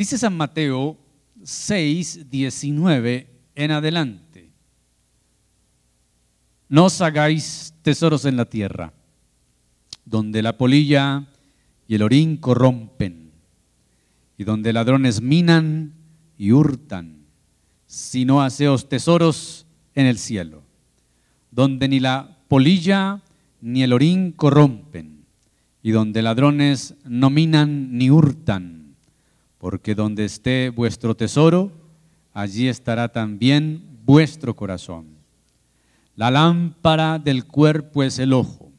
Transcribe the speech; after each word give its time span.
Dice 0.00 0.16
San 0.16 0.34
Mateo 0.34 0.96
6, 1.44 2.30
19 2.30 3.26
en 3.54 3.70
adelante. 3.70 4.50
No 6.70 6.86
os 6.86 7.02
hagáis 7.02 7.74
tesoros 7.82 8.24
en 8.24 8.38
la 8.38 8.46
tierra, 8.46 8.94
donde 10.06 10.40
la 10.40 10.56
polilla 10.56 11.26
y 11.86 11.96
el 11.96 12.02
orín 12.02 12.38
corrompen, 12.38 13.32
y 14.38 14.44
donde 14.44 14.72
ladrones 14.72 15.20
minan 15.20 15.92
y 16.38 16.52
hurtan, 16.52 17.26
sino 17.84 18.40
haceos 18.40 18.88
tesoros 18.88 19.66
en 19.94 20.06
el 20.06 20.16
cielo, 20.16 20.62
donde 21.50 21.88
ni 21.88 22.00
la 22.00 22.38
polilla 22.48 23.20
ni 23.60 23.82
el 23.82 23.92
orín 23.92 24.32
corrompen, 24.32 25.26
y 25.82 25.90
donde 25.90 26.22
ladrones 26.22 26.94
no 27.04 27.28
minan 27.28 27.98
ni 27.98 28.08
hurtan, 28.08 28.79
porque 29.60 29.94
donde 29.94 30.24
esté 30.24 30.70
vuestro 30.70 31.14
tesoro, 31.14 31.70
allí 32.32 32.66
estará 32.66 33.12
también 33.12 33.84
vuestro 34.06 34.56
corazón. 34.56 35.04
La 36.16 36.30
lámpara 36.30 37.18
del 37.18 37.44
cuerpo 37.44 38.02
es 38.02 38.18
el 38.18 38.32
ojo, 38.32 38.72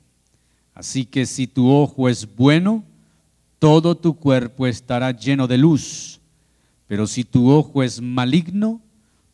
así 0.74 1.06
que 1.06 1.28
si 1.28 1.46
tu 1.46 1.70
ojo 1.70 2.10
es 2.10 2.36
bueno, 2.36 2.84
todo 3.60 3.96
tu 3.96 4.16
cuerpo 4.16 4.66
estará 4.66 5.12
lleno 5.12 5.48
de 5.48 5.60
luz, 5.60 6.20
pero 6.88 7.06
si 7.06 7.24
tu 7.24 7.52
ojo 7.52 7.84
es 7.84 8.02
maligno, 8.02 8.82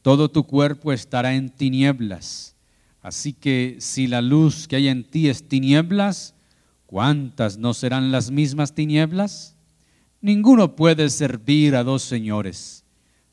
todo 0.02 0.30
tu 0.30 0.44
cuerpo 0.44 0.92
estará 0.92 1.34
en 1.34 1.50
tinieblas. 1.50 2.56
Así 3.02 3.32
que 3.32 3.78
si 3.80 4.08
la 4.08 4.22
luz 4.22 4.68
que 4.68 4.76
hay 4.76 4.90
en 4.90 5.06
ti 5.06 5.30
es 5.30 5.48
tinieblas, 5.48 6.36
¿cuántas 6.86 7.58
no 7.58 7.74
serán 7.74 8.12
las 8.12 8.32
mismas 8.32 8.74
tinieblas? 8.74 9.57
Ninguno 10.28 10.76
puede 10.76 11.10
servir 11.10 11.74
a 11.78 11.86
dos 11.86 12.02
señores, 12.02 12.84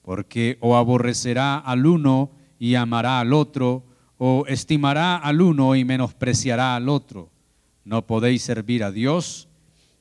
porque 0.01 0.59
o 0.61 0.77
aborrecerá 0.77 1.59
al 1.59 1.87
uno 1.87 2.31
y 2.57 2.77
amará 2.77 3.19
al 3.19 3.33
otro, 3.33 3.85
o 4.17 4.45
estimará 4.47 5.17
al 5.17 5.41
uno 5.41 5.75
y 5.75 5.85
menospreciará 5.85 6.77
al 6.77 6.89
otro. 6.89 7.33
No 7.85 8.07
podéis 8.07 8.43
servir 8.43 8.85
a 8.85 8.93
Dios 8.93 9.49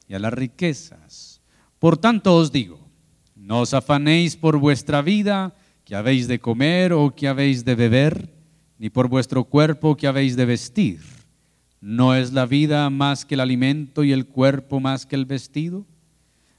y 0.07 0.13
a 0.13 0.19
las 0.19 0.33
riquezas. 0.33 1.41
Por 1.79 1.97
tanto 1.97 2.35
os 2.35 2.51
digo, 2.51 2.87
no 3.35 3.61
os 3.61 3.73
afanéis 3.73 4.37
por 4.37 4.59
vuestra 4.59 5.01
vida, 5.01 5.55
que 5.85 5.95
habéis 5.95 6.27
de 6.27 6.37
comer 6.37 6.93
o 6.93 7.15
que 7.15 7.27
habéis 7.27 7.65
de 7.65 7.73
beber, 7.73 8.31
ni 8.77 8.91
por 8.91 9.07
vuestro 9.07 9.45
cuerpo 9.45 9.97
que 9.97 10.05
habéis 10.05 10.35
de 10.35 10.45
vestir. 10.45 11.01
¿No 11.81 12.13
es 12.13 12.33
la 12.33 12.45
vida 12.45 12.87
más 12.91 13.25
que 13.25 13.33
el 13.33 13.41
alimento 13.41 14.03
y 14.03 14.11
el 14.11 14.27
cuerpo 14.27 14.79
más 14.79 15.07
que 15.07 15.15
el 15.15 15.25
vestido? 15.25 15.87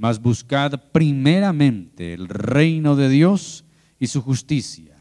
Mas 0.00 0.18
buscad 0.18 0.80
primeramente 0.92 2.14
el 2.14 2.26
reino 2.26 2.96
de 2.96 3.10
Dios 3.10 3.66
y 3.98 4.06
su 4.06 4.22
justicia, 4.22 4.96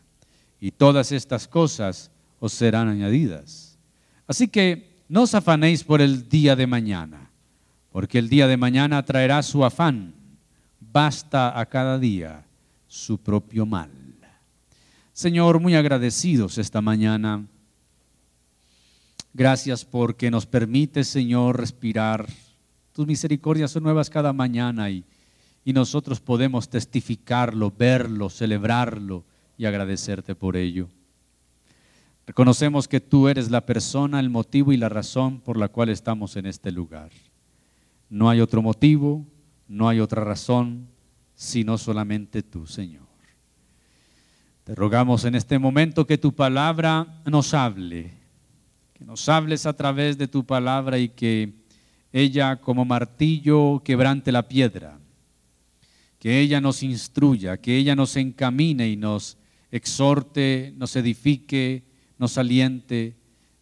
y 0.60 0.72
todas 0.72 1.14
estas 1.14 1.48
cosas 1.48 2.12
os 2.42 2.52
serán 2.52 2.90
añadidas. 2.90 3.78
Así 4.28 4.50
que 4.50 4.90
no 5.08 5.22
os 5.22 5.34
afanéis 5.34 5.86
por 5.86 6.02
el 6.02 6.28
día 6.28 6.58
de 6.58 6.68
mañana, 6.68 7.32
porque 7.94 8.20
el 8.20 8.28
día 8.28 8.46
de 8.48 8.58
mañana 8.58 9.06
traerá 9.06 9.42
su 9.42 9.64
afán. 9.64 10.14
Basta 10.82 11.58
a 11.58 11.66
cada 11.68 11.98
día 11.98 12.46
su 12.86 13.18
propio 13.18 13.66
mal. 13.66 13.90
Señor, 15.14 15.62
muy 15.62 15.76
agradecidos 15.76 16.58
esta 16.58 16.82
mañana. 16.82 17.46
Gracias 19.34 19.86
porque 19.86 20.30
nos 20.30 20.46
permite, 20.46 21.06
Señor, 21.06 21.58
respirar. 21.58 22.28
Tus 23.00 23.08
misericordias 23.08 23.72
son 23.72 23.84
nuevas 23.84 24.10
cada 24.10 24.34
mañana 24.34 24.90
y, 24.90 25.06
y 25.64 25.72
nosotros 25.72 26.20
podemos 26.20 26.68
testificarlo, 26.68 27.72
verlo, 27.72 28.30
celebrarlo 28.30 29.24
y 29.58 29.64
agradecerte 29.64 30.36
por 30.36 30.58
ello. 30.58 30.90
Reconocemos 32.28 32.90
que 32.90 33.00
tú 33.00 33.30
eres 33.30 33.50
la 33.52 33.66
persona, 33.66 34.20
el 34.20 34.30
motivo 34.30 34.74
y 34.74 34.78
la 34.78 34.90
razón 34.90 35.40
por 35.40 35.56
la 35.56 35.70
cual 35.70 35.88
estamos 35.88 36.36
en 36.36 36.46
este 36.46 36.74
lugar. 36.74 37.10
No 38.10 38.30
hay 38.30 38.42
otro 38.42 38.62
motivo, 38.62 39.26
no 39.70 39.88
hay 39.88 40.02
otra 40.02 40.26
razón, 40.26 40.90
sino 41.36 41.78
solamente 41.78 42.44
tú, 42.44 42.68
Señor. 42.68 43.08
Te 44.66 44.76
rogamos 44.76 45.24
en 45.24 45.36
este 45.36 45.58
momento 45.58 46.06
que 46.06 46.18
tu 46.18 46.36
palabra 46.36 47.22
nos 47.24 47.54
hable, 47.54 48.12
que 48.94 49.06
nos 49.06 49.30
hables 49.30 49.66
a 49.66 49.72
través 49.72 50.18
de 50.18 50.28
tu 50.28 50.46
palabra 50.46 51.00
y 51.00 51.08
que 51.08 51.59
ella 52.12 52.60
como 52.60 52.86
martillo 52.86 53.82
quebrante 53.84 54.32
la 54.32 54.48
piedra, 54.48 55.00
que 56.18 56.40
ella 56.40 56.60
nos 56.60 56.84
instruya, 56.84 57.58
que 57.58 57.78
ella 57.78 57.96
nos 57.96 58.16
encamine 58.18 58.90
y 58.90 58.98
nos 58.98 59.38
exhorte, 59.72 60.74
nos 60.76 60.96
edifique, 60.96 61.84
nos 62.18 62.38
aliente. 62.38 63.16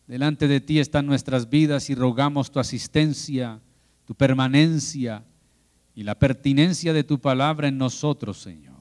Delante 0.08 0.47
de 0.47 0.62
ti 0.62 0.80
están 0.80 1.06
nuestras 1.06 1.50
vidas 1.50 1.90
y 1.90 1.96
rogamos 1.96 2.52
tu 2.52 2.59
asistencia, 2.59 3.62
tu 4.06 4.16
permanencia 4.16 5.24
y 5.94 6.03
la 6.03 6.16
pertinencia 6.16 6.94
de 6.94 7.03
tu 7.03 7.19
palabra 7.19 7.68
en 7.68 7.78
nosotros, 7.78 8.38
Señor. 8.41 8.78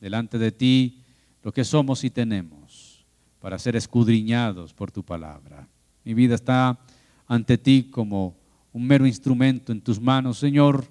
Delante 0.00 0.38
de 0.38 0.50
ti 0.50 1.04
lo 1.42 1.52
que 1.52 1.64
somos 1.64 2.04
y 2.04 2.10
tenemos 2.10 3.06
para 3.38 3.58
ser 3.58 3.76
escudriñados 3.76 4.74
por 4.74 4.90
tu 4.90 5.04
palabra. 5.04 5.68
Mi 6.04 6.14
vida 6.14 6.34
está 6.34 6.78
ante 7.26 7.58
ti 7.58 7.88
como 7.90 8.41
un 8.72 8.86
mero 8.86 9.06
instrumento 9.06 9.72
en 9.72 9.80
tus 9.80 10.00
manos, 10.00 10.38
Señor, 10.38 10.86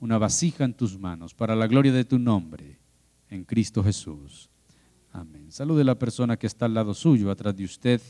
una 0.00 0.18
vasija 0.18 0.64
en 0.64 0.74
tus 0.74 0.98
manos, 0.98 1.34
para 1.34 1.54
la 1.54 1.66
gloria 1.66 1.92
de 1.92 2.04
tu 2.04 2.18
nombre, 2.18 2.78
en 3.30 3.44
Cristo 3.44 3.82
Jesús. 3.82 4.50
Amén. 5.12 5.50
Salude 5.50 5.82
a 5.82 5.84
la 5.84 5.98
persona 5.98 6.36
que 6.36 6.46
está 6.46 6.66
al 6.66 6.74
lado 6.74 6.92
suyo, 6.92 7.30
atrás 7.30 7.56
de 7.56 7.64
usted. 7.64 8.00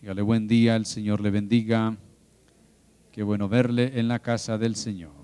Dígale 0.00 0.22
buen 0.22 0.46
día, 0.46 0.76
el 0.76 0.86
Señor 0.86 1.20
le 1.20 1.30
bendiga. 1.30 1.96
Qué 3.10 3.22
bueno 3.22 3.48
verle 3.48 3.98
en 3.98 4.06
la 4.06 4.20
casa 4.20 4.56
del 4.56 4.76
Señor. 4.76 5.19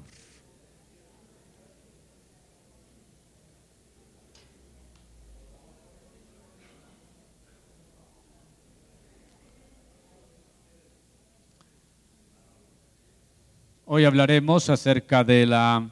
Hoy 13.96 14.04
hablaremos 14.04 14.68
acerca 14.68 15.24
de 15.24 15.46
la 15.46 15.88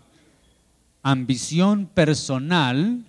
ambición 1.03 1.87
personal 1.87 3.03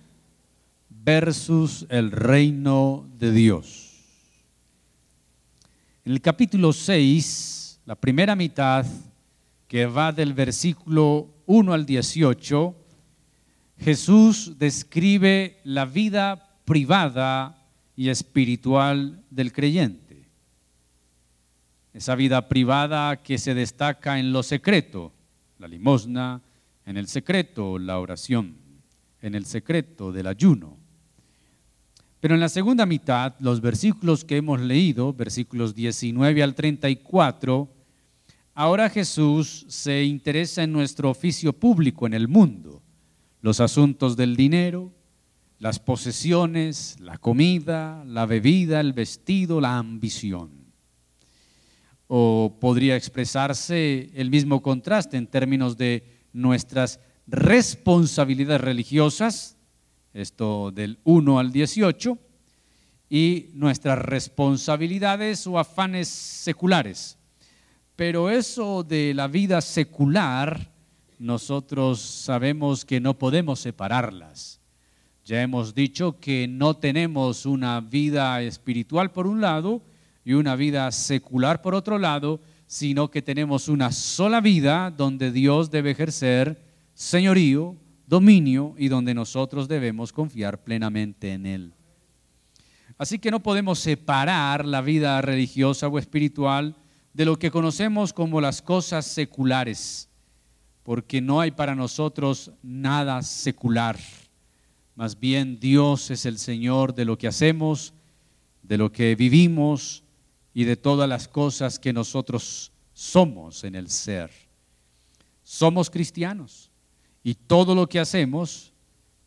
versus 0.88 1.84
el 1.90 2.10
reino 2.10 3.06
de 3.18 3.30
Dios. 3.30 3.92
En 6.02 6.12
el 6.12 6.22
capítulo 6.22 6.72
6, 6.72 7.80
la 7.84 7.94
primera 7.94 8.34
mitad, 8.34 8.86
que 9.68 9.84
va 9.84 10.12
del 10.12 10.32
versículo 10.32 11.28
1 11.44 11.74
al 11.74 11.84
18, 11.84 12.74
Jesús 13.78 14.54
describe 14.58 15.60
la 15.64 15.84
vida 15.84 16.56
privada 16.64 17.66
y 17.96 18.08
espiritual 18.08 19.22
del 19.28 19.52
creyente. 19.52 20.05
Esa 21.96 22.14
vida 22.14 22.46
privada 22.46 23.22
que 23.22 23.38
se 23.38 23.54
destaca 23.54 24.18
en 24.18 24.30
lo 24.30 24.42
secreto, 24.42 25.14
la 25.58 25.66
limosna, 25.66 26.42
en 26.84 26.98
el 26.98 27.08
secreto, 27.08 27.78
la 27.78 27.98
oración 27.98 28.54
en 29.22 29.34
el 29.34 29.46
secreto 29.46 30.12
del 30.12 30.26
ayuno. 30.26 30.76
Pero 32.20 32.34
en 32.34 32.40
la 32.40 32.50
segunda 32.50 32.84
mitad, 32.84 33.32
los 33.40 33.62
versículos 33.62 34.26
que 34.26 34.36
hemos 34.36 34.60
leído, 34.60 35.14
versículos 35.14 35.74
19 35.74 36.42
al 36.42 36.54
34, 36.54 37.66
ahora 38.52 38.90
Jesús 38.90 39.64
se 39.66 40.04
interesa 40.04 40.64
en 40.64 40.72
nuestro 40.72 41.08
oficio 41.08 41.54
público 41.54 42.06
en 42.06 42.12
el 42.12 42.28
mundo, 42.28 42.82
los 43.40 43.58
asuntos 43.58 44.18
del 44.18 44.36
dinero, 44.36 44.92
las 45.58 45.78
posesiones, 45.78 47.00
la 47.00 47.16
comida, 47.16 48.04
la 48.04 48.26
bebida, 48.26 48.80
el 48.80 48.92
vestido, 48.92 49.62
la 49.62 49.78
ambición. 49.78 50.55
O 52.08 52.56
podría 52.60 52.96
expresarse 52.96 54.10
el 54.14 54.30
mismo 54.30 54.62
contraste 54.62 55.16
en 55.16 55.26
términos 55.26 55.76
de 55.76 56.04
nuestras 56.32 57.00
responsabilidades 57.26 58.60
religiosas, 58.60 59.56
esto 60.14 60.70
del 60.70 60.98
1 61.04 61.38
al 61.38 61.50
18, 61.52 62.18
y 63.08 63.50
nuestras 63.54 63.98
responsabilidades 63.98 65.46
o 65.46 65.58
afanes 65.58 66.08
seculares. 66.08 67.18
Pero 67.94 68.30
eso 68.30 68.82
de 68.82 69.14
la 69.14 69.26
vida 69.26 69.60
secular, 69.60 70.70
nosotros 71.18 72.00
sabemos 72.00 72.84
que 72.84 73.00
no 73.00 73.18
podemos 73.18 73.60
separarlas. 73.60 74.60
Ya 75.24 75.42
hemos 75.42 75.74
dicho 75.74 76.20
que 76.20 76.46
no 76.46 76.74
tenemos 76.74 77.46
una 77.46 77.80
vida 77.80 78.42
espiritual 78.42 79.10
por 79.10 79.26
un 79.26 79.40
lado 79.40 79.82
y 80.26 80.32
una 80.32 80.56
vida 80.56 80.90
secular 80.90 81.62
por 81.62 81.76
otro 81.76 82.00
lado, 82.00 82.40
sino 82.66 83.12
que 83.12 83.22
tenemos 83.22 83.68
una 83.68 83.92
sola 83.92 84.40
vida 84.40 84.90
donde 84.90 85.30
Dios 85.30 85.70
debe 85.70 85.92
ejercer 85.92 86.60
señorío, 86.94 87.76
dominio 88.08 88.74
y 88.76 88.88
donde 88.88 89.14
nosotros 89.14 89.68
debemos 89.68 90.12
confiar 90.12 90.64
plenamente 90.64 91.32
en 91.32 91.46
Él. 91.46 91.72
Así 92.98 93.20
que 93.20 93.30
no 93.30 93.40
podemos 93.40 93.78
separar 93.78 94.64
la 94.64 94.80
vida 94.80 95.22
religiosa 95.22 95.86
o 95.86 95.96
espiritual 95.96 96.74
de 97.14 97.24
lo 97.24 97.38
que 97.38 97.52
conocemos 97.52 98.12
como 98.12 98.40
las 98.40 98.62
cosas 98.62 99.06
seculares, 99.06 100.08
porque 100.82 101.20
no 101.20 101.40
hay 101.40 101.52
para 101.52 101.76
nosotros 101.76 102.50
nada 102.64 103.22
secular. 103.22 103.96
Más 104.96 105.20
bien 105.20 105.60
Dios 105.60 106.10
es 106.10 106.26
el 106.26 106.38
Señor 106.38 106.96
de 106.96 107.04
lo 107.04 107.16
que 107.16 107.28
hacemos, 107.28 107.94
de 108.64 108.76
lo 108.76 108.90
que 108.90 109.14
vivimos 109.14 110.02
y 110.56 110.64
de 110.64 110.74
todas 110.74 111.06
las 111.06 111.28
cosas 111.28 111.78
que 111.78 111.92
nosotros 111.92 112.72
somos 112.94 113.62
en 113.62 113.74
el 113.74 113.90
ser. 113.90 114.30
Somos 115.42 115.90
cristianos 115.90 116.70
y 117.22 117.34
todo 117.34 117.74
lo 117.74 117.86
que 117.86 118.00
hacemos 118.00 118.72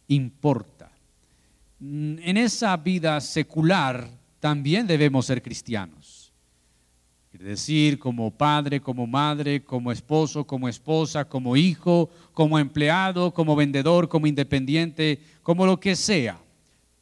importa. 0.07 0.91
En 1.79 2.35
esa 2.35 2.75
vida 2.77 3.21
secular 3.21 4.09
también 4.39 4.87
debemos 4.87 5.27
ser 5.27 5.43
cristianos. 5.43 6.31
Es 7.31 7.41
decir, 7.41 7.99
como 7.99 8.31
padre, 8.31 8.81
como 8.81 9.05
madre, 9.05 9.63
como 9.63 9.91
esposo, 9.91 10.47
como 10.47 10.67
esposa, 10.67 11.25
como 11.25 11.55
hijo, 11.55 12.09
como 12.33 12.57
empleado, 12.57 13.35
como 13.35 13.55
vendedor, 13.55 14.09
como 14.09 14.25
independiente, 14.25 15.21
como 15.43 15.67
lo 15.67 15.79
que 15.79 15.95
sea. 15.95 16.41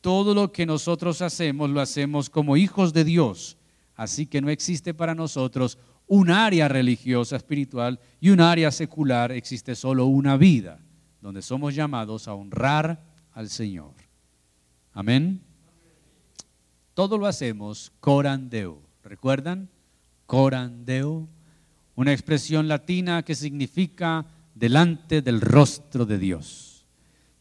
Todo 0.02 0.34
lo 0.34 0.52
que 0.52 0.66
nosotros 0.66 1.22
hacemos 1.22 1.70
lo 1.70 1.80
hacemos 1.80 2.30
como 2.30 2.58
hijos 2.58 2.92
de 2.92 3.06
Dios. 3.06 3.57
Así 3.98 4.28
que 4.28 4.40
no 4.40 4.50
existe 4.50 4.94
para 4.94 5.14
nosotros 5.14 5.78
un 6.08 6.30
área 6.30 6.70
religiosa, 6.70 7.36
espiritual 7.36 8.00
y 8.22 8.30
un 8.30 8.40
área 8.40 8.72
secular. 8.72 9.34
Existe 9.34 9.76
solo 9.76 10.06
una 10.06 10.38
vida 10.38 10.80
donde 11.20 11.42
somos 11.42 11.76
llamados 11.76 12.30
a 12.30 12.34
honrar 12.34 13.04
al 13.34 13.50
Señor. 13.50 13.96
Amén. 14.94 15.42
Todo 16.94 17.18
lo 17.18 17.26
hacemos 17.26 17.92
corandeo. 18.00 18.82
¿Recuerdan? 19.04 19.70
corandeo, 20.28 21.28
una 21.96 22.14
expresión 22.14 22.68
latina 22.68 23.24
que 23.24 23.34
significa 23.34 24.28
delante 24.54 25.24
del 25.24 25.42
rostro 25.42 26.06
de 26.06 26.20
Dios. 26.20 26.86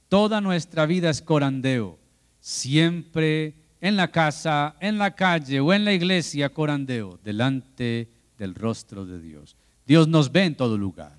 Toda 0.08 0.40
nuestra 0.40 0.86
vida 0.86 1.10
es 1.10 1.20
corandeo, 1.20 1.98
siempre 2.40 3.54
en 3.81 3.96
la 3.96 4.11
casa, 4.11 4.76
en 4.81 4.99
la 4.99 5.14
calle 5.14 5.61
o 5.61 5.73
en 5.73 5.84
la 5.84 5.93
iglesia, 5.93 6.52
corandeo, 6.52 7.19
delante 7.23 8.11
del 8.38 8.55
rostro 8.55 9.06
de 9.06 9.20
Dios. 9.20 9.56
Dios 9.87 10.08
nos 10.08 10.32
ve 10.32 10.44
en 10.44 10.56
todo 10.56 10.76
lugar 10.76 11.17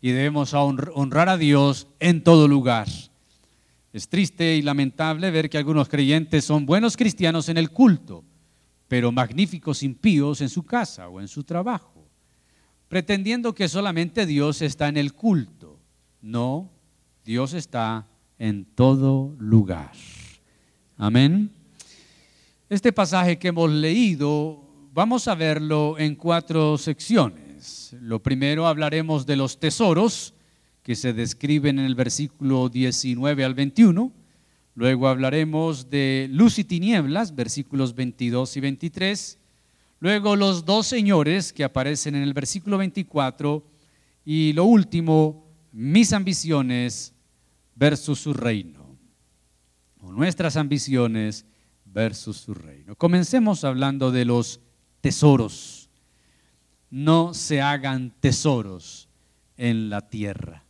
y 0.00 0.10
debemos 0.10 0.54
honrar 0.54 1.28
a 1.28 1.36
Dios 1.36 1.86
en 1.98 2.22
todo 2.22 2.48
lugar. 2.48 2.88
Es 3.92 4.08
triste 4.08 4.56
y 4.56 4.62
lamentable 4.62 5.30
ver 5.30 5.50
que 5.50 5.58
algunos 5.58 5.88
creyentes 5.88 6.44
son 6.44 6.64
buenos 6.64 6.96
cristianos 6.96 7.48
en 7.48 7.56
el 7.56 7.70
culto, 7.70 8.24
pero 8.88 9.12
magníficos 9.12 9.82
impíos 9.82 10.40
en 10.40 10.48
su 10.48 10.62
casa 10.64 11.08
o 11.08 11.20
en 11.20 11.28
su 11.28 11.44
trabajo, 11.44 12.08
pretendiendo 12.88 13.54
que 13.54 13.68
solamente 13.68 14.26
Dios 14.26 14.62
está 14.62 14.88
en 14.88 14.96
el 14.96 15.12
culto. 15.12 15.78
No, 16.20 16.70
Dios 17.24 17.52
está 17.52 18.06
en 18.38 18.64
todo 18.64 19.34
lugar. 19.38 19.92
Amén. 20.96 21.50
Este 22.70 22.92
pasaje 22.92 23.36
que 23.36 23.48
hemos 23.48 23.68
leído, 23.68 24.62
vamos 24.92 25.26
a 25.26 25.34
verlo 25.34 25.98
en 25.98 26.14
cuatro 26.14 26.78
secciones. 26.78 27.96
Lo 28.00 28.22
primero 28.22 28.68
hablaremos 28.68 29.26
de 29.26 29.34
los 29.34 29.58
tesoros 29.58 30.34
que 30.84 30.94
se 30.94 31.12
describen 31.12 31.80
en 31.80 31.84
el 31.84 31.96
versículo 31.96 32.68
19 32.68 33.42
al 33.42 33.54
21. 33.54 34.12
Luego 34.76 35.08
hablaremos 35.08 35.90
de 35.90 36.28
luz 36.30 36.60
y 36.60 36.64
tinieblas, 36.64 37.34
versículos 37.34 37.96
22 37.96 38.56
y 38.56 38.60
23. 38.60 39.38
Luego 39.98 40.36
los 40.36 40.64
dos 40.64 40.86
señores 40.86 41.52
que 41.52 41.64
aparecen 41.64 42.14
en 42.14 42.22
el 42.22 42.34
versículo 42.34 42.78
24. 42.78 43.64
Y 44.24 44.52
lo 44.52 44.62
último, 44.62 45.44
mis 45.72 46.12
ambiciones 46.12 47.14
versus 47.74 48.20
su 48.20 48.32
reino. 48.32 48.96
O 50.00 50.12
nuestras 50.12 50.56
ambiciones 50.56 51.46
versus 51.92 52.36
su 52.38 52.54
reino. 52.54 52.94
Comencemos 52.96 53.64
hablando 53.64 54.10
de 54.10 54.24
los 54.24 54.60
tesoros. 55.00 55.88
No 56.90 57.34
se 57.34 57.60
hagan 57.60 58.12
tesoros 58.20 59.08
en 59.56 59.90
la 59.90 60.08
tierra. 60.08 60.64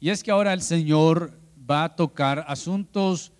Y 0.00 0.10
es 0.10 0.22
que 0.22 0.30
ahora 0.30 0.52
el 0.52 0.62
Señor 0.62 1.38
va 1.70 1.84
a 1.84 1.96
tocar 1.96 2.44
asuntos 2.48 3.32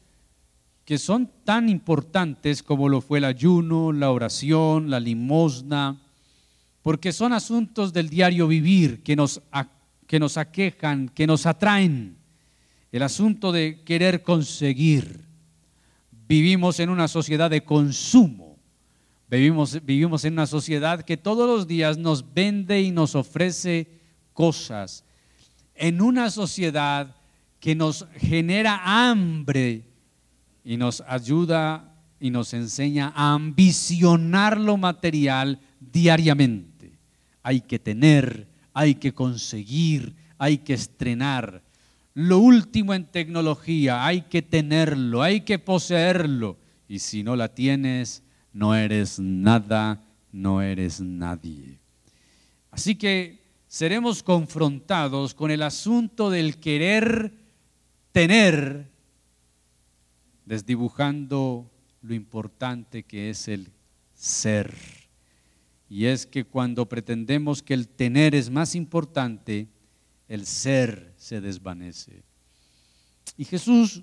que 0.84 0.98
son 0.98 1.30
tan 1.44 1.68
importantes 1.68 2.62
como 2.62 2.88
lo 2.88 3.00
fue 3.00 3.18
el 3.18 3.24
ayuno, 3.24 3.92
la 3.92 4.10
oración, 4.10 4.90
la 4.90 5.00
limosna, 5.00 6.00
porque 6.82 7.12
son 7.12 7.32
asuntos 7.32 7.92
del 7.92 8.08
diario 8.08 8.48
vivir 8.48 9.02
que 9.02 9.14
nos, 9.14 9.40
que 10.06 10.18
nos 10.18 10.36
aquejan, 10.36 11.08
que 11.08 11.26
nos 11.26 11.46
atraen. 11.46 12.16
El 12.90 13.02
asunto 13.02 13.52
de 13.52 13.82
querer 13.84 14.22
conseguir. 14.22 15.31
Vivimos 16.32 16.80
en 16.80 16.88
una 16.88 17.08
sociedad 17.08 17.50
de 17.50 17.62
consumo. 17.62 18.58
Vivimos, 19.28 19.84
vivimos 19.84 20.24
en 20.24 20.32
una 20.32 20.46
sociedad 20.46 21.02
que 21.02 21.18
todos 21.18 21.46
los 21.46 21.66
días 21.66 21.98
nos 21.98 22.32
vende 22.32 22.80
y 22.80 22.90
nos 22.90 23.14
ofrece 23.14 24.00
cosas. 24.32 25.04
En 25.74 26.00
una 26.00 26.30
sociedad 26.30 27.14
que 27.60 27.74
nos 27.74 28.06
genera 28.16 28.80
hambre 28.82 29.84
y 30.64 30.78
nos 30.78 31.02
ayuda 31.06 31.98
y 32.18 32.30
nos 32.30 32.54
enseña 32.54 33.12
a 33.14 33.34
ambicionar 33.34 34.58
lo 34.58 34.78
material 34.78 35.60
diariamente. 35.80 36.98
Hay 37.42 37.60
que 37.60 37.78
tener, 37.78 38.48
hay 38.72 38.94
que 38.94 39.12
conseguir, 39.12 40.16
hay 40.38 40.56
que 40.56 40.72
estrenar. 40.72 41.62
Lo 42.14 42.38
último 42.38 42.92
en 42.92 43.06
tecnología, 43.06 44.04
hay 44.04 44.22
que 44.22 44.42
tenerlo, 44.42 45.22
hay 45.22 45.42
que 45.42 45.58
poseerlo. 45.58 46.58
Y 46.88 46.98
si 46.98 47.22
no 47.22 47.36
la 47.36 47.48
tienes, 47.48 48.22
no 48.52 48.74
eres 48.74 49.18
nada, 49.18 50.04
no 50.30 50.60
eres 50.60 51.00
nadie. 51.00 51.78
Así 52.70 52.96
que 52.96 53.42
seremos 53.66 54.22
confrontados 54.22 55.32
con 55.32 55.50
el 55.50 55.62
asunto 55.62 56.28
del 56.28 56.58
querer 56.58 57.32
tener, 58.12 58.90
desdibujando 60.44 61.70
lo 62.02 62.14
importante 62.14 63.04
que 63.04 63.30
es 63.30 63.48
el 63.48 63.70
ser. 64.14 64.74
Y 65.88 66.06
es 66.06 66.26
que 66.26 66.44
cuando 66.44 66.88
pretendemos 66.88 67.62
que 67.62 67.74
el 67.74 67.88
tener 67.88 68.34
es 68.34 68.50
más 68.50 68.74
importante, 68.74 69.68
el 70.28 70.46
ser 70.46 71.11
se 71.22 71.40
desvanece. 71.40 72.24
Y 73.36 73.44
Jesús 73.44 74.02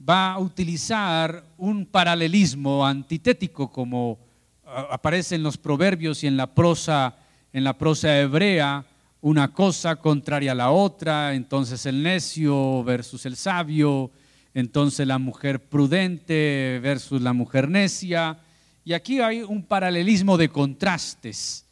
va 0.00 0.32
a 0.32 0.38
utilizar 0.38 1.44
un 1.58 1.84
paralelismo 1.84 2.86
antitético 2.86 3.70
como 3.70 4.18
aparece 4.64 5.34
en 5.34 5.42
los 5.42 5.58
proverbios 5.58 6.24
y 6.24 6.26
en 6.26 6.38
la 6.38 6.54
prosa 6.54 7.14
en 7.52 7.62
la 7.62 7.76
prosa 7.76 8.18
hebrea 8.18 8.86
una 9.20 9.52
cosa 9.52 9.96
contraria 9.96 10.52
a 10.52 10.54
la 10.54 10.70
otra, 10.70 11.34
entonces 11.34 11.84
el 11.84 12.02
necio 12.02 12.82
versus 12.84 13.26
el 13.26 13.36
sabio, 13.36 14.10
entonces 14.54 15.06
la 15.06 15.18
mujer 15.18 15.60
prudente 15.60 16.80
versus 16.82 17.20
la 17.20 17.34
mujer 17.34 17.68
necia. 17.68 18.38
Y 18.82 18.94
aquí 18.94 19.20
hay 19.20 19.42
un 19.42 19.62
paralelismo 19.62 20.38
de 20.38 20.48
contrastes. 20.48 21.66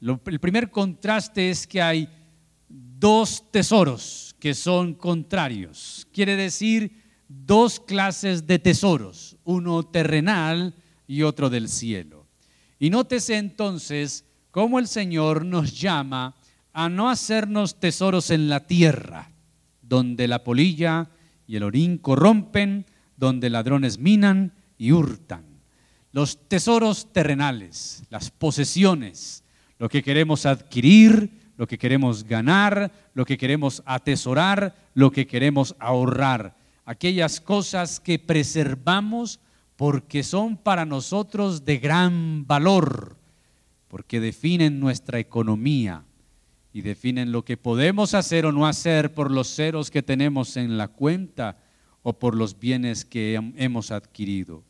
el 0.00 0.40
primer 0.40 0.70
contraste 0.70 1.50
es 1.50 1.66
que 1.66 1.82
hay 1.82 2.08
dos 3.00 3.50
tesoros 3.50 4.36
que 4.38 4.54
son 4.54 4.94
contrarios. 4.94 6.06
Quiere 6.12 6.36
decir 6.36 7.02
dos 7.28 7.80
clases 7.80 8.46
de 8.46 8.58
tesoros, 8.58 9.38
uno 9.44 9.82
terrenal 9.84 10.74
y 11.06 11.22
otro 11.22 11.48
del 11.48 11.68
cielo. 11.68 12.26
Y 12.78 12.90
nótese 12.90 13.38
entonces 13.38 14.26
cómo 14.50 14.78
el 14.78 14.86
Señor 14.86 15.46
nos 15.46 15.80
llama 15.80 16.34
a 16.72 16.88
no 16.88 17.08
hacernos 17.08 17.80
tesoros 17.80 18.30
en 18.30 18.48
la 18.48 18.66
tierra, 18.66 19.32
donde 19.82 20.28
la 20.28 20.44
polilla 20.44 21.10
y 21.46 21.56
el 21.56 21.62
orín 21.62 21.98
corrompen, 21.98 22.86
donde 23.16 23.50
ladrones 23.50 23.98
minan 23.98 24.52
y 24.78 24.92
hurtan. 24.92 25.44
Los 26.12 26.48
tesoros 26.48 27.12
terrenales, 27.12 28.02
las 28.10 28.30
posesiones, 28.30 29.42
lo 29.78 29.88
que 29.88 30.02
queremos 30.02 30.44
adquirir, 30.46 31.39
lo 31.60 31.66
que 31.66 31.76
queremos 31.76 32.24
ganar, 32.24 32.90
lo 33.12 33.26
que 33.26 33.36
queremos 33.36 33.82
atesorar, 33.84 34.74
lo 34.94 35.10
que 35.10 35.26
queremos 35.26 35.76
ahorrar. 35.78 36.56
Aquellas 36.86 37.38
cosas 37.38 38.00
que 38.00 38.18
preservamos 38.18 39.40
porque 39.76 40.22
son 40.22 40.56
para 40.56 40.86
nosotros 40.86 41.66
de 41.66 41.76
gran 41.76 42.46
valor, 42.46 43.18
porque 43.88 44.20
definen 44.20 44.80
nuestra 44.80 45.18
economía, 45.18 46.02
y 46.72 46.80
definen 46.80 47.30
lo 47.30 47.44
que 47.44 47.58
podemos 47.58 48.14
hacer 48.14 48.46
o 48.46 48.52
no 48.52 48.66
hacer 48.66 49.12
por 49.12 49.30
los 49.30 49.54
ceros 49.54 49.90
que 49.90 50.02
tenemos 50.02 50.56
en 50.56 50.78
la 50.78 50.88
cuenta 50.88 51.58
o 52.02 52.18
por 52.18 52.36
los 52.36 52.58
bienes 52.58 53.04
que 53.04 53.34
hemos 53.34 53.90
adquirido. 53.90 54.64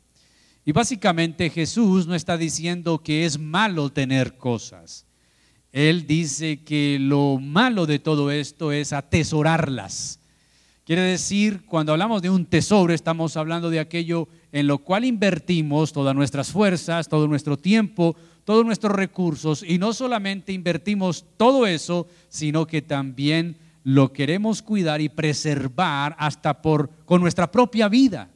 Y 0.64 0.72
básicamente 0.72 1.50
Jesús 1.50 2.08
no 2.08 2.16
está 2.16 2.36
diciendo 2.36 3.00
que 3.00 3.26
es 3.26 3.38
malo 3.38 3.90
tener 3.90 4.36
cosas. 4.36 5.06
Él 5.72 6.06
dice 6.06 6.64
que 6.64 6.98
lo 7.00 7.38
malo 7.40 7.86
de 7.86 7.98
todo 7.98 8.30
esto 8.30 8.72
es 8.72 8.92
atesorarlas. 8.92 10.18
Quiere 10.84 11.02
decir, 11.02 11.64
cuando 11.66 11.92
hablamos 11.92 12.20
de 12.20 12.30
un 12.30 12.46
tesoro, 12.46 12.92
estamos 12.92 13.36
hablando 13.36 13.70
de 13.70 13.78
aquello 13.78 14.26
en 14.50 14.66
lo 14.66 14.78
cual 14.78 15.04
invertimos 15.04 15.92
todas 15.92 16.16
nuestras 16.16 16.50
fuerzas, 16.50 17.08
todo 17.08 17.28
nuestro 17.28 17.56
tiempo, 17.56 18.16
todos 18.44 18.66
nuestros 18.66 18.94
recursos 18.94 19.62
y 19.62 19.78
no 19.78 19.92
solamente 19.92 20.52
invertimos 20.52 21.24
todo 21.36 21.66
eso, 21.66 22.08
sino 22.28 22.66
que 22.66 22.82
también 22.82 23.56
lo 23.84 24.12
queremos 24.12 24.62
cuidar 24.62 25.00
y 25.00 25.08
preservar 25.08 26.16
hasta 26.18 26.60
por 26.60 26.90
con 27.04 27.20
nuestra 27.20 27.50
propia 27.52 27.88
vida. 27.88 28.28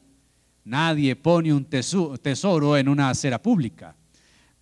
Nadie 0.63 1.17
pone 1.17 1.53
un 1.53 1.65
tesoro 1.65 2.77
en 2.77 2.87
una 2.87 3.09
acera 3.09 3.41
pública. 3.41 3.95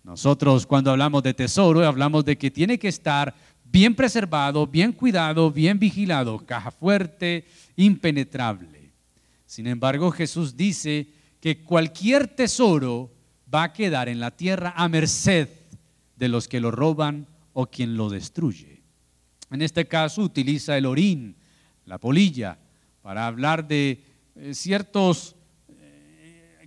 Nosotros 0.04 0.66
cuando 0.66 0.90
hablamos 0.90 1.22
de 1.22 1.34
tesoro 1.34 1.84
hablamos 1.84 2.24
de 2.24 2.36
que 2.36 2.50
tiene 2.50 2.78
que 2.78 2.88
estar 2.88 3.34
bien 3.64 3.94
preservado, 3.94 4.66
bien 4.66 4.92
cuidado, 4.92 5.50
bien 5.50 5.78
vigilado, 5.78 6.38
caja 6.46 6.70
fuerte, 6.70 7.46
impenetrable. 7.74 8.92
Sin 9.46 9.66
embargo, 9.66 10.10
Jesús 10.10 10.56
dice 10.56 11.08
que 11.40 11.62
cualquier 11.62 12.28
tesoro 12.28 13.10
va 13.52 13.64
a 13.64 13.72
quedar 13.72 14.08
en 14.08 14.20
la 14.20 14.30
tierra 14.30 14.74
a 14.76 14.88
merced 14.88 15.48
de 16.16 16.28
los 16.28 16.48
que 16.48 16.60
lo 16.60 16.70
roban 16.70 17.26
o 17.52 17.66
quien 17.66 17.96
lo 17.96 18.10
destruye. 18.10 18.82
En 19.50 19.62
este 19.62 19.86
caso 19.86 20.22
utiliza 20.22 20.76
el 20.76 20.86
orín, 20.86 21.36
la 21.86 21.98
polilla, 21.98 22.58
para 23.02 23.26
hablar 23.26 23.68
de 23.68 24.02
eh, 24.36 24.54
ciertos, 24.54 25.33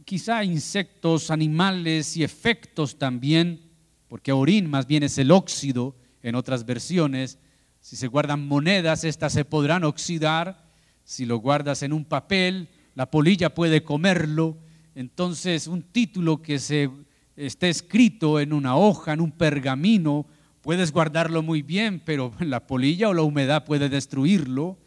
quizá 0.08 0.44
insectos, 0.44 1.30
animales 1.30 2.16
y 2.16 2.24
efectos 2.24 2.98
también, 2.98 3.60
porque 4.08 4.32
orín 4.32 4.70
más 4.70 4.88
bien 4.88 5.04
es 5.04 5.18
el 5.18 5.32
óxido 5.32 5.96
en 6.24 6.36
otras 6.36 6.66
versiones. 6.66 7.38
Si 7.82 7.96
se 7.96 8.08
guardan 8.08 8.48
monedas, 8.48 9.04
estas 9.04 9.34
se 9.34 9.44
podrán 9.44 9.84
oxidar. 9.84 10.72
Si 11.04 11.26
lo 11.26 11.38
guardas 11.38 11.84
en 11.84 11.92
un 11.92 12.06
papel, 12.06 12.70
la 12.96 13.12
polilla 13.12 13.54
puede 13.54 13.84
comerlo 13.84 14.58
entonces 14.98 15.68
un 15.68 15.84
título 15.84 16.42
que 16.42 16.58
se 16.58 16.90
esté 17.36 17.70
escrito 17.70 18.40
en 18.40 18.52
una 18.52 18.76
hoja, 18.76 19.14
en 19.14 19.22
un 19.22 19.32
pergamino, 19.32 20.26
puedes 20.62 20.92
guardarlo 20.92 21.44
muy 21.44 21.62
bien, 21.62 22.02
pero 22.04 22.34
la 22.40 22.66
polilla 22.66 23.10
o 23.10 23.14
la 23.14 23.22
humedad 23.22 23.64
puede 23.64 23.90
destruirlo. 23.90 24.80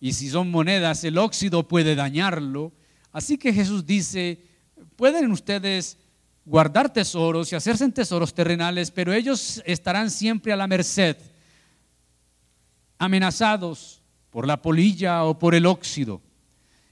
Y 0.00 0.14
si 0.14 0.30
son 0.30 0.50
monedas, 0.50 1.04
el 1.04 1.18
óxido 1.18 1.68
puede 1.68 1.94
dañarlo. 1.94 2.72
Así 3.12 3.36
que 3.36 3.52
Jesús 3.52 3.84
dice, 3.84 4.40
pueden 4.96 5.30
ustedes 5.30 5.98
guardar 6.44 6.92
tesoros 6.92 7.52
y 7.52 7.56
hacerse 7.56 7.84
en 7.84 7.92
tesoros 7.92 8.34
terrenales, 8.34 8.90
pero 8.90 9.12
ellos 9.12 9.62
estarán 9.64 10.10
siempre 10.10 10.52
a 10.52 10.56
la 10.56 10.66
merced, 10.66 11.16
amenazados 12.98 14.02
por 14.30 14.46
la 14.46 14.60
polilla 14.60 15.24
o 15.24 15.38
por 15.38 15.54
el 15.54 15.66
óxido. 15.66 16.20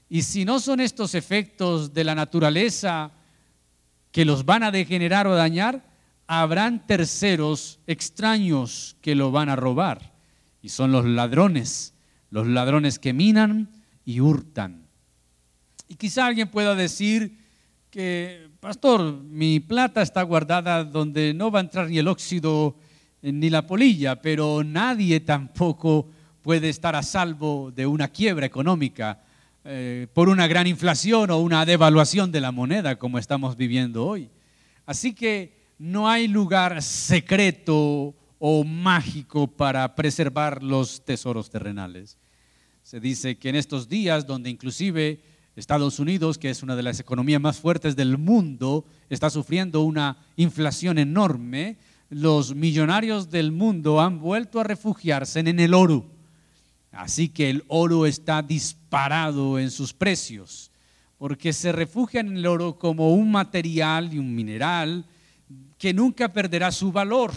Y 0.09 0.23
si 0.23 0.45
no 0.45 0.59
son 0.59 0.79
estos 0.79 1.13
efectos 1.13 1.93
de 1.93 2.03
la 2.03 2.15
naturaleza 2.15 3.11
que 4.11 4.25
los 4.25 4.45
van 4.45 4.63
a 4.63 4.71
degenerar 4.71 5.27
o 5.27 5.35
dañar, 5.35 5.85
habrán 6.25 6.85
terceros 6.85 7.79
extraños 7.85 8.97
que 9.01 9.15
lo 9.15 9.31
van 9.31 9.49
a 9.49 9.55
robar. 9.55 10.13
Y 10.61 10.69
son 10.69 10.91
los 10.91 11.05
ladrones, 11.05 11.93
los 12.29 12.47
ladrones 12.47 12.99
que 12.99 13.13
minan 13.13 13.69
y 14.03 14.19
hurtan. 14.19 14.87
Y 15.87 15.95
quizá 15.95 16.25
alguien 16.25 16.49
pueda 16.49 16.75
decir 16.75 17.38
que, 17.89 18.49
pastor, 18.59 19.23
mi 19.23 19.59
plata 19.59 20.01
está 20.01 20.21
guardada 20.21 20.83
donde 20.83 21.33
no 21.33 21.49
va 21.49 21.59
a 21.59 21.63
entrar 21.63 21.89
ni 21.89 21.97
el 21.97 22.07
óxido 22.07 22.75
ni 23.21 23.49
la 23.49 23.65
polilla, 23.65 24.21
pero 24.21 24.63
nadie 24.63 25.19
tampoco 25.19 26.07
puede 26.41 26.69
estar 26.69 26.95
a 26.95 27.03
salvo 27.03 27.71
de 27.71 27.85
una 27.85 28.07
quiebra 28.07 28.45
económica 28.45 29.21
eh, 29.65 30.07
por 30.13 30.29
una 30.29 30.47
gran 30.47 30.67
inflación 30.67 31.31
o 31.31 31.39
una 31.39 31.65
devaluación 31.65 32.31
de 32.31 32.41
la 32.41 32.51
moneda 32.51 32.97
como 32.97 33.17
estamos 33.17 33.57
viviendo 33.57 34.05
hoy. 34.05 34.29
Así 34.85 35.13
que 35.13 35.57
no 35.77 36.07
hay 36.07 36.27
lugar 36.27 36.81
secreto 36.81 38.15
o 38.37 38.63
mágico 38.63 39.47
para 39.47 39.95
preservar 39.95 40.63
los 40.63 41.03
tesoros 41.03 41.49
terrenales. 41.49 42.17
Se 42.83 42.99
dice 42.99 43.37
que 43.37 43.49
en 43.49 43.55
estos 43.55 43.89
días, 43.89 44.25
donde 44.25 44.49
inclusive 44.49 45.21
Estados 45.59 45.99
Unidos, 45.99 46.37
que 46.37 46.49
es 46.49 46.63
una 46.63 46.75
de 46.75 46.83
las 46.83 46.99
economías 46.99 47.41
más 47.41 47.59
fuertes 47.59 47.95
del 47.95 48.17
mundo, 48.17 48.85
está 49.09 49.29
sufriendo 49.29 49.81
una 49.81 50.17
inflación 50.35 50.97
enorme, 50.97 51.77
los 52.09 52.55
millonarios 52.55 53.29
del 53.29 53.51
mundo 53.51 54.01
han 54.01 54.19
vuelto 54.19 54.59
a 54.59 54.63
refugiarse 54.63 55.41
en 55.41 55.59
el 55.59 55.73
oro 55.73 56.19
Así 56.91 57.29
que 57.29 57.49
el 57.49 57.63
oro 57.67 58.05
está 58.05 58.41
disparado 58.41 59.59
en 59.59 59.69
sus 59.69 59.93
precios, 59.93 60.71
porque 61.17 61.53
se 61.53 61.71
refugian 61.71 62.27
en 62.27 62.37
el 62.37 62.47
oro 62.47 62.77
como 62.77 63.13
un 63.13 63.31
material 63.31 64.13
y 64.13 64.19
un 64.19 64.33
mineral 64.33 65.05
que 65.77 65.93
nunca 65.93 66.33
perderá 66.33 66.71
su 66.71 66.91
valor. 66.91 67.31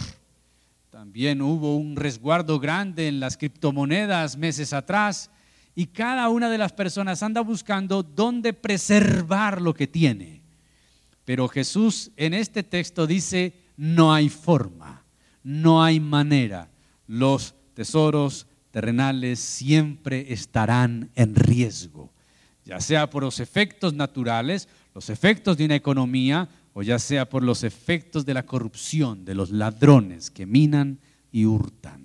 También 0.91 1.43
hubo 1.43 1.77
un 1.77 1.97
resguardo 1.97 2.59
grande 2.59 3.09
en 3.09 3.21
las 3.21 3.37
criptomonedas 3.37 4.37
meses 4.37 4.73
atrás 4.73 5.31
y 5.75 5.87
cada 5.87 6.29
una 6.29 6.51
de 6.51 6.59
las 6.59 6.73
personas 6.73 7.23
anda 7.23 7.41
buscando 7.41 8.03
dónde 8.03 8.53
preservar 8.53 9.61
lo 9.63 9.75
que 9.75 9.87
tiene. 9.87 10.43
Pero 11.25 11.49
Jesús 11.49 12.11
en 12.17 12.35
este 12.35 12.63
texto 12.63 13.07
dice, 13.07 13.55
no 13.77 14.13
hay 14.13 14.29
forma, 14.29 15.05
no 15.43 15.83
hay 15.83 16.01
manera. 16.01 16.69
Los 17.07 17.55
tesoros 17.75 18.47
terrenales 18.71 19.39
siempre 19.39 20.33
estarán 20.33 21.11
en 21.15 21.35
riesgo, 21.35 22.13
ya 22.65 22.81
sea 22.81 23.09
por 23.09 23.23
los 23.23 23.41
efectos 23.41 23.95
naturales, 23.95 24.69
los 24.95 25.11
efectos 25.11 25.57
de 25.57 25.65
una 25.65 25.77
economía, 25.77 26.49
o 26.75 26.83
ya 26.83 26.99
sea 26.99 27.29
por 27.29 27.43
los 27.43 27.65
efectos 27.65 28.25
de 28.25 28.35
la 28.35 28.45
corrupción, 28.45 29.25
de 29.25 29.35
los 29.35 29.51
ladrones 29.51 30.31
que 30.31 30.47
minan 30.47 30.99
y 31.31 31.45
hurtan. 31.45 32.02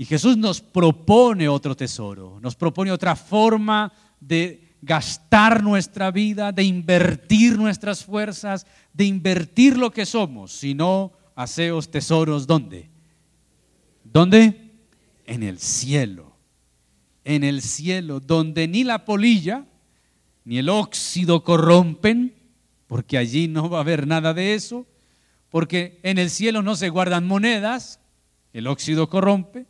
Y 0.00 0.06
Jesús 0.06 0.38
nos 0.38 0.62
propone 0.62 1.46
otro 1.46 1.76
tesoro, 1.76 2.40
nos 2.40 2.56
propone 2.56 2.90
otra 2.90 3.14
forma 3.14 3.92
de 4.18 4.74
gastar 4.80 5.62
nuestra 5.62 6.10
vida, 6.10 6.52
de 6.52 6.62
invertir 6.62 7.58
nuestras 7.58 8.02
fuerzas, 8.02 8.66
de 8.94 9.04
invertir 9.04 9.76
lo 9.76 9.90
que 9.90 10.06
somos, 10.06 10.52
si 10.52 10.72
no, 10.72 11.12
haceos 11.34 11.90
tesoros, 11.90 12.46
¿dónde? 12.46 12.88
¿Dónde? 14.02 14.70
en 15.26 15.42
el 15.42 15.58
cielo, 15.58 16.34
en 17.22 17.44
el 17.44 17.60
cielo, 17.60 18.20
donde 18.20 18.68
ni 18.68 18.84
la 18.84 19.04
polilla 19.04 19.66
ni 20.46 20.56
el 20.56 20.70
óxido 20.70 21.44
corrompen, 21.44 22.34
porque 22.86 23.18
allí 23.18 23.48
no 23.48 23.68
va 23.68 23.76
a 23.76 23.82
haber 23.82 24.06
nada 24.06 24.32
de 24.32 24.54
eso, 24.54 24.86
porque 25.50 26.00
en 26.04 26.16
el 26.16 26.30
cielo 26.30 26.62
no 26.62 26.74
se 26.74 26.88
guardan 26.88 27.26
monedas, 27.26 28.00
el 28.54 28.66
óxido 28.66 29.10
corrompe, 29.10 29.66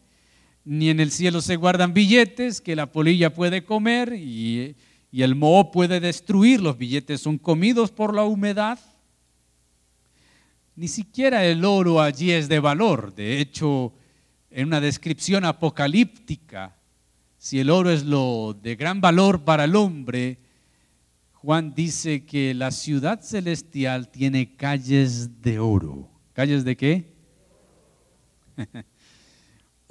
ni 0.64 0.90
en 0.90 1.00
el 1.00 1.11
cielo 1.11 1.40
se 1.40 1.57
guardan 1.57 1.95
billetes 1.95 2.61
que 2.61 2.76
la 2.76 2.87
polilla 2.87 3.33
puede 3.33 3.64
comer 3.64 4.12
y, 4.14 4.76
el 5.12 5.35
moho 5.35 5.73
puede 5.73 5.99
destruir, 5.99 6.61
los 6.61 6.79
billetes 6.79 7.21
son 7.21 7.38
comidos 7.38 7.90
por 7.90 8.14
la 8.14 8.25
humedad. 8.25 8.79
Ni 10.76 10.87
siquiera 10.87 11.45
el 11.45 11.64
oro 11.64 12.00
allí 12.00 12.31
es 12.31 12.49
de 12.49 12.61
valor, 12.61 13.14
de 13.14 13.40
hecho, 13.40 13.93
en 14.50 14.69
una 14.69 14.81
descripción 14.81 15.45
apocalíptica, 15.45 16.76
si 17.38 17.59
el 17.59 17.71
oro 17.71 17.90
es 17.90 18.05
lo 18.05 18.57
de 18.61 18.76
gran 18.76 19.00
valor 19.00 19.45
para 19.45 19.64
el 19.64 19.75
hombre, 19.75 20.38
Juan 21.33 21.75
dice 21.75 22.26
que 22.26 22.52
la 22.52 22.71
ciudad 22.71 23.23
celestial 23.23 24.11
tiene 24.11 24.57
calles 24.57 25.40
de 25.40 25.59
oro. 25.59 26.11
¿Calles 26.35 26.64
de 26.64 26.76
qué? 26.76 27.14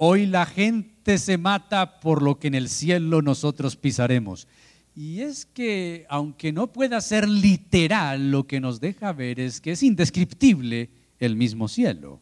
Hoy 0.02 0.24
la 0.24 0.46
gente 0.46 1.18
se 1.18 1.36
mata 1.36 2.00
por 2.00 2.22
lo 2.22 2.38
que 2.38 2.48
en 2.48 2.54
el 2.54 2.70
cielo 2.70 3.20
nosotros 3.20 3.76
pisaremos. 3.76 4.48
Y 4.96 5.20
es 5.20 5.44
que, 5.44 6.06
aunque 6.08 6.54
no 6.54 6.72
pueda 6.72 7.02
ser 7.02 7.28
literal, 7.28 8.30
lo 8.30 8.46
que 8.46 8.60
nos 8.60 8.80
deja 8.80 9.12
ver 9.12 9.38
es 9.38 9.60
que 9.60 9.72
es 9.72 9.82
indescriptible 9.82 10.88
el 11.18 11.36
mismo 11.36 11.68
cielo. 11.68 12.18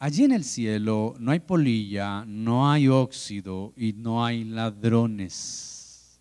Allí 0.00 0.24
en 0.24 0.32
el 0.32 0.42
cielo 0.42 1.14
no 1.20 1.30
hay 1.30 1.38
polilla, 1.38 2.24
no 2.26 2.68
hay 2.68 2.88
óxido 2.88 3.72
y 3.76 3.92
no 3.92 4.24
hay 4.24 4.42
ladrones. 4.42 6.18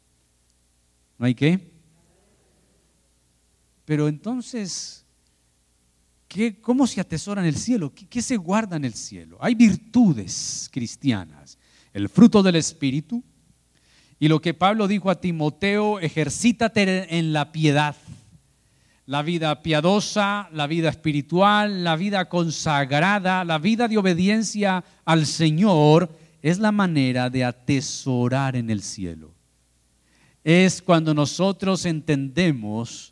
¿No 1.18 1.25
hay 1.25 1.34
qué? 1.34 1.72
Pero 3.86 4.08
entonces, 4.08 5.00
¿qué, 6.32 6.62
¿cómo 6.62 6.88
se 6.88 7.02
atesora 7.02 7.42
en 7.42 7.48
el 7.48 7.58
cielo? 7.58 7.94
¿Qué, 7.94 8.08
¿Qué 8.08 8.22
se 8.22 8.38
guarda 8.38 8.78
en 8.78 8.86
el 8.86 8.94
cielo? 8.94 9.38
Hay 9.42 9.54
virtudes 9.54 10.70
cristianas. 10.72 11.58
El 11.92 12.08
fruto 12.08 12.42
del 12.42 12.56
Espíritu. 12.56 13.22
Y 14.18 14.30
lo 14.30 14.40
que 14.40 14.54
Pablo 14.54 14.88
dijo 14.88 15.10
a 15.10 15.20
Timoteo, 15.20 16.00
ejercítate 16.00 17.18
en 17.18 17.34
la 17.34 17.52
piedad 17.52 17.96
la 19.12 19.24
vida 19.24 19.62
piadosa, 19.62 20.48
la 20.54 20.68
vida 20.68 20.88
espiritual, 20.88 21.84
la 21.84 21.98
vida 21.98 22.30
consagrada, 22.30 23.44
la 23.44 23.58
vida 23.58 23.90
de 23.90 23.98
obediencia 23.98 24.86
al 25.04 25.26
Señor, 25.26 26.10
es 26.42 26.60
la 26.60 26.72
manera 26.72 27.30
de 27.30 27.44
atesorar 27.44 28.56
en 28.56 28.70
el 28.70 28.82
cielo. 28.82 29.34
Es 30.46 30.82
cuando 30.82 31.14
nosotros 31.14 31.86
entendemos 31.86 33.11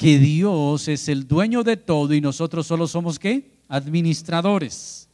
que 0.00 0.18
Dios 0.18 0.88
es 0.88 1.10
el 1.10 1.28
dueño 1.28 1.62
de 1.62 1.76
todo 1.76 2.14
y 2.14 2.22
nosotros 2.22 2.66
solo 2.66 2.88
somos 2.88 3.18
qué? 3.18 3.50
Administradores. 3.68 5.10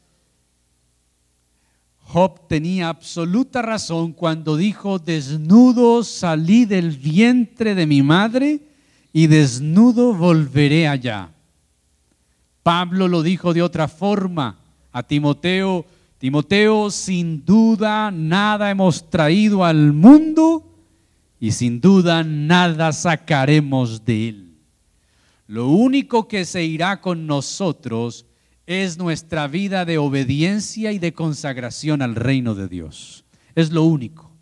Job 2.02 2.47
tenía 2.47 2.88
absoluta 2.90 3.62
razón 3.62 4.12
cuando 4.12 4.57
dijo, 4.57 5.00
desnudo 5.00 6.05
salí 6.05 6.66
del 6.66 6.93
vientre 6.93 7.75
de 7.75 7.85
mi 7.85 8.00
madre 8.05 8.61
y 9.12 9.26
desnudo 9.26 10.14
volveré 10.14 10.87
allá. 10.87 11.31
Pablo 12.62 13.09
lo 13.09 13.25
dijo 13.25 13.52
de 13.52 13.62
otra 13.62 13.88
forma 13.88 14.57
a 14.93 15.02
Timoteo, 15.02 15.85
Timoteo, 16.19 16.93
sin 16.93 17.45
duda 17.45 18.12
nada 18.12 18.71
hemos 18.71 19.11
traído 19.11 19.64
al 19.64 19.93
mundo 19.93 20.62
y 21.40 21.50
sin 21.50 21.81
duda 21.81 22.23
nada 22.23 22.93
sacaremos 22.93 24.05
de 24.05 24.28
él. 24.28 24.46
Lo 25.47 25.69
único 25.69 26.26
que 26.29 26.45
se 26.45 26.65
irá 26.65 27.00
con 27.00 27.26
nosotros 27.26 28.26
es 28.67 28.99
nuestra 28.99 29.47
vida 29.47 29.85
de 29.85 29.99
obediencia 29.99 30.93
y 30.93 30.99
de 30.99 31.12
consagración 31.12 32.03
al 32.03 32.17
reino 32.17 32.55
de 32.55 32.69
Dios. 32.69 33.25
Es 33.55 33.71
lo 33.71 33.85
único. 33.85 34.33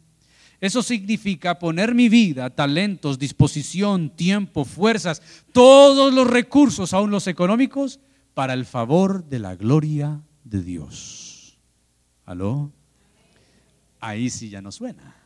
Eso 0.60 0.82
significa 0.82 1.58
poner 1.58 1.94
mi 1.94 2.08
vida, 2.08 2.48
talentos, 2.48 3.18
disposición, 3.18 4.08
tiempo, 4.08 4.64
fuerzas, 4.64 5.20
todos 5.52 6.14
los 6.14 6.26
recursos, 6.26 6.94
aún 6.94 7.10
los 7.10 7.26
económicos, 7.26 8.00
para 8.32 8.54
el 8.54 8.64
favor 8.64 9.24
de 9.24 9.40
la 9.40 9.56
gloria 9.56 10.22
de 10.42 10.62
Dios. 10.62 11.58
¿Aló? 12.24 12.72
Ahí 14.00 14.30
sí 14.30 14.48
ya 14.48 14.62
no 14.62 14.72
suena. 14.72 15.23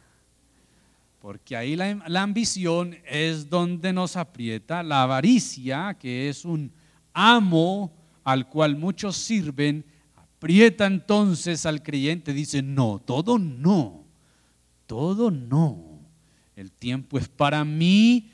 Porque 1.20 1.56
ahí 1.56 1.76
la, 1.76 2.22
ambición 2.22 2.96
es 3.04 3.50
donde 3.50 3.92
nos 3.92 4.16
aprieta, 4.16 4.82
la 4.82 5.02
avaricia, 5.02 5.96
que 5.98 6.28
es 6.28 6.44
un 6.44 6.72
amo 7.12 7.92
al 8.24 8.48
cual 8.48 8.76
muchos 8.76 9.16
sirven, 9.16 9.84
aprieta 10.14 10.86
entonces 10.86 11.66
al 11.66 11.82
creyente, 11.82 12.32
dice, 12.32 12.62
no, 12.62 13.00
todo 13.04 13.38
no 13.38 14.08
todo 14.88 15.30
no. 15.30 16.00
El 16.56 16.72
tiempo 16.72 17.18
es 17.18 17.28
para 17.28 17.62
mí, 17.62 18.30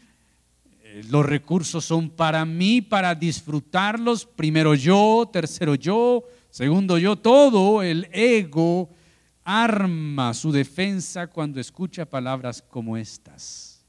eh, 0.85 1.03
los 1.11 1.27
recursos 1.27 1.85
son 1.85 2.09
para 2.09 2.44
mí, 2.47 2.81
para 2.81 3.14
disfrutarlos. 3.14 4.25
Primero 4.25 4.75
yo, 4.75 5.29
tercero 5.31 5.75
yo, 5.75 6.23
segundo 6.49 6.97
yo, 6.97 7.16
todo 7.16 7.83
el 7.83 8.09
ego 8.12 8.88
arma 9.44 10.35
su 10.35 10.50
defensa 10.50 11.26
cuando 11.26 11.61
escucha 11.61 12.04
palabras 12.04 12.62
como 12.62 12.96
estas. 12.96 13.85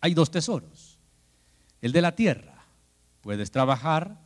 Hay 0.00 0.14
dos 0.14 0.30
tesoros. 0.30 0.98
El 1.80 1.92
de 1.92 2.02
la 2.02 2.14
tierra. 2.14 2.64
Puedes 3.20 3.50
trabajar, 3.50 4.16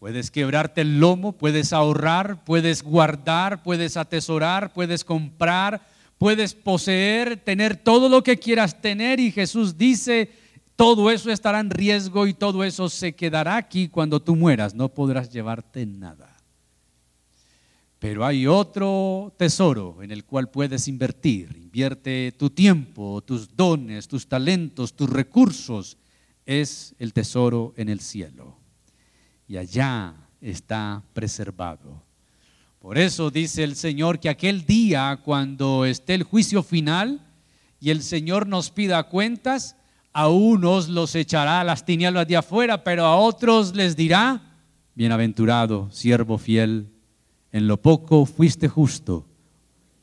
Puedes 0.00 0.30
quebrarte 0.30 0.80
el 0.80 0.98
lomo, 0.98 1.32
puedes 1.32 1.74
ahorrar, 1.74 2.42
puedes 2.44 2.82
guardar, 2.82 3.62
puedes 3.62 3.98
atesorar, 3.98 4.72
puedes 4.72 5.04
comprar, 5.04 5.86
puedes 6.16 6.54
poseer, 6.54 7.36
tener 7.36 7.76
todo 7.76 8.08
lo 8.08 8.22
que 8.22 8.38
quieras 8.38 8.80
tener 8.80 9.20
y 9.20 9.30
Jesús 9.30 9.76
dice, 9.76 10.32
todo 10.74 11.10
eso 11.10 11.30
estará 11.30 11.60
en 11.60 11.68
riesgo 11.68 12.26
y 12.26 12.32
todo 12.32 12.64
eso 12.64 12.88
se 12.88 13.14
quedará 13.14 13.56
aquí 13.56 13.88
cuando 13.88 14.20
tú 14.20 14.36
mueras, 14.36 14.74
no 14.74 14.88
podrás 14.88 15.30
llevarte 15.30 15.84
nada. 15.84 16.29
Pero 18.00 18.24
hay 18.24 18.48
otro 18.48 19.32
tesoro 19.36 20.02
en 20.02 20.10
el 20.10 20.24
cual 20.24 20.50
puedes 20.50 20.88
invertir. 20.88 21.56
Invierte 21.56 22.32
tu 22.32 22.50
tiempo, 22.50 23.22
tus 23.22 23.54
dones, 23.54 24.08
tus 24.08 24.26
talentos, 24.26 24.94
tus 24.94 25.08
recursos. 25.08 25.96
Es 26.44 26.96
el 26.98 27.12
tesoro 27.12 27.72
en 27.76 27.88
el 27.88 28.00
cielo 28.00 28.60
y 29.50 29.56
allá 29.56 30.14
está 30.40 31.02
preservado. 31.12 32.04
Por 32.78 32.96
eso 32.96 33.32
dice 33.32 33.64
el 33.64 33.74
Señor 33.74 34.20
que 34.20 34.28
aquel 34.28 34.64
día, 34.64 35.20
cuando 35.24 35.84
esté 35.84 36.14
el 36.14 36.22
juicio 36.22 36.62
final 36.62 37.20
y 37.80 37.90
el 37.90 38.04
Señor 38.04 38.46
nos 38.46 38.70
pida 38.70 39.02
cuentas, 39.02 39.74
a 40.12 40.28
unos 40.28 40.88
los 40.88 41.16
echará 41.16 41.60
a 41.60 41.64
las 41.64 41.84
tinieblas 41.84 42.28
de 42.28 42.36
afuera, 42.36 42.84
pero 42.84 43.04
a 43.04 43.16
otros 43.16 43.74
les 43.74 43.96
dirá, 43.96 44.40
bienaventurado, 44.94 45.90
siervo 45.90 46.38
fiel, 46.38 46.88
en 47.52 47.66
lo 47.66 47.80
poco 47.80 48.26
fuiste 48.26 48.68
justo, 48.68 49.26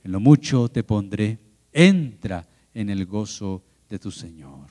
en 0.04 0.12
lo 0.12 0.20
mucho 0.20 0.70
te 0.70 0.84
pondré, 0.84 1.40
entra 1.72 2.48
en 2.74 2.90
el 2.90 3.06
gozo 3.06 3.64
de 3.90 4.00
tu 4.00 4.12
Señor. 4.12 4.68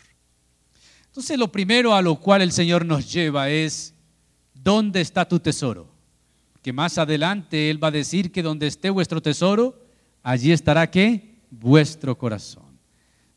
Entonces 1.06 1.38
lo 1.38 1.50
primero 1.50 1.94
a 1.94 2.02
lo 2.02 2.16
cual 2.16 2.42
el 2.42 2.52
Señor 2.52 2.84
nos 2.84 3.10
lleva 3.10 3.48
es 3.48 3.94
¿dónde 4.52 5.00
está 5.00 5.26
tu 5.26 5.40
tesoro? 5.40 5.88
Que 6.62 6.72
más 6.72 6.98
adelante 6.98 7.70
Él 7.70 7.82
va 7.82 7.88
a 7.88 7.92
decir 7.92 8.30
que 8.30 8.42
donde 8.42 8.66
esté 8.66 8.90
vuestro 8.90 9.22
tesoro, 9.22 9.86
allí 10.22 10.52
estará 10.52 10.90
qué? 10.90 11.36
Vuestro 11.50 12.18
corazón. 12.18 12.78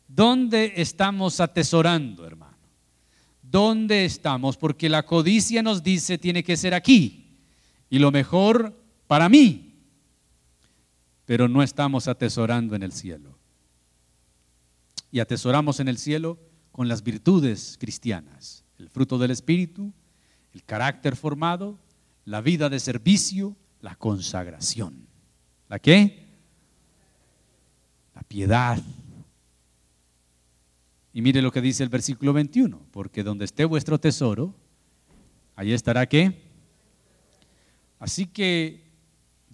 ¿Dónde 0.06 0.74
estamos 0.76 1.40
atesorando, 1.40 2.26
hermano? 2.26 2.58
¿Dónde 3.42 4.04
estamos? 4.04 4.56
Porque 4.56 4.88
la 4.88 5.04
codicia 5.04 5.62
nos 5.62 5.82
dice 5.82 6.18
tiene 6.18 6.42
que 6.42 6.56
ser 6.56 6.74
aquí 6.74 7.38
y 7.88 7.98
lo 7.98 8.10
mejor 8.10 8.79
para 9.10 9.28
mí, 9.28 9.74
pero 11.24 11.48
no 11.48 11.64
estamos 11.64 12.06
atesorando 12.06 12.76
en 12.76 12.84
el 12.84 12.92
cielo. 12.92 13.36
Y 15.10 15.18
atesoramos 15.18 15.80
en 15.80 15.88
el 15.88 15.98
cielo 15.98 16.38
con 16.70 16.86
las 16.86 17.02
virtudes 17.02 17.76
cristianas, 17.80 18.62
el 18.78 18.88
fruto 18.88 19.18
del 19.18 19.32
Espíritu, 19.32 19.92
el 20.54 20.62
carácter 20.62 21.16
formado, 21.16 21.76
la 22.24 22.40
vida 22.40 22.68
de 22.68 22.78
servicio, 22.78 23.56
la 23.80 23.96
consagración. 23.96 25.08
¿La 25.68 25.80
qué? 25.80 26.28
La 28.14 28.22
piedad. 28.22 28.80
Y 31.12 31.20
mire 31.20 31.42
lo 31.42 31.50
que 31.50 31.60
dice 31.60 31.82
el 31.82 31.88
versículo 31.88 32.32
21, 32.32 32.80
porque 32.92 33.24
donde 33.24 33.44
esté 33.44 33.64
vuestro 33.64 33.98
tesoro, 33.98 34.54
ahí 35.56 35.72
estará 35.72 36.06
qué? 36.06 36.44
Así 37.98 38.26
que 38.26 38.88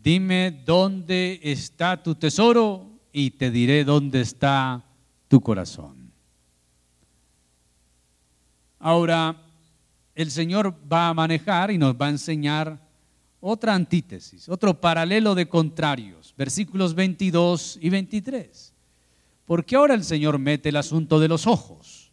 dime 0.07 0.63
dónde 0.65 1.41
está 1.43 2.01
tu 2.01 2.15
tesoro 2.15 2.89
y 3.13 3.33
te 3.33 3.51
diré 3.51 3.83
dónde 3.83 4.21
está 4.21 4.85
tu 5.27 5.41
corazón. 5.41 6.13
Ahora, 8.79 9.43
el 10.15 10.31
Señor 10.31 10.77
va 10.91 11.09
a 11.09 11.15
manejar 11.15 11.73
y 11.73 11.79
nos 11.79 11.97
va 11.97 12.07
a 12.07 12.11
enseñar 12.11 12.81
otra 13.41 13.75
antítesis, 13.75 14.49
otro 14.49 14.81
paralelo 14.81 15.35
de 15.35 15.49
contrarios, 15.49 16.33
versículos 16.39 16.95
22 16.95 17.81
y 17.83 17.91
23. 17.91 18.75
Porque 19.45 19.75
ahora 19.75 19.95
el 19.95 20.05
Señor 20.05 20.39
mete 20.39 20.69
el 20.69 20.77
asunto 20.77 21.19
de 21.19 21.27
los 21.27 21.49
ojos. 21.49 22.13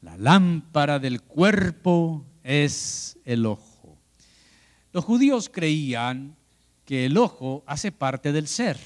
La 0.00 0.16
lámpara 0.16 0.98
del 0.98 1.22
cuerpo 1.22 2.26
es 2.42 3.16
el 3.24 3.46
ojo. 3.46 3.67
Los 4.98 5.04
judíos 5.04 5.48
creían 5.48 6.34
que 6.84 7.06
el 7.06 7.18
ojo 7.18 7.62
hace 7.66 7.92
parte 7.92 8.32
del 8.32 8.48
ser 8.48 8.76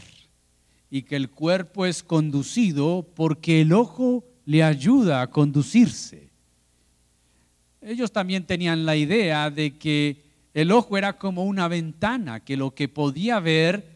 y 0.91 1.05
que 1.05 1.17
el 1.17 1.31
cuerpo 1.31 1.87
es 1.87 2.03
conducido 2.03 3.07
porque 3.15 3.63
el 3.63 3.73
ojo 3.73 4.23
le 4.45 4.63
ayuda 4.63 5.23
a 5.23 5.31
conducirse. 5.31 6.29
Ellos 7.81 8.13
también 8.13 8.45
tenían 8.45 8.85
la 8.85 8.95
idea 8.95 9.49
de 9.49 9.79
que 9.79 10.23
el 10.53 10.71
ojo 10.71 10.99
era 10.99 11.15
como 11.15 11.45
una 11.45 11.67
ventana, 11.67 12.41
que 12.41 12.59
lo 12.59 12.75
que 12.75 12.89
podía 12.89 13.41
ver 13.41 13.87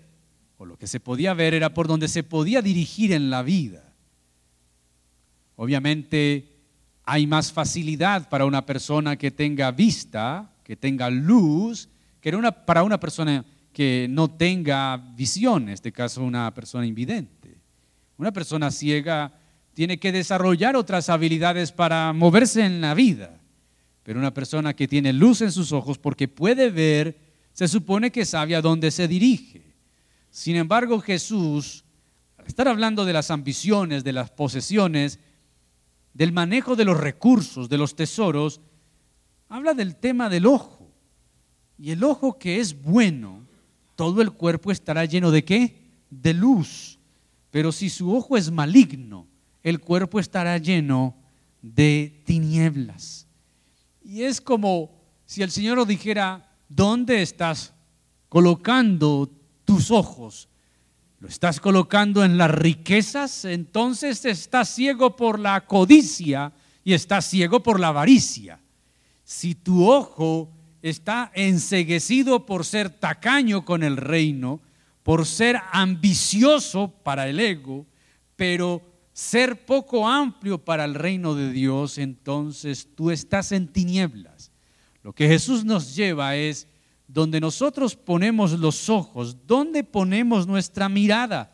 o 0.56 0.64
lo 0.64 0.78
que 0.78 0.86
se 0.86 1.00
podía 1.00 1.34
ver 1.34 1.52
era 1.52 1.74
por 1.74 1.86
donde 1.86 2.08
se 2.08 2.22
podía 2.22 2.62
dirigir 2.62 3.12
en 3.12 3.28
la 3.28 3.42
vida. 3.42 3.92
Obviamente 5.54 6.48
hay 7.04 7.26
más 7.26 7.52
facilidad 7.52 8.30
para 8.30 8.46
una 8.46 8.64
persona 8.64 9.16
que 9.16 9.30
tenga 9.30 9.70
vista, 9.70 10.50
que 10.64 10.76
tenga 10.76 11.10
luz, 11.10 11.90
que 12.26 12.52
para 12.66 12.82
una 12.82 12.98
persona 12.98 13.44
que 13.72 14.08
no 14.10 14.28
tenga 14.28 14.96
visión, 14.96 15.64
en 15.64 15.68
este 15.68 15.92
caso 15.92 16.24
una 16.24 16.52
persona 16.52 16.84
invidente. 16.84 17.56
Una 18.16 18.32
persona 18.32 18.72
ciega 18.72 19.32
tiene 19.74 19.98
que 19.98 20.10
desarrollar 20.10 20.74
otras 20.74 21.08
habilidades 21.08 21.70
para 21.70 22.12
moverse 22.12 22.64
en 22.64 22.80
la 22.80 22.94
vida, 22.94 23.38
pero 24.02 24.18
una 24.18 24.34
persona 24.34 24.74
que 24.74 24.88
tiene 24.88 25.12
luz 25.12 25.40
en 25.40 25.52
sus 25.52 25.70
ojos 25.70 25.98
porque 25.98 26.26
puede 26.26 26.70
ver, 26.70 27.16
se 27.52 27.68
supone 27.68 28.10
que 28.10 28.24
sabe 28.24 28.56
a 28.56 28.62
dónde 28.62 28.90
se 28.90 29.06
dirige. 29.06 29.62
Sin 30.28 30.56
embargo, 30.56 31.00
Jesús, 31.00 31.84
al 32.38 32.46
estar 32.46 32.66
hablando 32.66 33.04
de 33.04 33.12
las 33.12 33.30
ambiciones, 33.30 34.02
de 34.02 34.12
las 34.12 34.30
posesiones, 34.30 35.20
del 36.12 36.32
manejo 36.32 36.74
de 36.74 36.86
los 36.86 36.98
recursos, 36.98 37.68
de 37.68 37.78
los 37.78 37.94
tesoros, 37.94 38.60
habla 39.48 39.74
del 39.74 39.94
tema 39.94 40.28
del 40.28 40.46
ojo. 40.46 40.75
Y 41.78 41.90
el 41.90 42.02
ojo 42.04 42.38
que 42.38 42.60
es 42.60 42.80
bueno, 42.82 43.46
todo 43.94 44.22
el 44.22 44.30
cuerpo 44.30 44.70
estará 44.70 45.04
lleno 45.04 45.30
de 45.30 45.44
qué? 45.44 45.82
De 46.10 46.32
luz. 46.32 46.98
Pero 47.50 47.72
si 47.72 47.88
su 47.90 48.14
ojo 48.14 48.36
es 48.36 48.50
maligno, 48.50 49.26
el 49.62 49.80
cuerpo 49.80 50.20
estará 50.20 50.58
lleno 50.58 51.14
de 51.62 52.22
tinieblas. 52.24 53.26
Y 54.04 54.22
es 54.22 54.40
como 54.40 54.90
si 55.24 55.42
el 55.42 55.50
Señor 55.50 55.84
dijera, 55.86 56.48
¿dónde 56.68 57.22
estás 57.22 57.74
colocando 58.28 59.30
tus 59.64 59.90
ojos? 59.90 60.48
¿Lo 61.18 61.28
estás 61.28 61.60
colocando 61.60 62.24
en 62.24 62.38
las 62.38 62.50
riquezas? 62.50 63.44
Entonces 63.44 64.24
estás 64.24 64.68
ciego 64.68 65.16
por 65.16 65.38
la 65.40 65.66
codicia 65.66 66.52
y 66.84 66.92
estás 66.92 67.24
ciego 67.24 67.62
por 67.62 67.80
la 67.80 67.88
avaricia. 67.88 68.60
Si 69.24 69.54
tu 69.54 69.90
ojo 69.90 70.55
está 70.90 71.32
enseguecido 71.34 72.46
por 72.46 72.64
ser 72.64 72.90
tacaño 72.90 73.64
con 73.64 73.82
el 73.82 73.96
reino, 73.96 74.60
por 75.02 75.26
ser 75.26 75.60
ambicioso 75.72 76.94
para 77.02 77.28
el 77.28 77.40
ego, 77.40 77.86
pero 78.36 78.82
ser 79.12 79.64
poco 79.64 80.06
amplio 80.06 80.64
para 80.64 80.84
el 80.84 80.94
reino 80.94 81.34
de 81.34 81.50
Dios, 81.50 81.98
entonces 81.98 82.88
tú 82.94 83.10
estás 83.10 83.50
en 83.50 83.66
tinieblas. 83.68 84.52
Lo 85.02 85.12
que 85.12 85.26
Jesús 85.26 85.64
nos 85.64 85.96
lleva 85.96 86.36
es 86.36 86.68
donde 87.08 87.40
nosotros 87.40 87.96
ponemos 87.96 88.52
los 88.52 88.88
ojos, 88.88 89.46
donde 89.46 89.84
ponemos 89.84 90.46
nuestra 90.46 90.88
mirada. 90.88 91.52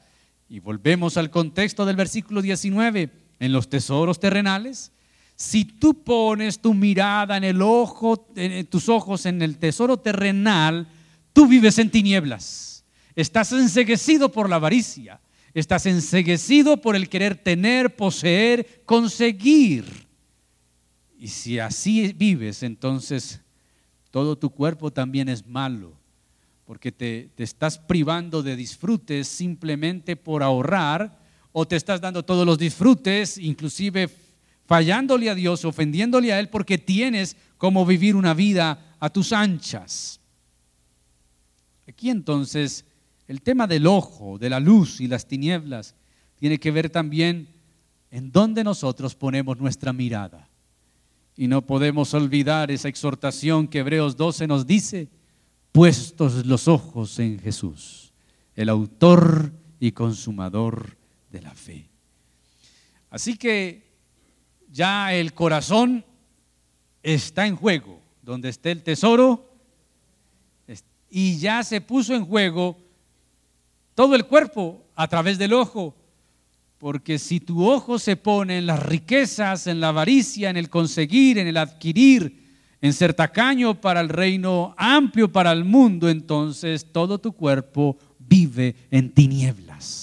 Y 0.49 0.61
volvemos 0.61 1.17
al 1.17 1.31
contexto 1.31 1.87
del 1.87 1.97
versículo 1.97 2.43
19, 2.43 3.11
en 3.39 3.53
los 3.53 3.69
tesoros 3.69 4.21
terrenales. 4.21 4.93
Si 5.37 5.65
tú 5.65 6.03
pones 6.03 6.61
tu 6.61 6.75
mirada 6.75 7.37
en 7.37 7.45
el 7.45 7.63
ojo, 7.63 8.29
en 8.37 8.67
tus 8.67 8.89
ojos 8.89 9.27
en 9.27 9.43
el 9.43 9.59
tesoro 9.59 9.99
terrenal, 9.99 10.89
tú 11.33 11.47
vives 11.47 11.79
en 11.79 11.91
tinieblas. 11.91 12.85
Estás 13.15 13.53
enseguecido 13.53 14.31
por 14.31 14.49
la 14.49 14.57
avaricia. 14.57 15.21
Estás 15.55 15.87
enseguecido 15.87 16.81
por 16.81 16.97
el 16.97 17.09
querer 17.09 17.37
tener, 17.37 17.95
poseer, 17.95 18.83
conseguir. 18.87 19.85
Y 21.19 21.29
si 21.29 21.59
así 21.59 22.13
vives, 22.15 22.63
entonces 22.63 23.41
todo 24.11 24.37
tu 24.37 24.51
cuerpo 24.51 24.91
también 24.91 25.29
es 25.29 25.47
malo, 25.47 25.93
porque 26.65 26.91
te, 26.91 27.31
estás 27.37 27.79
privando 27.79 28.43
de 28.43 28.57
disfrutes 28.57 29.29
simplemente 29.29 30.17
por 30.17 30.43
ahorrar, 30.43 31.19
o 31.53 31.67
te 31.67 31.77
estás 31.77 32.01
dando 32.01 32.25
todos 32.25 32.47
los 32.47 32.59
disfrutes, 32.59 33.37
inclusive 33.37 34.09
fallándole 34.73 35.29
a 35.29 35.35
Dios, 35.35 35.67
ofendiéndole 35.67 36.33
a 36.33 36.41
Él, 36.41 36.49
porque 36.49 36.79
tienes 36.79 37.37
como 37.59 37.85
vivir 37.85 38.17
una 38.17 38.33
vida 38.33 38.97
a 38.99 39.11
tus 39.11 39.35
anchas. 39.35 40.19
Aquí 41.87 42.09
entonces 42.09 42.87
el 43.29 43.43
tema 43.43 43.67
del 43.67 43.87
ojo, 43.87 44.39
de 44.39 44.49
la 44.49 44.61
luz 44.61 45.03
y 45.03 45.09
las 45.09 45.29
tinieblas, 45.29 45.95
tiene 46.37 46.59
que 46.59 46.71
ver 46.71 46.89
también 46.89 47.49
en 48.11 48.33
dónde 48.33 48.65
nosotros 48.65 49.15
ponemos 49.15 49.59
nuestra 49.59 49.93
mirada. 49.93 50.49
Y 51.37 51.49
no 51.49 51.67
podemos 51.67 52.15
olvidar 52.15 52.71
esa 52.71 52.89
exhortación 52.89 53.69
que 53.69 53.81
Hebreos 53.81 54.17
12 54.17 54.47
nos 54.47 54.67
dice, 54.67 55.11
puestos 55.71 56.47
los 56.47 56.67
ojos 56.67 57.19
en 57.19 57.39
Jesús, 57.39 58.15
el 58.57 58.71
autor 58.71 59.53
y 59.79 59.93
consumador 59.93 60.97
de 61.31 61.43
la 61.43 61.55
fe. 61.55 61.91
Así 63.11 63.37
que 63.37 63.92
ya 64.73 65.15
el 65.15 65.35
corazón 65.35 66.05
está 67.03 67.47
en 67.47 67.57
juego, 67.57 68.01
donde 68.23 68.49
esté 68.49 68.71
el 68.71 68.83
tesoro, 68.83 69.51
y 71.11 71.39
ya 71.39 71.63
se 71.63 71.83
puso 71.83 72.15
en 72.15 72.25
juego 72.25 72.79
todo 73.95 74.15
el 74.15 74.25
cuerpo 74.25 74.83
a 74.95 75.07
través 75.09 75.37
del 75.37 75.53
ojo. 75.53 75.95
Porque 76.79 77.19
si 77.19 77.39
tu 77.39 77.69
ojo 77.69 77.99
se 77.99 78.17
pone 78.17 78.59
en 78.59 78.67
las 78.67 78.83
riquezas, 78.83 79.67
en 79.67 79.79
la 79.79 79.89
avaricia, 79.89 80.49
en 80.49 80.57
el 80.57 80.71
conseguir, 80.71 81.39
en 81.39 81.47
el 81.47 81.59
adquirir, 81.59 82.43
en 82.81 82.93
ser 82.93 83.15
tacaño 83.15 83.81
para 83.81 84.01
el 84.01 84.09
reino 84.09 84.75
amplio 84.77 85.31
para 85.31 85.53
el 85.53 85.65
mundo, 85.65 86.09
entonces 86.09 86.91
todo 86.91 87.19
tu 87.19 87.33
cuerpo 87.33 87.97
vive 88.19 88.75
en 88.91 89.13
tinieblas. 89.13 90.02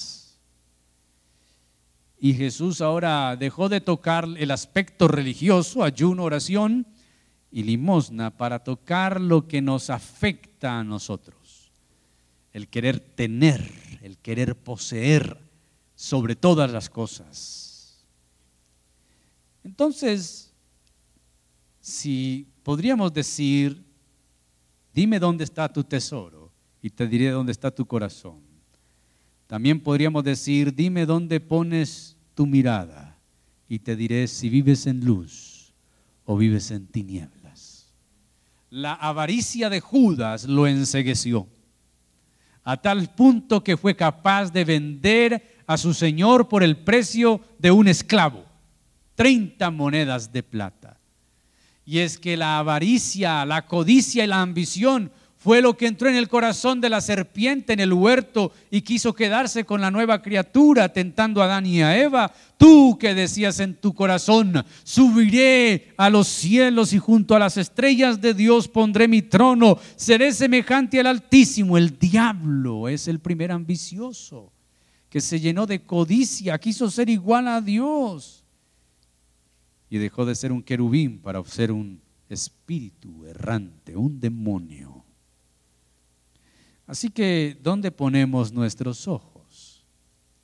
Y 2.19 2.33
Jesús 2.33 2.81
ahora 2.81 3.35
dejó 3.37 3.69
de 3.69 3.79
tocar 3.79 4.27
el 4.37 4.51
aspecto 4.51 5.07
religioso, 5.07 5.83
ayuno, 5.83 6.23
oración 6.23 6.85
y 7.49 7.63
limosna 7.63 8.35
para 8.35 8.59
tocar 8.63 9.21
lo 9.21 9.47
que 9.47 9.61
nos 9.61 9.89
afecta 9.89 10.79
a 10.79 10.83
nosotros. 10.83 11.71
El 12.51 12.67
querer 12.67 12.99
tener, 12.99 13.71
el 14.01 14.17
querer 14.17 14.55
poseer 14.55 15.39
sobre 15.95 16.35
todas 16.35 16.69
las 16.71 16.89
cosas. 16.89 18.05
Entonces, 19.63 20.53
si 21.79 22.47
podríamos 22.63 23.13
decir, 23.13 23.81
dime 24.93 25.19
dónde 25.19 25.45
está 25.45 25.71
tu 25.71 25.85
tesoro 25.85 26.51
y 26.81 26.89
te 26.89 27.07
diré 27.07 27.29
dónde 27.29 27.53
está 27.53 27.71
tu 27.71 27.85
corazón. 27.85 28.48
También 29.49 29.79
podríamos 29.79 30.23
decir, 30.23 30.75
dime 30.75 31.07
dónde 31.07 31.39
pones 31.39 32.15
tu 32.35 32.45
mirada 32.45 33.17
y 33.67 33.79
te 33.79 33.95
diré 33.95 34.27
si 34.27 34.47
vives 34.47 34.85
en 34.85 35.03
luz 35.03 35.73
o 36.23 36.37
vives 36.37 36.69
en 36.69 36.85
tinieblas. 36.85 37.87
La 38.69 38.93
avaricia 38.93 39.71
de 39.71 39.79
Judas 39.79 40.43
lo 40.43 40.67
ensegueció 40.67 41.47
a 42.63 42.77
tal 42.77 43.09
punto 43.15 43.63
que 43.63 43.75
fue 43.75 43.95
capaz 43.95 44.53
de 44.53 44.65
vender 44.65 45.57
a 45.65 45.77
su 45.77 45.95
señor 45.95 46.47
por 46.47 46.61
el 46.61 46.77
precio 46.77 47.41
de 47.57 47.71
un 47.71 47.87
esclavo, 47.87 48.45
30 49.15 49.71
monedas 49.71 50.31
de 50.31 50.43
plata. 50.43 50.99
Y 51.85 51.97
es 51.97 52.19
que 52.19 52.37
la 52.37 52.59
avaricia, 52.59 53.43
la 53.47 53.65
codicia 53.65 54.23
y 54.23 54.27
la 54.27 54.43
ambición 54.43 55.11
fue 55.41 55.61
lo 55.61 55.77
que 55.77 55.87
entró 55.87 56.09
en 56.09 56.15
el 56.15 56.27
corazón 56.27 56.81
de 56.81 56.89
la 56.89 56.99
serpiente 56.99 57.71
en 57.71 57.79
el 57.79 57.93
huerto 57.93 58.51
y 58.69 58.81
quiso 58.81 59.13
quedarse 59.13 59.63
con 59.63 59.79
la 59.79 59.89
nueva 59.89 60.21
criatura, 60.21 60.91
tentando 60.91 61.41
a 61.41 61.45
Adán 61.45 61.65
y 61.65 61.81
a 61.81 61.97
Eva. 61.97 62.33
Tú 62.57 62.97
que 62.99 63.15
decías 63.15 63.61
en 63.61 63.75
tu 63.75 63.93
corazón, 63.93 64.65
subiré 64.83 65.93
a 65.95 66.09
los 66.09 66.27
cielos 66.27 66.91
y 66.91 66.97
junto 66.97 67.35
a 67.35 67.39
las 67.39 67.55
estrellas 67.55 68.19
de 68.19 68.33
Dios 68.33 68.67
pondré 68.67 69.07
mi 69.07 69.21
trono, 69.21 69.79
seré 69.95 70.33
semejante 70.33 70.99
al 70.99 71.07
Altísimo. 71.07 71.77
El 71.77 71.97
diablo 71.97 72.89
es 72.89 73.07
el 73.07 73.19
primer 73.19 73.53
ambicioso 73.53 74.51
que 75.09 75.21
se 75.21 75.39
llenó 75.39 75.65
de 75.65 75.83
codicia, 75.83 76.59
quiso 76.59 76.91
ser 76.91 77.09
igual 77.09 77.47
a 77.47 77.61
Dios 77.61 78.43
y 79.89 79.97
dejó 79.99 80.25
de 80.25 80.35
ser 80.35 80.51
un 80.51 80.61
querubín 80.61 81.19
para 81.19 81.41
ser 81.45 81.71
un 81.71 82.01
espíritu 82.27 83.25
errante, 83.25 83.95
un 83.95 84.19
demonio. 84.19 84.88
Así 86.89 87.11
que, 87.11 87.55
¿dónde 87.61 87.91
ponemos 87.91 88.51
nuestros 88.51 89.07
ojos? 89.07 89.85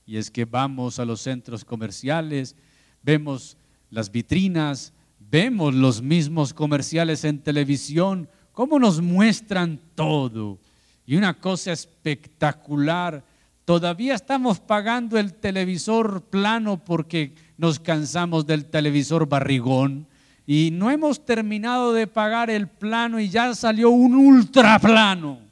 Y 0.06 0.18
es 0.18 0.30
que 0.30 0.46
vamos 0.46 1.00
a 1.00 1.06
los 1.06 1.22
centros 1.22 1.66
comerciales, 1.66 2.56
vemos 3.02 3.58
las 3.90 4.12
vitrinas, 4.12 4.94
vemos 5.20 5.74
los 5.74 6.04
mismos 6.04 6.54
comerciales 6.54 7.24
en 7.24 7.40
televisión, 7.40 8.30
cómo 8.52 8.78
nos 8.78 9.02
muestran 9.02 9.82
todo. 9.96 10.60
Y 11.08 11.16
una 11.16 11.34
cosa 11.34 11.72
espectacular, 11.72 13.26
todavía 13.66 14.14
estamos 14.14 14.60
pagando 14.60 15.18
el 15.18 15.34
televisor 15.34 16.22
plano 16.26 16.78
porque 16.78 17.34
nos 17.58 17.80
cansamos 17.80 18.46
del 18.46 18.66
televisor 18.66 19.28
barrigón 19.28 20.06
y 20.46 20.70
no 20.72 20.92
hemos 20.92 21.26
terminado 21.26 21.92
de 21.92 22.06
pagar 22.06 22.52
el 22.52 22.68
plano 22.68 23.20
y 23.20 23.30
ya 23.30 23.56
salió 23.56 23.90
un 23.90 24.14
ultra 24.14 24.78
plano. 24.78 25.45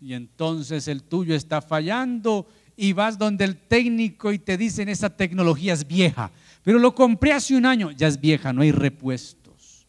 Y 0.00 0.14
entonces 0.14 0.88
el 0.88 1.02
tuyo 1.02 1.34
está 1.34 1.60
fallando 1.60 2.46
y 2.76 2.92
vas 2.92 3.18
donde 3.18 3.44
el 3.44 3.56
técnico 3.56 4.32
y 4.32 4.38
te 4.38 4.56
dicen 4.56 4.88
esa 4.88 5.10
tecnología 5.10 5.72
es 5.72 5.86
vieja. 5.86 6.30
Pero 6.62 6.78
lo 6.78 6.94
compré 6.94 7.32
hace 7.32 7.56
un 7.56 7.66
año, 7.66 7.90
ya 7.90 8.06
es 8.06 8.20
vieja, 8.20 8.52
no 8.52 8.62
hay 8.62 8.70
repuestos. 8.70 9.86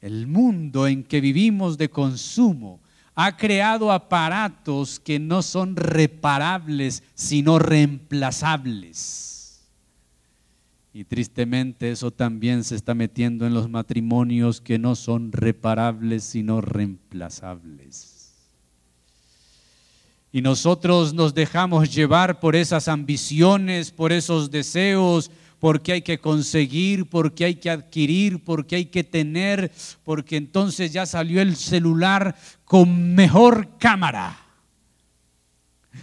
El 0.00 0.26
mundo 0.26 0.86
en 0.86 1.04
que 1.04 1.20
vivimos 1.20 1.76
de 1.76 1.90
consumo 1.90 2.80
ha 3.14 3.36
creado 3.36 3.92
aparatos 3.92 5.00
que 5.00 5.18
no 5.18 5.42
son 5.42 5.76
reparables, 5.76 7.02
sino 7.14 7.58
reemplazables. 7.58 9.60
Y 10.94 11.04
tristemente 11.04 11.90
eso 11.90 12.10
también 12.10 12.64
se 12.64 12.76
está 12.76 12.94
metiendo 12.94 13.46
en 13.46 13.54
los 13.54 13.68
matrimonios 13.68 14.60
que 14.60 14.78
no 14.78 14.94
son 14.94 15.32
reparables, 15.32 16.24
sino 16.24 16.60
reemplazables. 16.60 18.17
Y 20.30 20.42
nosotros 20.42 21.14
nos 21.14 21.34
dejamos 21.34 21.94
llevar 21.94 22.38
por 22.40 22.54
esas 22.54 22.88
ambiciones, 22.88 23.90
por 23.90 24.12
esos 24.12 24.50
deseos, 24.50 25.30
porque 25.58 25.92
hay 25.92 26.02
que 26.02 26.18
conseguir, 26.18 27.08
porque 27.08 27.44
hay 27.44 27.54
que 27.56 27.70
adquirir, 27.70 28.44
porque 28.44 28.76
hay 28.76 28.86
que 28.86 29.04
tener, 29.04 29.72
porque 30.04 30.36
entonces 30.36 30.92
ya 30.92 31.06
salió 31.06 31.40
el 31.40 31.56
celular 31.56 32.36
con 32.64 33.14
mejor 33.14 33.78
cámara, 33.78 34.38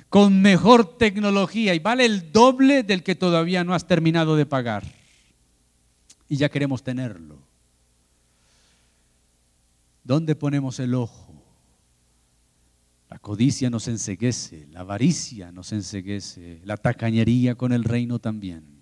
con 0.09 0.41
mejor 0.41 0.97
tecnología 0.97 1.73
y 1.73 1.79
vale 1.79 2.05
el 2.05 2.31
doble 2.31 2.83
del 2.83 3.03
que 3.03 3.15
todavía 3.15 3.63
no 3.63 3.73
has 3.73 3.87
terminado 3.87 4.35
de 4.35 4.45
pagar. 4.45 4.83
Y 6.27 6.37
ya 6.37 6.49
queremos 6.49 6.83
tenerlo. 6.83 7.37
¿Dónde 10.03 10.35
ponemos 10.35 10.79
el 10.79 10.95
ojo? 10.95 11.24
La 13.09 13.19
codicia 13.19 13.69
nos 13.69 13.87
enseguece, 13.87 14.67
la 14.71 14.81
avaricia 14.81 15.51
nos 15.51 15.71
enseguece, 15.71 16.61
la 16.63 16.77
tacañería 16.77 17.55
con 17.55 17.71
el 17.71 17.83
reino 17.83 18.19
también 18.19 18.75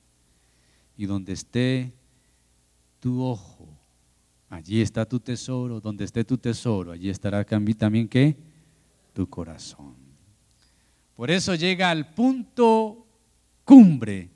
y 0.98 1.06
donde 1.06 1.34
esté 1.34 1.94
tu 3.00 3.22
ojo, 3.22 3.68
allí 4.50 4.82
está 4.82 5.06
tu 5.06 5.20
tesoro, 5.20 5.80
donde 5.80 6.06
esté 6.06 6.24
tu 6.24 6.38
tesoro, 6.38 6.92
allí 6.92 7.10
estará 7.10 7.44
también 7.44 8.08
qué? 8.08 8.38
Tu 9.14 9.28
corazón. 9.28 9.96
Por 11.16 11.30
eso 11.30 11.56
llega 11.56 11.90
al 11.90 12.14
punto 12.14 13.06
cumbre 13.66 14.30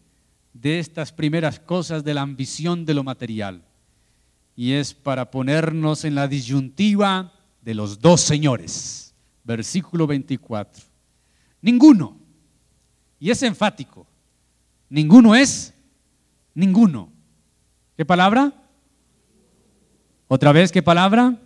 de 0.53 0.79
estas 0.79 1.11
primeras 1.11 1.59
cosas 1.59 2.03
de 2.03 2.13
la 2.13 2.21
ambición 2.21 2.85
de 2.85 2.93
lo 2.93 3.03
material. 3.03 3.63
Y 4.55 4.73
es 4.73 4.93
para 4.93 5.29
ponernos 5.29 6.03
en 6.03 6.15
la 6.15 6.27
disyuntiva 6.27 7.33
de 7.61 7.75
los 7.75 7.99
dos 7.99 8.21
señores. 8.21 9.06
Versículo 9.47 10.05
24. 10.05 10.83
Ninguno. 11.61 12.17
Y 13.17 13.31
es 13.31 13.41
enfático. 13.43 14.05
Ninguno 14.89 15.33
es 15.35 15.73
Ninguno. 16.57 17.13
¿Qué 17.95 18.03
palabra? 18.03 18.51
¿Otra 20.27 20.51
vez 20.51 20.71
qué 20.71 20.81
palabra? 20.81 21.39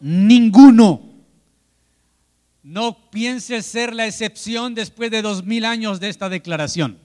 Ninguno. 0.00 1.00
No 2.64 3.08
pienses 3.10 3.66
ser 3.66 3.94
la 3.94 4.08
excepción 4.08 4.74
después 4.74 5.12
de 5.12 5.22
dos 5.22 5.44
mil 5.46 5.64
años 5.64 6.00
de 6.00 6.08
esta 6.08 6.28
declaración. 6.28 6.98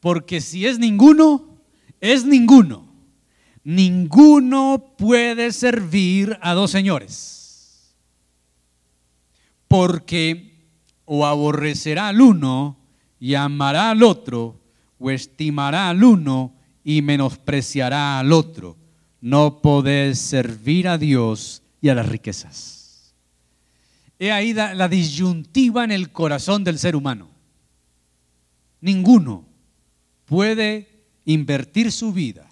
Porque 0.00 0.40
si 0.40 0.66
es 0.66 0.78
ninguno, 0.78 1.60
es 2.00 2.24
ninguno. 2.24 2.88
Ninguno 3.62 4.94
puede 4.96 5.52
servir 5.52 6.38
a 6.40 6.54
dos 6.54 6.70
señores. 6.70 7.35
Porque 9.68 10.56
o 11.04 11.24
aborrecerá 11.24 12.08
al 12.08 12.20
uno 12.20 12.76
y 13.18 13.34
amará 13.34 13.90
al 13.90 14.02
otro, 14.02 14.60
o 14.98 15.10
estimará 15.10 15.88
al 15.88 16.04
uno 16.04 16.54
y 16.84 17.02
menospreciará 17.02 18.18
al 18.18 18.32
otro. 18.32 18.76
No 19.20 19.60
podés 19.60 20.18
servir 20.18 20.88
a 20.88 20.98
Dios 20.98 21.62
y 21.80 21.88
a 21.88 21.94
las 21.94 22.08
riquezas. 22.08 23.14
He 24.18 24.32
ahí 24.32 24.54
la 24.54 24.88
disyuntiva 24.88 25.84
en 25.84 25.90
el 25.90 26.10
corazón 26.10 26.64
del 26.64 26.78
ser 26.78 26.96
humano. 26.96 27.28
Ninguno 28.80 29.44
puede 30.24 30.88
invertir 31.24 31.92
su 31.92 32.12
vida. 32.12 32.48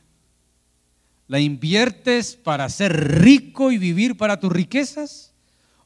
¿La 1.26 1.40
inviertes 1.40 2.36
para 2.36 2.68
ser 2.68 3.20
rico 3.20 3.72
y 3.72 3.78
vivir 3.78 4.16
para 4.16 4.40
tus 4.40 4.52
riquezas? 4.52 5.33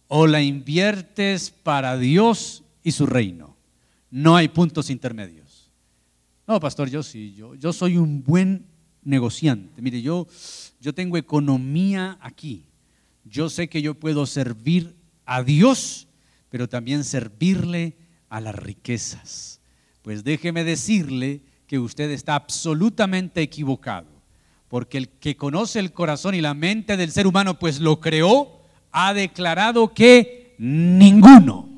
¿O 0.09 0.27
la 0.27 0.43
inviertes 0.43 1.51
para 1.51 1.97
Dios 1.97 2.65
y 2.83 2.93
su 2.93 3.07
reino? 3.07 3.57
No 4.11 4.37
hay 4.37 4.49
puntos 4.49 4.91
intermedios. 4.91 5.71
No, 6.47 6.59
pastor, 6.59 6.89
yo 6.89 7.03
sí, 7.03 7.35
yo, 7.35 7.55
yo 7.55 7.73
soy 7.73 7.99
un 7.99 8.25
buen 8.25 8.67
negociante. 9.03 9.83
Mire, 9.83 10.01
yo, 10.01 10.27
yo 10.81 10.95
tengo 10.95 11.17
economía 11.17 12.19
aquí. 12.21 12.65
Yo 13.25 13.51
sé 13.51 13.69
que 13.69 13.83
yo 13.83 13.95
puedo 13.95 14.25
servir 14.25 14.97
a 15.27 15.43
Dios, 15.43 16.09
pero 16.49 16.69
también 16.69 17.05
servirle 17.05 17.97
a 18.31 18.41
las 18.41 18.55
riquezas. 18.55 19.61
Pues 20.03 20.25
déjeme 20.25 20.65
decirle 20.65 21.43
que 21.67 21.79
usted 21.79 22.11
está 22.11 22.35
absolutamente 22.35 23.43
equivocado, 23.43 24.09
porque 24.69 24.97
el 24.97 25.09
que 25.11 25.37
conoce 25.37 25.79
el 25.79 25.93
corazón 25.93 26.35
y 26.35 26.41
la 26.41 26.55
mente 26.55 26.97
del 26.97 27.13
ser 27.13 27.27
humano, 27.27 27.59
pues 27.59 27.79
lo 27.81 28.01
creó, 28.01 28.58
ha 28.93 29.15
declarado 29.15 29.93
que 29.95 30.55
ninguno. 30.59 31.69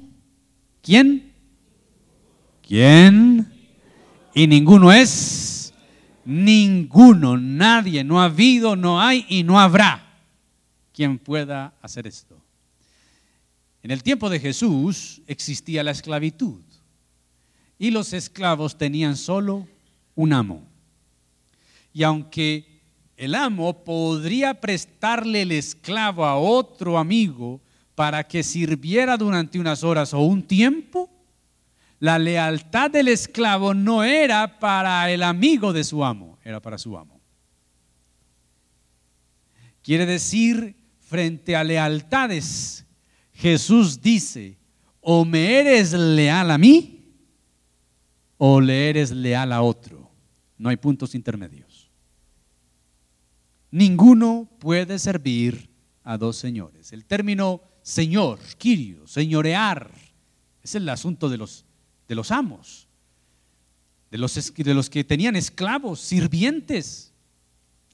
¿Quién? 0.83 1.33
¿Quién? 2.67 3.61
y 4.35 4.47
ninguno 4.47 4.93
es 4.93 5.73
ninguno, 6.25 7.37
nadie, 7.37 8.05
no 8.05 8.21
ha 8.21 8.27
habido, 8.27 8.77
no 8.77 9.01
hay 9.01 9.27
y 9.29 9.43
no 9.43 9.59
habrá 9.59 10.19
quien 10.93 11.19
pueda 11.19 11.75
hacer 11.83 12.07
esto. 12.07 12.41
En 13.83 13.91
el 13.91 14.03
tiempo 14.03 14.29
de 14.29 14.39
Jesús 14.39 15.23
existía 15.27 15.83
la 15.83 15.91
esclavitud 15.91 16.63
y 17.79 17.91
los 17.91 18.13
esclavos 18.13 18.77
tenían 18.77 19.17
solo 19.17 19.67
un 20.15 20.33
amo. 20.33 20.63
Y 21.93 22.03
aunque 22.03 22.70
el 23.21 23.35
amo 23.35 23.85
podría 23.85 24.63
prestarle 24.63 25.43
el 25.43 25.53
esclavo 25.53 26.25
a 26.25 26.39
otro 26.39 26.97
amigo 26.97 27.61
para 27.95 28.27
que 28.27 28.43
sirviera 28.43 29.19
durante 29.19 29.59
unas 29.59 29.85
horas 29.85 30.15
o 30.15 30.21
un 30.21 30.43
tiempo, 30.43 31.11
la 31.99 32.19
lealtad 32.19 32.91
del 32.91 33.09
esclavo 33.09 33.75
no 33.75 34.03
era 34.03 34.59
para 34.59 35.11
el 35.11 35.23
amigo 35.23 35.75
de 35.75 35.85
su 35.85 36.03
amo, 36.03 36.39
era 36.43 36.63
para 36.63 36.79
su 36.79 36.97
amo. 36.97 37.21
Quiere 39.83 40.07
decir, 40.07 40.75
frente 41.01 41.55
a 41.55 41.63
lealtades, 41.63 42.87
Jesús 43.35 44.01
dice, 44.01 44.57
o 45.03 45.27
me 45.27 45.59
eres 45.61 45.93
leal 45.93 46.51
a 46.51 46.57
mí, 46.57 47.05
o 48.39 48.63
le 48.63 48.89
eres 48.89 49.11
leal 49.11 49.53
a 49.53 49.61
otro. 49.61 50.11
No 50.57 50.71
hay 50.71 50.79
puntos 50.79 51.15
intermedios. 51.15 51.70
Ninguno 53.71 54.49
puede 54.59 54.99
servir 54.99 55.71
a 56.03 56.19
dos 56.19 56.37
señores. 56.37 56.93
El 56.93 57.05
término 57.05 57.63
señor, 57.83 58.39
kirio, 58.59 59.07
señorear, 59.07 59.91
es 60.63 60.75
el 60.75 60.89
asunto 60.89 61.29
de 61.29 61.39
los 61.39 61.65
de 62.11 62.17
los 62.17 62.33
amos, 62.33 62.89
de 64.11 64.19
los, 64.19 64.53
de 64.53 64.75
los 64.75 64.91
que 64.91 65.05
tenían 65.05 65.37
esclavos, 65.37 66.01
sirvientes. 66.01 67.15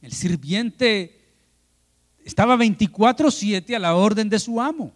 El 0.00 0.10
sirviente 0.12 1.34
estaba 2.24 2.56
24/7 2.56 3.76
a 3.76 3.78
la 3.78 3.94
orden 3.94 4.30
de 4.30 4.38
su 4.38 4.58
amo. 4.58 4.94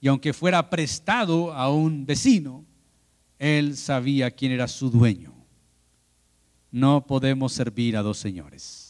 Y 0.00 0.08
aunque 0.08 0.32
fuera 0.32 0.68
prestado 0.68 1.52
a 1.52 1.72
un 1.72 2.04
vecino, 2.04 2.64
él 3.38 3.76
sabía 3.76 4.32
quién 4.32 4.50
era 4.50 4.66
su 4.66 4.90
dueño. 4.90 5.32
No 6.72 7.06
podemos 7.06 7.52
servir 7.52 7.96
a 7.96 8.02
dos 8.02 8.18
señores. 8.18 8.81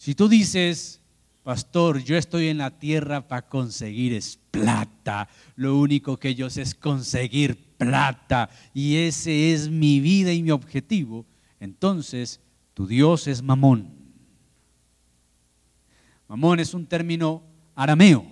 Si 0.00 0.14
tú 0.14 0.30
dices, 0.30 1.02
Pastor, 1.42 2.02
yo 2.02 2.16
estoy 2.16 2.48
en 2.48 2.56
la 2.56 2.70
tierra 2.70 3.28
para 3.28 3.46
conseguir 3.46 4.14
es 4.14 4.38
plata. 4.50 5.28
Lo 5.56 5.76
único 5.76 6.16
que 6.16 6.34
yo 6.34 6.48
sé 6.48 6.62
es 6.62 6.74
conseguir 6.74 7.58
plata. 7.76 8.48
Y 8.72 8.96
ese 8.96 9.52
es 9.52 9.68
mi 9.68 10.00
vida 10.00 10.32
y 10.32 10.42
mi 10.42 10.52
objetivo. 10.52 11.26
Entonces, 11.60 12.40
tu 12.72 12.86
Dios 12.86 13.26
es 13.26 13.42
mamón. 13.42 13.90
Mamón 16.28 16.60
es 16.60 16.72
un 16.72 16.86
término 16.86 17.42
arameo 17.74 18.24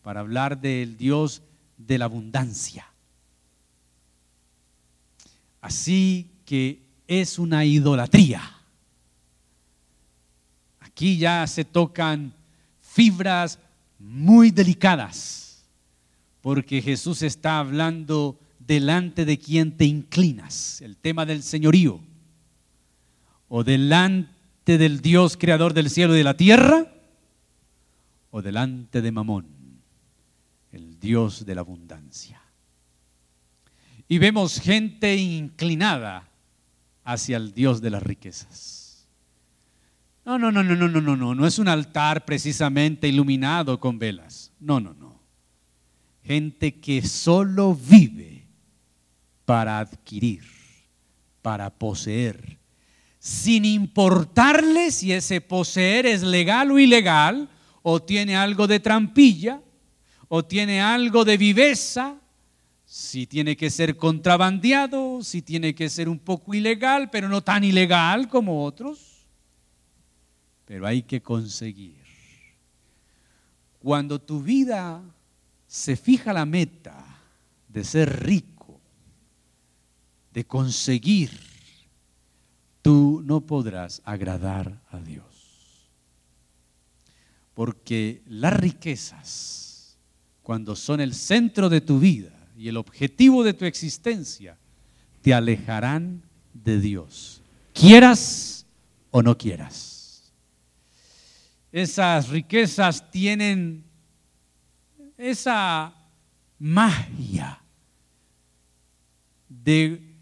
para 0.00 0.20
hablar 0.20 0.58
del 0.58 0.96
Dios 0.96 1.42
de 1.76 1.98
la 1.98 2.06
abundancia. 2.06 2.86
Así 5.60 6.30
que 6.46 6.80
es 7.06 7.38
una 7.38 7.66
idolatría. 7.66 8.63
Aquí 10.94 11.18
ya 11.18 11.44
se 11.48 11.64
tocan 11.64 12.32
fibras 12.80 13.58
muy 13.98 14.52
delicadas, 14.52 15.64
porque 16.40 16.80
Jesús 16.80 17.22
está 17.22 17.58
hablando 17.58 18.38
delante 18.60 19.24
de 19.24 19.36
quien 19.36 19.76
te 19.76 19.86
inclinas, 19.86 20.80
el 20.82 20.96
tema 20.96 21.26
del 21.26 21.42
señorío, 21.42 21.98
o 23.48 23.64
delante 23.64 24.78
del 24.78 25.00
Dios 25.00 25.36
creador 25.36 25.74
del 25.74 25.90
cielo 25.90 26.14
y 26.14 26.18
de 26.18 26.22
la 26.24 26.36
tierra, 26.36 26.86
o 28.30 28.40
delante 28.40 29.02
de 29.02 29.10
Mamón, 29.10 29.48
el 30.70 31.00
Dios 31.00 31.44
de 31.44 31.56
la 31.56 31.62
abundancia. 31.62 32.40
Y 34.06 34.18
vemos 34.18 34.60
gente 34.60 35.16
inclinada 35.16 36.28
hacia 37.02 37.36
el 37.36 37.52
Dios 37.52 37.80
de 37.80 37.90
las 37.90 38.02
riquezas. 38.04 38.83
No, 40.24 40.38
no, 40.38 40.50
no, 40.50 40.62
no, 40.62 40.74
no, 40.74 40.88
no, 40.88 41.00
no, 41.00 41.16
no, 41.16 41.34
no 41.34 41.46
es 41.46 41.58
un 41.58 41.68
altar 41.68 42.24
precisamente 42.24 43.08
iluminado 43.08 43.78
con 43.78 43.98
velas. 43.98 44.52
No, 44.58 44.80
no, 44.80 44.94
no. 44.94 45.20
Gente 46.22 46.80
que 46.80 47.02
solo 47.06 47.74
vive 47.74 48.46
para 49.44 49.78
adquirir, 49.78 50.42
para 51.42 51.68
poseer, 51.68 52.58
sin 53.18 53.66
importarle 53.66 54.90
si 54.90 55.12
ese 55.12 55.42
poseer 55.42 56.06
es 56.06 56.22
legal 56.22 56.70
o 56.70 56.78
ilegal, 56.78 57.50
o 57.82 58.00
tiene 58.00 58.34
algo 58.34 58.66
de 58.66 58.80
trampilla, 58.80 59.60
o 60.28 60.42
tiene 60.42 60.80
algo 60.80 61.26
de 61.26 61.36
viveza, 61.36 62.16
si 62.86 63.26
tiene 63.26 63.56
que 63.56 63.68
ser 63.68 63.96
contrabandeado, 63.98 65.22
si 65.22 65.42
tiene 65.42 65.74
que 65.74 65.90
ser 65.90 66.08
un 66.08 66.18
poco 66.18 66.54
ilegal, 66.54 67.10
pero 67.10 67.28
no 67.28 67.42
tan 67.42 67.62
ilegal 67.64 68.28
como 68.28 68.64
otros. 68.64 69.13
Pero 70.64 70.86
hay 70.86 71.02
que 71.02 71.22
conseguir. 71.22 71.96
Cuando 73.80 74.20
tu 74.20 74.42
vida 74.42 75.02
se 75.66 75.96
fija 75.96 76.32
la 76.32 76.46
meta 76.46 77.04
de 77.68 77.84
ser 77.84 78.24
rico, 78.24 78.80
de 80.32 80.44
conseguir, 80.44 81.30
tú 82.82 83.22
no 83.24 83.40
podrás 83.40 84.00
agradar 84.04 84.80
a 84.90 84.98
Dios. 85.00 85.24
Porque 87.52 88.22
las 88.26 88.54
riquezas, 88.54 89.98
cuando 90.42 90.74
son 90.74 91.00
el 91.00 91.14
centro 91.14 91.68
de 91.68 91.80
tu 91.80 91.98
vida, 92.00 92.34
y 92.56 92.68
el 92.68 92.76
objetivo 92.76 93.42
de 93.42 93.54
tu 93.54 93.64
existencia 93.64 94.56
te 95.22 95.34
alejarán 95.34 96.22
de 96.52 96.80
Dios, 96.80 97.42
quieras 97.72 98.66
o 99.10 99.22
no 99.22 99.36
quieras. 99.36 99.93
Esas 101.74 102.28
riquezas 102.28 103.10
tienen 103.10 103.82
esa 105.18 105.92
magia 106.56 107.60
de 109.48 110.14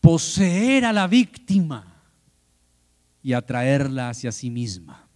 poseer 0.00 0.86
a 0.86 0.92
la 0.92 1.06
víctima 1.06 2.02
y 3.22 3.32
atraerla 3.32 4.08
hacia 4.08 4.32
sí 4.32 4.50
misma. 4.50 5.06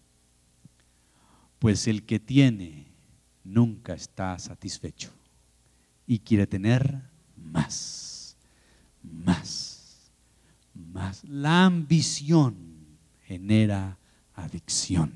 Pues 1.59 1.89
el 1.89 2.05
que 2.05 2.21
tiene 2.21 2.87
nunca 3.43 3.93
está 3.93 4.39
satisfecho 4.39 5.11
y 6.07 6.21
quiere 6.21 6.47
tener 6.47 7.03
más, 7.37 8.37
más, 9.03 10.13
más. 10.73 11.25
La 11.25 11.65
ambición 11.65 12.55
genera 13.25 13.99
adicción. 14.37 15.13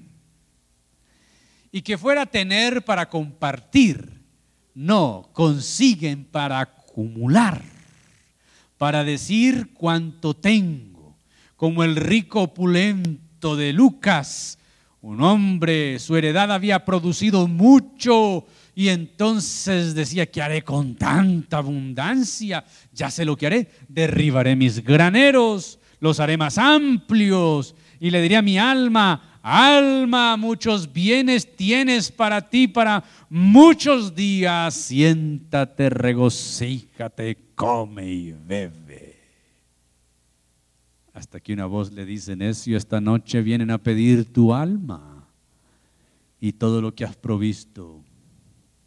Y 1.70 1.82
que 1.82 1.96
fuera 1.96 2.26
tener 2.26 2.84
para 2.84 3.08
compartir, 3.08 4.20
no, 4.74 5.28
consiguen 5.32 6.24
para 6.24 6.60
acumular, 6.60 7.62
para 8.76 9.04
decir 9.04 9.72
cuánto 9.74 10.34
tengo, 10.34 11.16
como 11.54 11.84
el 11.84 11.94
rico 11.94 12.42
opulento 12.42 13.54
de 13.54 13.72
Lucas, 13.72 14.58
un 15.02 15.22
hombre, 15.22 15.98
su 15.98 16.16
heredad 16.16 16.52
había 16.52 16.84
producido 16.84 17.46
mucho 17.46 18.46
y 18.74 18.88
entonces 18.88 19.94
decía, 19.94 20.30
¿qué 20.30 20.42
haré 20.42 20.62
con 20.62 20.94
tanta 20.94 21.58
abundancia? 21.58 22.64
Ya 22.92 23.10
sé 23.10 23.24
lo 23.24 23.36
que 23.36 23.46
haré. 23.46 23.70
Derribaré 23.88 24.56
mis 24.56 24.84
graneros, 24.84 25.78
los 26.00 26.20
haré 26.20 26.36
más 26.36 26.58
amplios. 26.58 27.74
Y 28.00 28.10
le 28.10 28.22
diría 28.22 28.38
a 28.38 28.42
mi 28.42 28.58
alma, 28.58 29.38
alma, 29.42 30.38
muchos 30.38 30.90
bienes 30.90 31.54
tienes 31.54 32.10
para 32.10 32.48
ti 32.48 32.66
para 32.66 33.04
muchos 33.28 34.14
días. 34.14 34.74
Siéntate, 34.74 35.90
regocíjate, 35.90 37.52
come 37.54 38.10
y 38.10 38.32
bebe. 38.32 39.20
Hasta 41.12 41.40
que 41.40 41.52
una 41.52 41.66
voz 41.66 41.92
le 41.92 42.06
dice, 42.06 42.34
necio, 42.34 42.78
esta 42.78 43.02
noche 43.02 43.42
vienen 43.42 43.70
a 43.70 43.76
pedir 43.76 44.32
tu 44.32 44.54
alma 44.54 45.28
y 46.40 46.52
todo 46.52 46.80
lo 46.80 46.94
que 46.94 47.04
has 47.04 47.16
provisto 47.16 48.02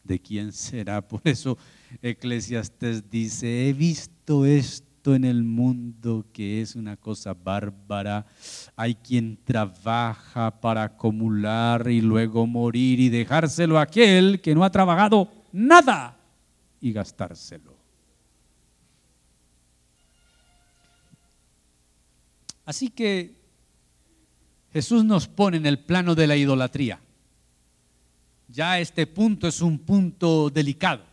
de 0.04 0.20
quién 0.20 0.52
será. 0.52 1.02
Por 1.08 1.22
eso 1.24 1.56
Eclesiastes 2.02 3.08
dice, 3.12 3.70
he 3.70 3.74
visto 3.74 4.44
esto 4.44 4.93
en 5.08 5.26
el 5.26 5.44
mundo 5.44 6.26
que 6.32 6.62
es 6.62 6.76
una 6.76 6.96
cosa 6.96 7.34
bárbara. 7.34 8.26
Hay 8.76 8.96
quien 8.96 9.38
trabaja 9.44 10.62
para 10.62 10.84
acumular 10.84 11.90
y 11.90 12.02
luego 12.02 12.48
morir 12.48 13.00
y 13.00 13.10
dejárselo 13.10 13.78
a 13.78 13.84
aquel 13.84 14.40
que 14.42 14.56
no 14.56 14.64
ha 14.64 14.72
trabajado 14.72 15.30
nada 15.52 16.18
y 16.80 16.94
gastárselo. 16.94 17.76
Así 22.66 22.88
que 22.90 23.36
Jesús 24.72 25.04
nos 25.04 25.28
pone 25.28 25.58
en 25.58 25.66
el 25.66 25.80
plano 25.80 26.16
de 26.16 26.28
la 26.28 26.38
idolatría 26.38 27.00
ya 28.54 28.80
este 28.80 29.08
punto 29.08 29.48
es 29.48 29.62
un 29.62 29.80
punto 29.80 30.50
delicado. 30.50 31.04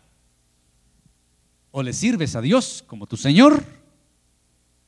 O 1.71 1.83
le 1.83 1.93
sirves 1.93 2.37
a 2.37 2.43
Dios 2.43 2.85
como 2.87 3.07
tu 3.07 3.17
Señor, 3.17 3.65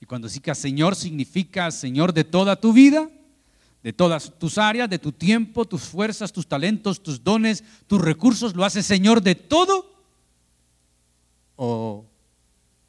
y 0.03 0.05
cuando 0.05 0.27
diga 0.27 0.53
Señor 0.53 0.97
significa 0.97 1.71
Señor 1.71 2.13
de 2.13 2.25
toda 2.25 2.57
tu 2.57 2.73
vida, 2.73 3.09
de 3.85 3.93
todas 3.93 4.37
tus 4.37 4.59
áreas, 4.59 4.91
de 4.91 4.99
tu 4.99 5.13
tiempo, 5.13 5.65
tus 5.65 5.83
fuerzas, 5.83 6.33
tus 6.33 6.45
talentos, 6.45 7.01
tus 7.01 7.23
dones, 7.23 7.63
tus 7.87 8.01
recursos, 8.01 8.57
lo 8.57 8.65
haces 8.65 8.85
Señor 8.85 9.23
de 9.23 9.37
todo, 9.37 9.95
o 11.55 12.05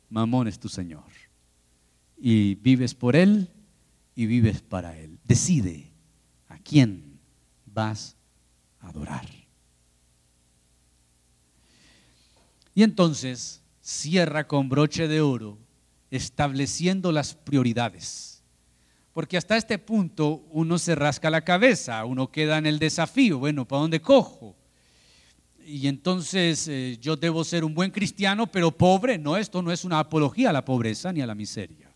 Mamón 0.09 0.47
es 0.47 0.57
tu 0.57 0.69
Señor. 0.69 1.03
Y 2.17 2.55
vives 2.55 2.95
por 2.95 3.15
Él 3.15 3.47
y 4.15 4.25
vives 4.25 4.63
para 4.63 4.97
Él. 4.97 5.19
Decide 5.23 5.91
a 6.49 6.57
quién 6.57 7.19
vas 7.67 8.15
a 8.79 8.89
adorar. 8.89 9.29
Y 12.73 12.81
entonces 12.81 13.61
cierra 13.81 14.47
con 14.47 14.67
broche 14.67 15.07
de 15.07 15.21
oro 15.21 15.62
estableciendo 16.15 17.11
las 17.11 17.33
prioridades. 17.33 18.43
Porque 19.13 19.37
hasta 19.37 19.57
este 19.57 19.77
punto 19.77 20.45
uno 20.51 20.77
se 20.77 20.95
rasca 20.95 21.29
la 21.29 21.43
cabeza, 21.43 22.03
uno 22.05 22.31
queda 22.31 22.57
en 22.57 22.65
el 22.65 22.79
desafío, 22.79 23.39
bueno, 23.39 23.67
¿para 23.67 23.81
dónde 23.81 24.01
cojo? 24.01 24.55
Y 25.65 25.87
entonces 25.87 26.67
eh, 26.67 26.97
yo 26.99 27.15
debo 27.15 27.43
ser 27.43 27.63
un 27.63 27.73
buen 27.73 27.91
cristiano, 27.91 28.47
pero 28.47 28.71
pobre. 28.71 29.17
No, 29.17 29.37
esto 29.37 29.61
no 29.61 29.71
es 29.71 29.85
una 29.85 29.99
apología 29.99 30.49
a 30.49 30.53
la 30.53 30.65
pobreza 30.65 31.13
ni 31.13 31.21
a 31.21 31.27
la 31.27 31.35
miseria. 31.35 31.89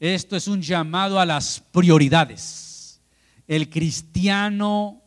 Esto 0.00 0.36
es 0.36 0.48
un 0.48 0.60
llamado 0.60 1.20
a 1.20 1.26
las 1.26 1.60
prioridades. 1.70 3.00
El 3.46 3.70
cristiano 3.70 5.00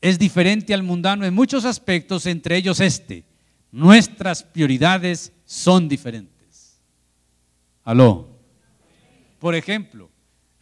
es 0.00 0.18
diferente 0.18 0.74
al 0.74 0.82
mundano 0.82 1.24
en 1.24 1.34
muchos 1.34 1.64
aspectos, 1.64 2.26
entre 2.26 2.56
ellos 2.56 2.80
este 2.80 3.30
nuestras 3.72 4.42
prioridades 4.42 5.32
son 5.44 5.88
diferentes. 5.88 6.29
Aló. 7.84 8.28
Por 9.38 9.54
ejemplo, 9.54 10.10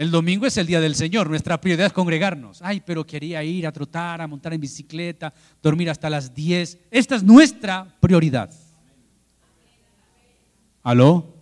El 0.01 0.12
domingo 0.12 0.47
es 0.47 0.57
el 0.57 0.69
día 0.69 0.81
del 0.81 0.95
Señor, 0.95 1.29
nuestra 1.29 1.61
prioridad 1.61 1.89
es 1.89 1.93
congregarnos. 1.93 2.62
Ay, 2.62 2.81
pero 2.87 3.05
quería 3.05 3.43
ir 3.43 3.66
a 3.66 3.73
trotar, 3.73 4.21
a 4.21 4.29
montar 4.29 4.55
en 4.55 4.61
bicicleta, 4.61 5.35
dormir 5.61 5.91
hasta 5.91 6.09
las 6.09 6.33
10. 6.33 6.79
Esta 6.93 7.16
es 7.16 7.25
nuestra 7.25 7.97
prioridad. 7.99 8.49
¿Aló? 10.85 11.35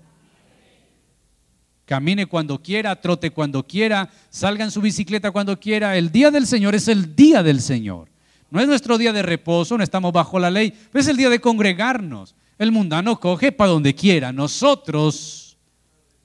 Camine 1.85 2.25
cuando 2.25 2.61
quiera, 2.63 2.99
trote 2.99 3.31
cuando 3.31 3.65
quiera, 3.67 4.09
salga 4.31 4.65
en 4.65 4.71
su 4.71 4.81
bicicleta 4.81 5.31
cuando 5.31 5.61
quiera. 5.61 5.95
El 5.95 6.11
día 6.11 6.31
del 6.31 6.47
Señor 6.47 6.75
es 6.75 6.89
el 6.89 7.15
día 7.15 7.43
del 7.43 7.61
Señor. 7.61 8.09
No 8.51 8.59
es 8.59 8.67
nuestro 8.67 8.97
día 8.97 9.13
de 9.13 9.23
reposo, 9.23 9.77
no 9.77 9.85
estamos 9.85 10.15
bajo 10.15 10.39
la 10.39 10.51
ley, 10.51 10.73
pero 10.91 11.03
es 11.03 11.09
el 11.09 11.19
día 11.19 11.29
de 11.29 11.41
congregarnos. 11.41 12.35
El 12.59 12.73
mundano 12.73 13.21
coge 13.21 13.53
para 13.53 13.71
donde 13.71 13.95
quiera. 13.95 14.33
Nosotros 14.33 15.46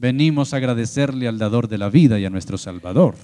venimos 0.02 0.52
a 0.52 0.58
agradecerle 0.58 1.28
al 1.28 1.38
dador 1.38 1.68
de 1.68 1.78
la 1.78 1.88
vida 1.88 2.18
y 2.18 2.26
a 2.26 2.32
nuestro 2.32 2.58
Salvador. 2.58 3.16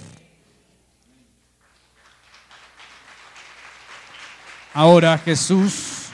Ahora 4.72 5.18
Jesús, 5.18 6.06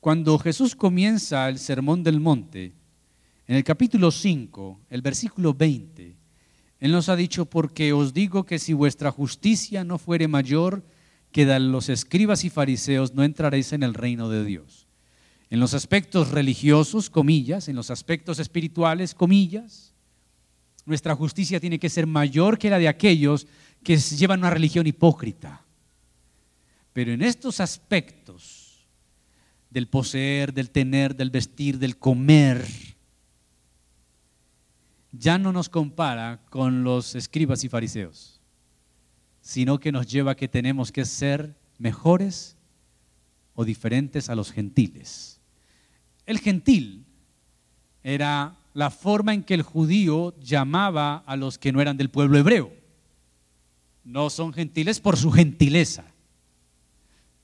cuando 0.00 0.36
Jesús 0.40 0.74
comienza 0.74 1.48
el 1.48 1.60
Sermón 1.60 2.02
del 2.02 2.18
Monte, 2.18 2.72
en 3.46 3.54
el 3.54 3.62
capítulo 3.62 4.10
5, 4.10 4.80
el 4.90 5.00
versículo 5.00 5.54
20, 5.54 6.16
Él 6.80 6.90
nos 6.90 7.08
ha 7.08 7.14
dicho, 7.14 7.44
porque 7.44 7.92
os 7.92 8.12
digo 8.12 8.42
que 8.42 8.58
si 8.58 8.72
vuestra 8.72 9.12
justicia 9.12 9.84
no 9.84 9.96
fuere 9.96 10.26
mayor 10.26 10.82
que 11.30 11.46
de 11.46 11.60
los 11.60 11.88
escribas 11.88 12.42
y 12.42 12.50
fariseos, 12.50 13.14
no 13.14 13.22
entraréis 13.22 13.72
en 13.72 13.84
el 13.84 13.94
reino 13.94 14.28
de 14.28 14.44
Dios. 14.44 14.88
En 15.52 15.60
los 15.60 15.74
aspectos 15.74 16.30
religiosos, 16.30 17.10
comillas, 17.10 17.68
en 17.68 17.76
los 17.76 17.90
aspectos 17.90 18.38
espirituales, 18.38 19.14
comillas, 19.14 19.92
nuestra 20.86 21.14
justicia 21.14 21.60
tiene 21.60 21.78
que 21.78 21.90
ser 21.90 22.06
mayor 22.06 22.56
que 22.56 22.70
la 22.70 22.78
de 22.78 22.88
aquellos 22.88 23.46
que 23.84 23.98
llevan 23.98 24.38
una 24.38 24.48
religión 24.48 24.86
hipócrita. 24.86 25.62
Pero 26.94 27.12
en 27.12 27.20
estos 27.20 27.60
aspectos 27.60 28.86
del 29.68 29.88
poseer, 29.88 30.54
del 30.54 30.70
tener, 30.70 31.14
del 31.14 31.28
vestir, 31.28 31.78
del 31.78 31.98
comer, 31.98 32.66
ya 35.10 35.36
no 35.36 35.52
nos 35.52 35.68
compara 35.68 36.40
con 36.48 36.82
los 36.82 37.14
escribas 37.14 37.62
y 37.62 37.68
fariseos, 37.68 38.40
sino 39.42 39.78
que 39.78 39.92
nos 39.92 40.06
lleva 40.06 40.32
a 40.32 40.36
que 40.36 40.48
tenemos 40.48 40.90
que 40.90 41.04
ser 41.04 41.54
mejores 41.76 42.56
o 43.54 43.66
diferentes 43.66 44.30
a 44.30 44.34
los 44.34 44.50
gentiles. 44.50 45.31
El 46.26 46.38
gentil 46.38 47.04
era 48.02 48.56
la 48.74 48.90
forma 48.90 49.34
en 49.34 49.42
que 49.42 49.54
el 49.54 49.62
judío 49.62 50.34
llamaba 50.40 51.16
a 51.26 51.36
los 51.36 51.58
que 51.58 51.72
no 51.72 51.80
eran 51.80 51.96
del 51.96 52.10
pueblo 52.10 52.38
hebreo. 52.38 52.72
No 54.04 54.30
son 54.30 54.52
gentiles 54.52 55.00
por 55.00 55.16
su 55.16 55.30
gentileza. 55.30 56.04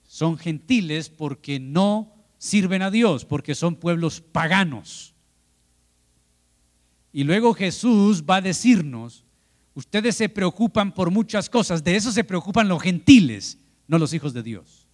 Son 0.07 0.39
gentiles 0.39 1.11
porque 1.11 1.61
no 1.61 2.15
sirven 2.39 2.83
a 2.83 2.91
Dios, 2.91 3.25
porque 3.25 3.55
son 3.55 3.77
pueblos 3.77 4.21
paganos. 4.21 5.15
Y 7.13 7.25
luego 7.25 7.55
Jesús 7.55 8.25
va 8.29 8.37
a 8.37 8.41
decirnos, 8.41 9.25
ustedes 9.75 10.17
se 10.17 10.29
preocupan 10.29 10.93
por 10.93 11.11
muchas 11.11 11.51
cosas, 11.51 11.85
de 11.85 11.97
eso 11.97 12.11
se 12.11 12.25
preocupan 12.25 12.69
los 12.69 12.83
gentiles, 12.83 13.59
no 13.87 13.99
los 13.99 14.13
hijos 14.13 14.33
de 14.33 14.43
Dios. 14.43 14.88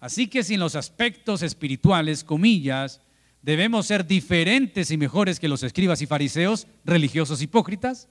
Así 0.00 0.28
que 0.28 0.42
si 0.42 0.54
en 0.54 0.60
los 0.60 0.74
aspectos 0.74 1.42
espirituales, 1.42 2.24
comillas, 2.24 3.02
debemos 3.42 3.86
ser 3.86 4.06
diferentes 4.06 4.90
y 4.90 4.96
mejores 4.96 5.38
que 5.38 5.48
los 5.48 5.62
escribas 5.62 6.00
y 6.00 6.06
fariseos, 6.06 6.66
religiosos 6.84 7.42
hipócritas, 7.42 8.08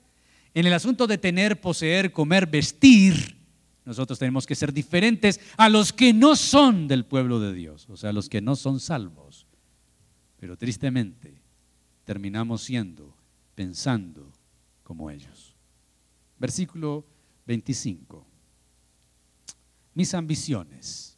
en 0.54 0.68
el 0.68 0.74
asunto 0.74 1.08
de 1.08 1.18
tener, 1.18 1.60
poseer, 1.60 2.12
comer, 2.12 2.46
vestir, 2.46 3.38
nosotros 3.86 4.20
tenemos 4.20 4.46
que 4.46 4.54
ser 4.54 4.72
diferentes 4.72 5.40
a 5.58 5.68
los 5.68 5.92
que 5.92 6.14
no 6.14 6.36
son 6.36 6.88
del 6.88 7.06
pueblo 7.06 7.40
de 7.40 7.54
Dios, 7.54 7.88
o 7.90 7.98
sea, 7.98 8.14
los 8.14 8.30
que 8.30 8.40
no 8.40 8.56
son 8.56 8.80
salvos. 8.80 9.48
Pero 10.38 10.58
tristemente 10.58 11.42
terminamos 12.06 12.62
siendo, 12.62 13.16
pensando 13.56 14.32
como 14.84 15.10
ellos. 15.10 15.56
Versículo 16.38 17.04
25. 17.48 18.28
Mis 19.96 20.14
ambiciones 20.14 21.09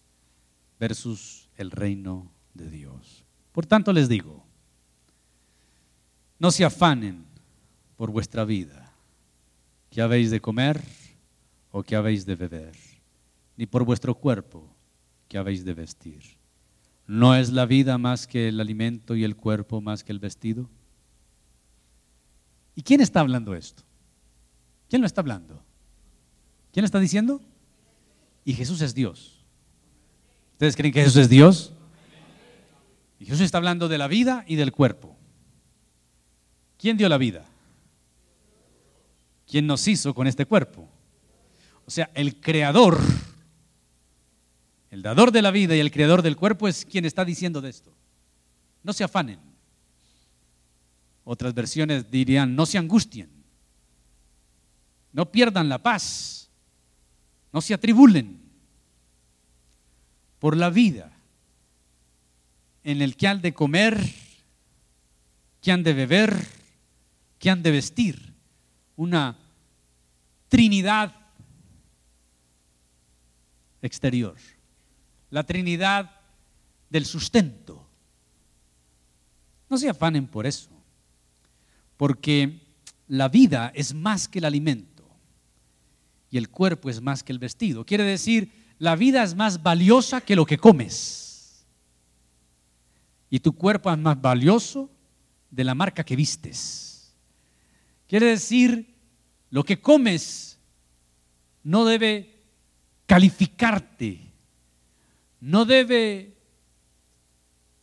versus 0.81 1.47
el 1.55 1.71
reino 1.71 2.33
de 2.53 2.69
Dios. 2.69 3.23
Por 3.53 3.65
tanto 3.65 3.93
les 3.93 4.09
digo, 4.09 4.43
no 6.39 6.51
se 6.51 6.65
afanen 6.65 7.23
por 7.95 8.11
vuestra 8.11 8.43
vida 8.43 8.91
¿Qué 9.91 10.01
habéis 10.01 10.31
de 10.31 10.39
comer 10.39 10.81
o 11.69 11.83
qué 11.83 11.97
habéis 11.97 12.25
de 12.25 12.35
beber? 12.35 12.73
Ni 13.57 13.65
por 13.65 13.83
vuestro 13.83 14.15
cuerpo, 14.15 14.73
¿qué 15.27 15.37
habéis 15.37 15.65
de 15.65 15.73
vestir? 15.73 16.23
¿No 17.05 17.35
es 17.35 17.51
la 17.51 17.65
vida 17.65 17.97
más 17.97 18.25
que 18.25 18.47
el 18.47 18.61
alimento 18.61 19.17
y 19.17 19.25
el 19.25 19.35
cuerpo 19.35 19.81
más 19.81 20.05
que 20.05 20.13
el 20.13 20.19
vestido? 20.19 20.69
¿Y 22.73 22.83
quién 22.83 23.01
está 23.01 23.19
hablando 23.19 23.53
esto? 23.53 23.83
¿Quién 24.89 25.01
lo 25.01 25.05
está 25.05 25.19
hablando? 25.19 25.61
¿Quién 26.71 26.83
lo 26.83 26.85
está 26.85 27.01
diciendo? 27.01 27.41
Y 28.45 28.53
Jesús 28.53 28.79
es 28.79 28.95
Dios. 28.95 29.40
¿Ustedes 30.61 30.75
creen 30.75 30.93
que 30.93 31.01
Jesús 31.01 31.17
es 31.17 31.27
Dios? 31.27 31.73
Y 33.17 33.25
Jesús 33.25 33.41
está 33.41 33.57
hablando 33.57 33.87
de 33.87 33.97
la 33.97 34.07
vida 34.07 34.45
y 34.47 34.57
del 34.57 34.71
cuerpo. 34.71 35.17
¿Quién 36.77 36.97
dio 36.97 37.09
la 37.09 37.17
vida? 37.17 37.43
¿Quién 39.47 39.65
nos 39.65 39.87
hizo 39.87 40.13
con 40.13 40.27
este 40.27 40.45
cuerpo? 40.45 40.87
O 41.87 41.89
sea, 41.89 42.11
el 42.13 42.39
creador, 42.39 42.99
el 44.91 45.01
dador 45.01 45.31
de 45.31 45.41
la 45.41 45.49
vida 45.49 45.75
y 45.75 45.79
el 45.79 45.89
creador 45.89 46.21
del 46.21 46.35
cuerpo 46.35 46.67
es 46.67 46.85
quien 46.85 47.05
está 47.05 47.25
diciendo 47.25 47.59
de 47.59 47.71
esto. 47.71 47.91
No 48.83 48.93
se 48.93 49.03
afanen. 49.03 49.39
Otras 51.23 51.55
versiones 51.55 52.11
dirían, 52.11 52.55
no 52.55 52.67
se 52.67 52.77
angustien. 52.77 53.31
No 55.11 55.31
pierdan 55.31 55.69
la 55.69 55.81
paz. 55.81 56.51
No 57.51 57.61
se 57.61 57.73
atribulen 57.73 58.50
por 60.41 60.57
la 60.57 60.71
vida 60.71 61.11
en 62.83 63.03
el 63.03 63.15
que 63.15 63.27
han 63.27 63.43
de 63.43 63.53
comer, 63.53 64.03
que 65.61 65.71
han 65.71 65.83
de 65.83 65.93
beber, 65.93 66.35
que 67.37 67.51
han 67.51 67.61
de 67.61 67.69
vestir. 67.69 68.33
Una 68.95 69.37
Trinidad 70.49 71.15
exterior, 73.83 74.35
la 75.29 75.43
Trinidad 75.43 76.09
del 76.89 77.05
sustento. 77.05 77.87
No 79.69 79.77
se 79.77 79.89
afanen 79.89 80.25
por 80.25 80.47
eso, 80.47 80.71
porque 81.97 82.61
la 83.07 83.29
vida 83.29 83.71
es 83.75 83.93
más 83.93 84.27
que 84.27 84.39
el 84.39 84.45
alimento 84.45 85.07
y 86.31 86.39
el 86.39 86.49
cuerpo 86.49 86.89
es 86.89 86.99
más 86.99 87.21
que 87.21 87.31
el 87.31 87.37
vestido. 87.37 87.85
Quiere 87.85 88.05
decir, 88.05 88.60
la 88.81 88.95
vida 88.95 89.21
es 89.21 89.35
más 89.35 89.61
valiosa 89.61 90.21
que 90.21 90.35
lo 90.35 90.43
que 90.43 90.57
comes 90.57 91.67
y 93.29 93.39
tu 93.39 93.53
cuerpo 93.53 93.91
es 93.91 93.97
más 93.99 94.19
valioso 94.19 94.89
de 95.51 95.63
la 95.63 95.75
marca 95.75 96.03
que 96.03 96.15
vistes. 96.15 97.13
Quiere 98.07 98.25
decir, 98.25 98.91
lo 99.51 99.63
que 99.63 99.79
comes 99.79 100.57
no 101.61 101.85
debe 101.85 102.41
calificarte, 103.05 104.19
no 105.39 105.65
debe 105.65 106.35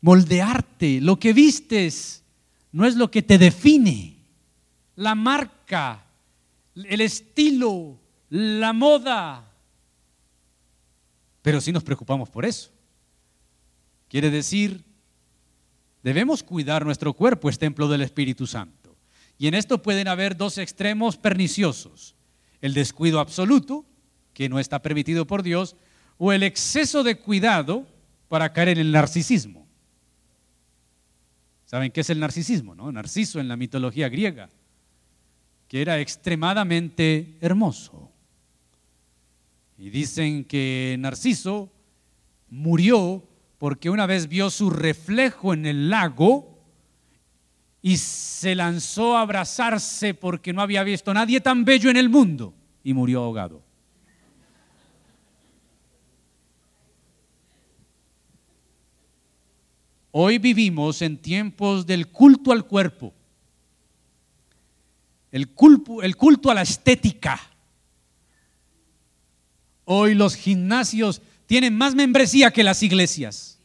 moldearte. 0.00 1.00
Lo 1.00 1.16
que 1.16 1.32
vistes 1.32 2.24
no 2.72 2.84
es 2.84 2.96
lo 2.96 3.08
que 3.08 3.22
te 3.22 3.38
define. 3.38 4.16
La 4.96 5.14
marca, 5.14 6.04
el 6.74 7.00
estilo, 7.00 8.00
la 8.30 8.72
moda. 8.72 9.47
Pero 11.48 11.62
sí 11.62 11.72
nos 11.72 11.82
preocupamos 11.82 12.28
por 12.28 12.44
eso. 12.44 12.68
Quiere 14.10 14.28
decir, 14.28 14.84
debemos 16.02 16.42
cuidar 16.42 16.84
nuestro 16.84 17.14
cuerpo, 17.14 17.48
es 17.48 17.58
templo 17.58 17.88
del 17.88 18.02
Espíritu 18.02 18.46
Santo. 18.46 18.94
Y 19.38 19.46
en 19.46 19.54
esto 19.54 19.80
pueden 19.80 20.08
haber 20.08 20.36
dos 20.36 20.58
extremos 20.58 21.16
perniciosos. 21.16 22.14
El 22.60 22.74
descuido 22.74 23.18
absoluto, 23.18 23.86
que 24.34 24.50
no 24.50 24.58
está 24.58 24.82
permitido 24.82 25.26
por 25.26 25.42
Dios, 25.42 25.74
o 26.18 26.34
el 26.34 26.42
exceso 26.42 27.02
de 27.02 27.16
cuidado 27.16 27.86
para 28.28 28.52
caer 28.52 28.68
en 28.68 28.78
el 28.80 28.92
narcisismo. 28.92 29.66
¿Saben 31.64 31.92
qué 31.92 32.02
es 32.02 32.10
el 32.10 32.20
narcisismo? 32.20 32.74
No? 32.74 32.92
Narciso 32.92 33.40
en 33.40 33.48
la 33.48 33.56
mitología 33.56 34.10
griega, 34.10 34.50
que 35.66 35.80
era 35.80 35.98
extremadamente 35.98 37.38
hermoso. 37.40 38.12
Y 39.78 39.90
dicen 39.90 40.44
que 40.44 40.96
Narciso 40.98 41.72
murió 42.50 43.22
porque 43.58 43.90
una 43.90 44.06
vez 44.06 44.28
vio 44.28 44.50
su 44.50 44.70
reflejo 44.70 45.54
en 45.54 45.66
el 45.66 45.88
lago 45.88 46.58
y 47.80 47.96
se 47.96 48.56
lanzó 48.56 49.16
a 49.16 49.20
abrazarse 49.20 50.14
porque 50.14 50.52
no 50.52 50.62
había 50.62 50.82
visto 50.82 51.14
nadie 51.14 51.40
tan 51.40 51.64
bello 51.64 51.90
en 51.90 51.96
el 51.96 52.08
mundo 52.08 52.54
y 52.82 52.92
murió 52.92 53.22
ahogado. 53.22 53.62
Hoy 60.10 60.38
vivimos 60.38 61.02
en 61.02 61.18
tiempos 61.18 61.86
del 61.86 62.08
culto 62.08 62.50
al 62.50 62.66
cuerpo, 62.66 63.14
el 65.30 65.50
culto, 65.50 66.02
el 66.02 66.16
culto 66.16 66.50
a 66.50 66.54
la 66.54 66.62
estética. 66.62 67.38
Hoy 69.90 70.14
los 70.14 70.34
gimnasios 70.34 71.22
tienen 71.46 71.74
más 71.74 71.94
membresía 71.94 72.50
que 72.50 72.62
las 72.62 72.82
iglesias. 72.82 73.58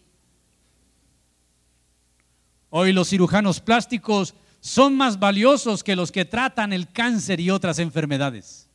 Hoy 2.69 2.93
los 2.93 3.09
cirujanos 3.09 3.59
plásticos 3.59 4.33
son 4.61 4.95
más 4.95 5.19
valiosos 5.19 5.83
que 5.83 5.97
los 5.97 6.13
que 6.13 6.23
tratan 6.23 6.71
el 6.71 6.89
cáncer 6.89 7.41
y 7.41 7.49
otras 7.49 7.77
enfermedades. 7.77 8.69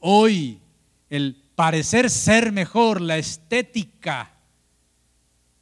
Hoy 0.00 0.58
el 1.10 1.44
parecer 1.54 2.10
ser 2.10 2.50
mejor, 2.50 3.00
la 3.00 3.18
estética, 3.18 4.32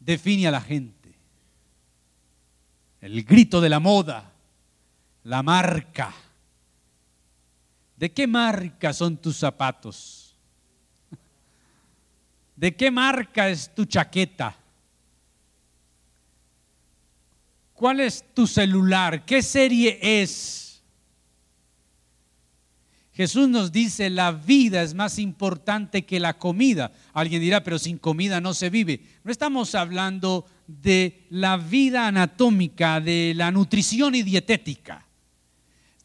define 0.00 0.48
a 0.48 0.50
la 0.50 0.62
gente. 0.62 1.14
El 3.02 3.22
grito 3.22 3.60
de 3.60 3.68
la 3.68 3.80
moda, 3.80 4.32
la 5.24 5.42
marca. 5.42 6.14
¿De 7.96 8.12
qué 8.12 8.26
marca 8.26 8.92
son 8.92 9.16
tus 9.16 9.36
zapatos? 9.36 10.36
¿De 12.54 12.74
qué 12.74 12.90
marca 12.90 13.48
es 13.48 13.74
tu 13.74 13.84
chaqueta? 13.84 14.56
¿Cuál 17.72 18.00
es 18.00 18.24
tu 18.34 18.46
celular? 18.46 19.24
¿Qué 19.24 19.42
serie 19.42 19.98
es? 20.00 20.82
Jesús 23.12 23.48
nos 23.48 23.72
dice, 23.72 24.10
la 24.10 24.30
vida 24.30 24.82
es 24.82 24.92
más 24.92 25.18
importante 25.18 26.04
que 26.04 26.20
la 26.20 26.38
comida. 26.38 26.92
Alguien 27.14 27.40
dirá, 27.40 27.64
pero 27.64 27.78
sin 27.78 27.96
comida 27.96 28.42
no 28.42 28.52
se 28.52 28.68
vive. 28.68 29.00
No 29.24 29.32
estamos 29.32 29.74
hablando 29.74 30.44
de 30.66 31.26
la 31.30 31.56
vida 31.56 32.06
anatómica, 32.06 33.00
de 33.00 33.32
la 33.34 33.50
nutrición 33.50 34.14
y 34.14 34.22
dietética. 34.22 35.05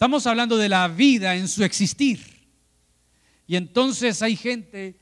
Estamos 0.01 0.25
hablando 0.25 0.57
de 0.57 0.67
la 0.67 0.87
vida 0.87 1.35
en 1.35 1.47
su 1.47 1.63
existir. 1.63 2.25
Y 3.45 3.55
entonces 3.55 4.23
hay 4.23 4.35
gente 4.35 4.99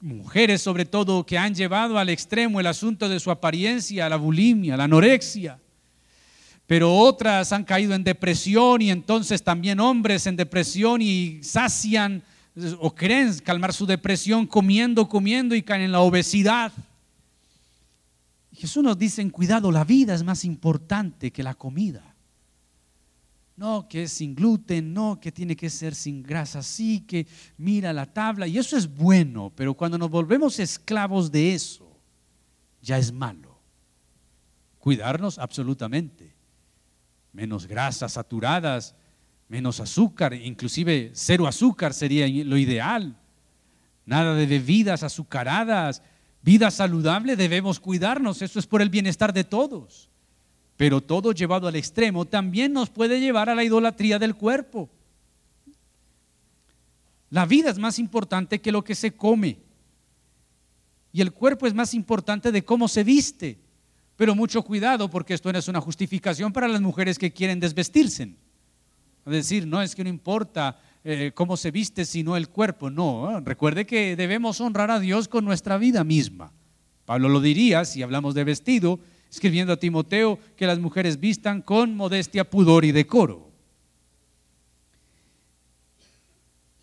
mujeres 0.00 0.60
sobre 0.60 0.84
todo 0.84 1.24
que 1.24 1.38
han 1.38 1.54
llevado 1.54 1.96
al 1.96 2.08
extremo 2.08 2.58
el 2.58 2.66
asunto 2.66 3.08
de 3.08 3.20
su 3.20 3.30
apariencia, 3.30 4.08
la 4.08 4.16
bulimia, 4.16 4.76
la 4.76 4.82
anorexia. 4.82 5.60
Pero 6.66 6.92
otras 6.92 7.52
han 7.52 7.62
caído 7.62 7.94
en 7.94 8.02
depresión 8.02 8.82
y 8.82 8.90
entonces 8.90 9.44
también 9.44 9.78
hombres 9.78 10.26
en 10.26 10.34
depresión 10.34 11.00
y 11.00 11.40
sacian 11.44 12.20
o 12.80 12.92
creen 12.92 13.38
calmar 13.44 13.72
su 13.72 13.86
depresión 13.86 14.44
comiendo, 14.44 15.08
comiendo 15.08 15.54
y 15.54 15.62
caen 15.62 15.82
en 15.82 15.92
la 15.92 16.00
obesidad. 16.00 16.72
Jesús 18.56 18.82
nos 18.82 18.98
dice, 18.98 19.30
cuidado, 19.30 19.70
la 19.70 19.84
vida 19.84 20.16
es 20.16 20.24
más 20.24 20.44
importante 20.44 21.30
que 21.30 21.44
la 21.44 21.54
comida 21.54 22.11
no, 23.56 23.88
que 23.88 24.04
es 24.04 24.12
sin 24.12 24.34
gluten, 24.34 24.92
no, 24.92 25.20
que 25.20 25.30
tiene 25.30 25.54
que 25.56 25.70
ser 25.70 25.94
sin 25.94 26.22
grasa, 26.22 26.62
sí, 26.62 27.00
que 27.00 27.26
mira 27.58 27.92
la 27.92 28.06
tabla, 28.06 28.46
y 28.46 28.58
eso 28.58 28.76
es 28.76 28.92
bueno, 28.92 29.52
pero 29.54 29.74
cuando 29.74 29.98
nos 29.98 30.10
volvemos 30.10 30.58
esclavos 30.58 31.30
de 31.30 31.54
eso, 31.54 31.96
ya 32.80 32.98
es 32.98 33.12
malo. 33.12 33.60
Cuidarnos 34.78 35.38
absolutamente. 35.38 36.34
Menos 37.32 37.66
grasas 37.66 38.12
saturadas, 38.12 38.94
menos 39.48 39.80
azúcar, 39.80 40.34
inclusive 40.34 41.12
cero 41.14 41.46
azúcar 41.46 41.94
sería 41.94 42.26
lo 42.44 42.58
ideal. 42.58 43.16
Nada 44.04 44.34
de 44.34 44.46
bebidas 44.46 45.02
azucaradas, 45.02 46.02
vida 46.42 46.70
saludable, 46.70 47.36
debemos 47.36 47.78
cuidarnos, 47.78 48.42
eso 48.42 48.58
es 48.58 48.66
por 48.66 48.82
el 48.82 48.90
bienestar 48.90 49.32
de 49.32 49.44
todos. 49.44 50.10
Pero 50.76 51.00
todo 51.00 51.32
llevado 51.32 51.68
al 51.68 51.76
extremo 51.76 52.24
también 52.24 52.72
nos 52.72 52.90
puede 52.90 53.20
llevar 53.20 53.48
a 53.48 53.54
la 53.54 53.64
idolatría 53.64 54.18
del 54.18 54.34
cuerpo. 54.34 54.88
La 57.30 57.46
vida 57.46 57.70
es 57.70 57.78
más 57.78 57.98
importante 57.98 58.60
que 58.60 58.72
lo 58.72 58.84
que 58.84 58.94
se 58.94 59.16
come. 59.16 59.58
Y 61.12 61.20
el 61.20 61.32
cuerpo 61.32 61.66
es 61.66 61.74
más 61.74 61.94
importante 61.94 62.52
de 62.52 62.64
cómo 62.64 62.88
se 62.88 63.04
viste. 63.04 63.58
Pero 64.16 64.34
mucho 64.34 64.62
cuidado 64.62 65.08
porque 65.10 65.34
esto 65.34 65.52
no 65.52 65.58
es 65.58 65.68
una 65.68 65.80
justificación 65.80 66.52
para 66.52 66.68
las 66.68 66.80
mujeres 66.80 67.18
que 67.18 67.32
quieren 67.32 67.60
desvestirse. 67.60 68.34
Es 69.24 69.32
decir, 69.32 69.66
no 69.66 69.80
es 69.80 69.94
que 69.94 70.04
no 70.04 70.10
importa 70.10 70.80
eh, 71.04 71.32
cómo 71.34 71.56
se 71.56 71.70
viste, 71.70 72.04
sino 72.04 72.36
el 72.36 72.48
cuerpo. 72.48 72.90
No, 72.90 73.40
recuerde 73.40 73.86
que 73.86 74.14
debemos 74.16 74.60
honrar 74.60 74.90
a 74.90 75.00
Dios 75.00 75.28
con 75.28 75.44
nuestra 75.44 75.78
vida 75.78 76.04
misma. 76.04 76.52
Pablo 77.04 77.28
lo 77.28 77.40
diría 77.40 77.84
si 77.84 78.02
hablamos 78.02 78.34
de 78.34 78.44
vestido, 78.44 79.00
escribiendo 79.32 79.72
a 79.72 79.78
Timoteo 79.78 80.38
que 80.56 80.66
las 80.66 80.78
mujeres 80.78 81.18
vistan 81.18 81.62
con 81.62 81.96
modestia, 81.96 82.48
pudor 82.48 82.84
y 82.84 82.92
decoro. 82.92 83.50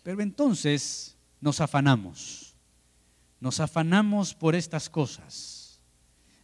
Pero 0.02 0.20
entonces 0.20 1.16
nos 1.40 1.60
afanamos, 1.60 2.56
nos 3.38 3.60
afanamos 3.60 4.34
por 4.34 4.56
estas 4.56 4.90
cosas. 4.90 5.80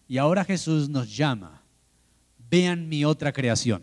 Y 0.06 0.18
ahora 0.18 0.44
Jesús 0.44 0.88
nos 0.88 1.14
llama, 1.16 1.64
vean 2.48 2.88
mi 2.88 3.04
otra 3.04 3.32
creación. 3.32 3.82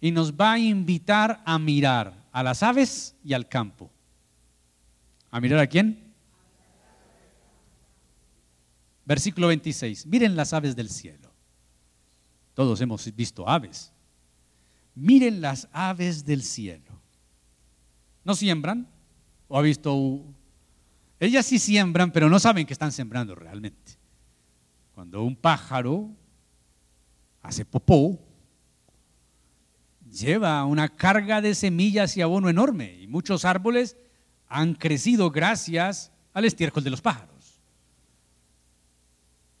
Y 0.00 0.12
nos 0.12 0.32
va 0.32 0.52
a 0.52 0.58
invitar 0.60 1.42
a 1.44 1.58
mirar 1.58 2.24
a 2.30 2.44
las 2.44 2.62
aves 2.62 3.16
y 3.24 3.32
al 3.32 3.48
campo. 3.48 3.90
¿A 5.32 5.40
mirar 5.40 5.58
a 5.58 5.66
quién? 5.66 6.03
Versículo 9.04 9.48
26. 9.48 10.06
Miren 10.06 10.36
las 10.36 10.52
aves 10.52 10.74
del 10.76 10.88
cielo. 10.88 11.32
Todos 12.54 12.80
hemos 12.80 13.14
visto 13.14 13.48
aves. 13.48 13.92
Miren 14.94 15.40
las 15.40 15.68
aves 15.72 16.24
del 16.24 16.42
cielo. 16.42 17.00
¿No 18.24 18.34
siembran? 18.34 18.88
¿O 19.48 19.58
ha 19.58 19.62
visto? 19.62 20.22
Ellas 21.20 21.46
sí 21.46 21.58
siembran, 21.58 22.12
pero 22.12 22.30
no 22.30 22.38
saben 22.38 22.66
que 22.66 22.72
están 22.72 22.92
sembrando 22.92 23.34
realmente. 23.34 23.92
Cuando 24.94 25.22
un 25.22 25.36
pájaro 25.36 26.10
hace 27.42 27.64
popó, 27.64 28.18
lleva 30.10 30.64
una 30.64 30.88
carga 30.88 31.40
de 31.40 31.54
semillas 31.54 32.16
y 32.16 32.22
abono 32.22 32.48
enorme. 32.48 33.00
Y 33.00 33.06
muchos 33.08 33.44
árboles 33.44 33.96
han 34.46 34.74
crecido 34.74 35.30
gracias 35.30 36.12
al 36.32 36.44
estiércol 36.44 36.84
de 36.84 36.90
los 36.90 37.02
pájaros. 37.02 37.33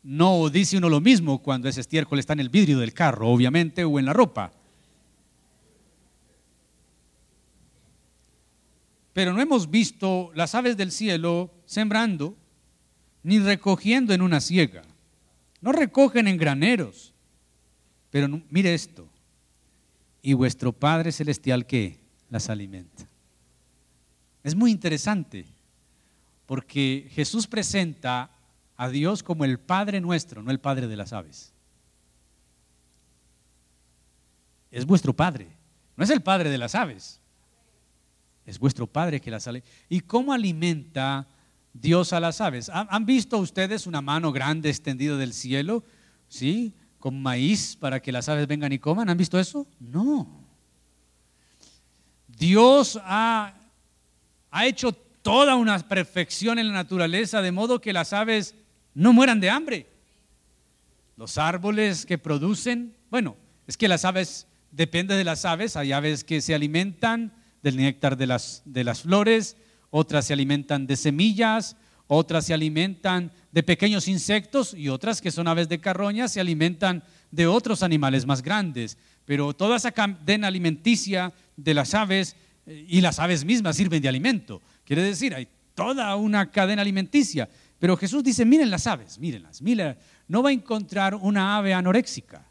No 0.04 0.50
dice 0.50 0.76
uno 0.76 0.90
lo 0.90 1.00
mismo 1.00 1.42
cuando 1.42 1.66
ese 1.66 1.80
estiércol 1.80 2.18
está 2.18 2.34
en 2.34 2.40
el 2.40 2.50
vidrio 2.50 2.78
del 2.78 2.92
carro, 2.92 3.28
obviamente, 3.28 3.84
o 3.84 3.98
en 3.98 4.04
la 4.04 4.12
ropa. 4.12 4.52
Pero 9.14 9.32
no 9.32 9.40
hemos 9.40 9.70
visto 9.70 10.30
las 10.34 10.54
aves 10.54 10.76
del 10.76 10.92
cielo 10.92 11.50
sembrando 11.64 12.36
ni 13.22 13.38
recogiendo 13.38 14.12
en 14.12 14.20
una 14.20 14.40
siega. 14.42 14.82
No 15.62 15.72
recogen 15.72 16.28
en 16.28 16.36
graneros. 16.36 17.14
Pero 18.10 18.28
mire 18.50 18.74
esto. 18.74 19.08
Y 20.20 20.34
vuestro 20.34 20.72
Padre 20.72 21.12
Celestial 21.12 21.64
que 21.64 21.98
las 22.28 22.50
alimenta. 22.50 23.08
Es 24.42 24.54
muy 24.54 24.70
interesante 24.70 25.46
porque 26.44 27.08
Jesús 27.12 27.46
presenta 27.46 28.30
a 28.76 28.88
Dios 28.88 29.22
como 29.22 29.44
el 29.44 29.58
Padre 29.58 30.00
nuestro, 30.00 30.42
no 30.42 30.50
el 30.50 30.60
Padre 30.60 30.88
de 30.88 30.96
las 30.96 31.12
aves. 31.12 31.52
Es 34.70 34.84
vuestro 34.86 35.14
Padre, 35.14 35.56
no 35.96 36.04
es 36.04 36.10
el 36.10 36.22
Padre 36.22 36.50
de 36.50 36.58
las 36.58 36.74
aves. 36.74 37.20
Es 38.44 38.58
vuestro 38.58 38.86
Padre 38.86 39.20
que 39.20 39.30
las 39.30 39.46
alimenta. 39.46 39.70
¿Y 39.88 40.00
cómo 40.00 40.32
alimenta 40.32 41.26
Dios 41.72 42.12
a 42.12 42.20
las 42.20 42.40
aves? 42.40 42.70
¿Han 42.72 43.06
visto 43.06 43.38
ustedes 43.38 43.86
una 43.86 44.02
mano 44.02 44.32
grande 44.32 44.68
extendida 44.68 45.16
del 45.16 45.32
cielo? 45.32 45.84
¿Sí? 46.28 46.74
Con 46.98 47.22
maíz 47.22 47.76
para 47.76 48.00
que 48.00 48.12
las 48.12 48.28
aves 48.28 48.46
vengan 48.46 48.72
y 48.72 48.78
coman. 48.78 49.08
¿Han 49.08 49.16
visto 49.16 49.38
eso? 49.38 49.66
No. 49.78 50.44
Dios 52.26 53.00
ha, 53.02 53.54
ha 54.50 54.66
hecho 54.66 54.92
toda 54.92 55.54
una 55.54 55.78
perfección 55.78 56.58
en 56.58 56.68
la 56.68 56.74
naturaleza, 56.74 57.40
de 57.40 57.52
modo 57.52 57.80
que 57.80 57.92
las 57.92 58.12
aves 58.12 58.54
no 58.94 59.12
mueran 59.12 59.40
de 59.40 59.50
hambre. 59.50 59.86
Los 61.16 61.38
árboles 61.38 62.06
que 62.06 62.18
producen, 62.18 62.96
bueno, 63.10 63.36
es 63.66 63.76
que 63.76 63.88
las 63.88 64.04
aves, 64.04 64.46
depende 64.70 65.16
de 65.16 65.24
las 65.24 65.44
aves, 65.44 65.76
hay 65.76 65.92
aves 65.92 66.24
que 66.24 66.40
se 66.40 66.54
alimentan 66.54 67.32
del 67.62 67.76
néctar 67.76 68.16
de 68.16 68.26
las, 68.26 68.62
de 68.64 68.84
las 68.84 69.02
flores, 69.02 69.56
otras 69.90 70.26
se 70.26 70.32
alimentan 70.32 70.86
de 70.86 70.96
semillas, 70.96 71.76
otras 72.06 72.46
se 72.46 72.54
alimentan 72.54 73.32
de 73.52 73.62
pequeños 73.62 74.08
insectos 74.08 74.74
y 74.74 74.88
otras 74.88 75.20
que 75.20 75.30
son 75.30 75.48
aves 75.48 75.68
de 75.68 75.80
carroña 75.80 76.28
se 76.28 76.40
alimentan 76.40 77.02
de 77.30 77.46
otros 77.46 77.82
animales 77.82 78.26
más 78.26 78.42
grandes. 78.42 78.98
Pero 79.24 79.54
toda 79.54 79.76
esa 79.76 79.92
cadena 79.92 80.48
alimenticia 80.48 81.32
de 81.56 81.74
las 81.74 81.94
aves 81.94 82.36
eh, 82.66 82.84
y 82.88 83.00
las 83.00 83.18
aves 83.18 83.44
mismas 83.44 83.76
sirven 83.76 84.02
de 84.02 84.08
alimento. 84.08 84.60
Quiere 84.84 85.02
decir, 85.02 85.34
hay 85.34 85.48
toda 85.74 86.14
una 86.16 86.50
cadena 86.50 86.82
alimenticia. 86.82 87.48
Pero 87.84 87.98
Jesús 87.98 88.24
dice, 88.24 88.46
miren 88.46 88.70
las 88.70 88.86
aves, 88.86 89.18
mírenlas, 89.18 89.60
miren, 89.60 89.98
no 90.26 90.42
va 90.42 90.48
a 90.48 90.52
encontrar 90.54 91.14
una 91.14 91.58
ave 91.58 91.74
anoréxica 91.74 92.48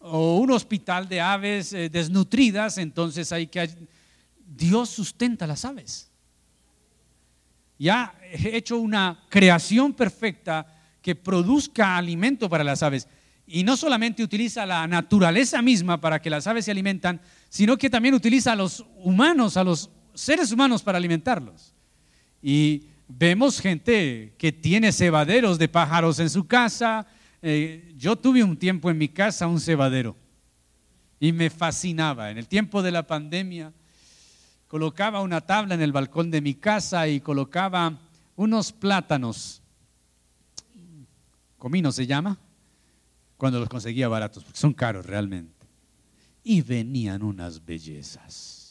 o 0.00 0.38
un 0.38 0.50
hospital 0.50 1.08
de 1.08 1.20
aves 1.20 1.72
eh, 1.72 1.88
desnutridas, 1.88 2.78
entonces 2.78 3.30
hay 3.30 3.46
que... 3.46 3.70
Dios 4.44 4.90
sustenta 4.90 5.46
las 5.46 5.64
aves. 5.64 6.10
Ya 7.78 8.12
he 8.20 8.56
hecho 8.56 8.78
una 8.80 9.22
creación 9.28 9.92
perfecta 9.92 10.66
que 11.00 11.14
produzca 11.14 11.96
alimento 11.96 12.48
para 12.48 12.64
las 12.64 12.82
aves. 12.82 13.06
Y 13.46 13.62
no 13.62 13.76
solamente 13.76 14.24
utiliza 14.24 14.66
la 14.66 14.88
naturaleza 14.88 15.62
misma 15.62 16.00
para 16.00 16.20
que 16.20 16.30
las 16.30 16.48
aves 16.48 16.64
se 16.64 16.72
alimentan, 16.72 17.20
sino 17.48 17.76
que 17.76 17.88
también 17.88 18.12
utiliza 18.12 18.50
a 18.50 18.56
los 18.56 18.84
humanos, 18.96 19.56
a 19.56 19.62
los 19.62 19.88
seres 20.14 20.50
humanos 20.50 20.82
para 20.82 20.98
alimentarlos. 20.98 21.73
Y 22.46 22.88
vemos 23.08 23.58
gente 23.58 24.34
que 24.36 24.52
tiene 24.52 24.92
cebaderos 24.92 25.58
de 25.58 25.66
pájaros 25.66 26.18
en 26.18 26.28
su 26.28 26.46
casa, 26.46 27.06
eh, 27.40 27.94
yo 27.96 28.16
tuve 28.16 28.44
un 28.44 28.58
tiempo 28.58 28.90
en 28.90 28.98
mi 28.98 29.08
casa 29.08 29.46
un 29.46 29.58
cebadero 29.58 30.14
y 31.18 31.32
me 31.32 31.48
fascinaba. 31.48 32.30
En 32.30 32.36
el 32.36 32.46
tiempo 32.46 32.82
de 32.82 32.90
la 32.90 33.06
pandemia 33.06 33.72
colocaba 34.68 35.22
una 35.22 35.40
tabla 35.40 35.74
en 35.74 35.80
el 35.80 35.90
balcón 35.90 36.30
de 36.30 36.42
mi 36.42 36.52
casa 36.52 37.08
y 37.08 37.18
colocaba 37.18 37.98
unos 38.36 38.72
plátanos, 38.72 39.62
comino 41.56 41.92
se 41.92 42.06
llama, 42.06 42.38
cuando 43.38 43.58
los 43.58 43.70
conseguía 43.70 44.06
baratos, 44.06 44.44
porque 44.44 44.58
son 44.58 44.74
caros 44.74 45.06
realmente. 45.06 45.66
Y 46.42 46.60
venían 46.60 47.22
unas 47.22 47.64
bellezas. 47.64 48.63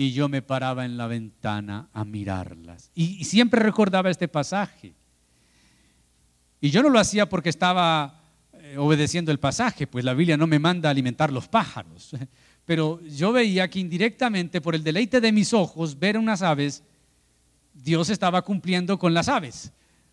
Y 0.00 0.12
yo 0.12 0.28
me 0.28 0.42
paraba 0.42 0.84
en 0.84 0.96
la 0.96 1.08
ventana 1.08 1.88
a 1.92 2.04
mirarlas. 2.04 2.92
y 2.94 3.24
siempre 3.24 3.60
recordaba 3.60 4.10
este 4.10 4.28
pasaje. 4.28 4.94
Y 6.60 6.70
yo 6.70 6.84
no 6.84 6.88
lo 6.88 7.00
hacía 7.00 7.28
porque 7.28 7.48
estaba 7.48 8.22
eh, 8.52 8.76
obedeciendo 8.76 9.32
el 9.32 9.40
pasaje, 9.40 9.88
pues 9.88 10.04
la 10.04 10.14
Biblia 10.14 10.36
no 10.36 10.46
me 10.46 10.60
manda 10.60 10.88
alimentar 10.88 11.32
los 11.32 11.48
pájaros. 11.48 12.14
Pero 12.64 13.00
yo 13.06 13.32
veía 13.32 13.68
que 13.68 13.80
indirectamente, 13.80 14.60
por 14.60 14.76
el 14.76 14.84
deleite 14.84 15.20
de 15.20 15.32
mis 15.32 15.52
ojos, 15.52 15.98
ver 15.98 16.16
unas 16.16 16.42
aves, 16.42 16.84
Dios 17.74 18.08
estaba 18.08 18.42
cumpliendo 18.42 19.00
con 19.00 19.14
las 19.14 19.28
aves, 19.28 19.72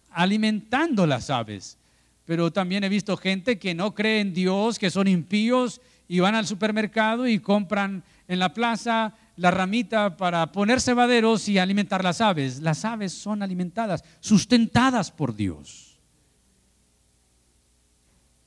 alimentando 0.09 1.05
las 1.05 1.29
aves. 1.29 1.77
Pero 2.25 2.51
también 2.51 2.83
he 2.83 2.89
visto 2.89 3.17
gente 3.17 3.59
que 3.59 3.75
no 3.75 3.93
cree 3.93 4.21
en 4.21 4.33
Dios, 4.33 4.79
que 4.79 4.89
son 4.89 5.07
impíos 5.07 5.79
y 6.07 6.21
van 6.21 6.33
al 6.33 6.47
supermercado 6.47 7.27
y 7.27 7.37
compran 7.37 8.03
en 8.27 8.39
la 8.39 8.51
plaza 8.51 9.13
la 9.37 9.51
ramita 9.51 10.15
para 10.15 10.51
poner 10.51 10.79
cebaderos 10.79 11.49
y 11.49 11.57
alimentar 11.57 12.03
las 12.03 12.21
aves. 12.21 12.61
Las 12.61 12.85
aves 12.85 13.13
son 13.13 13.43
alimentadas, 13.43 14.03
sustentadas 14.19 15.11
por 15.11 15.35
Dios. 15.35 15.99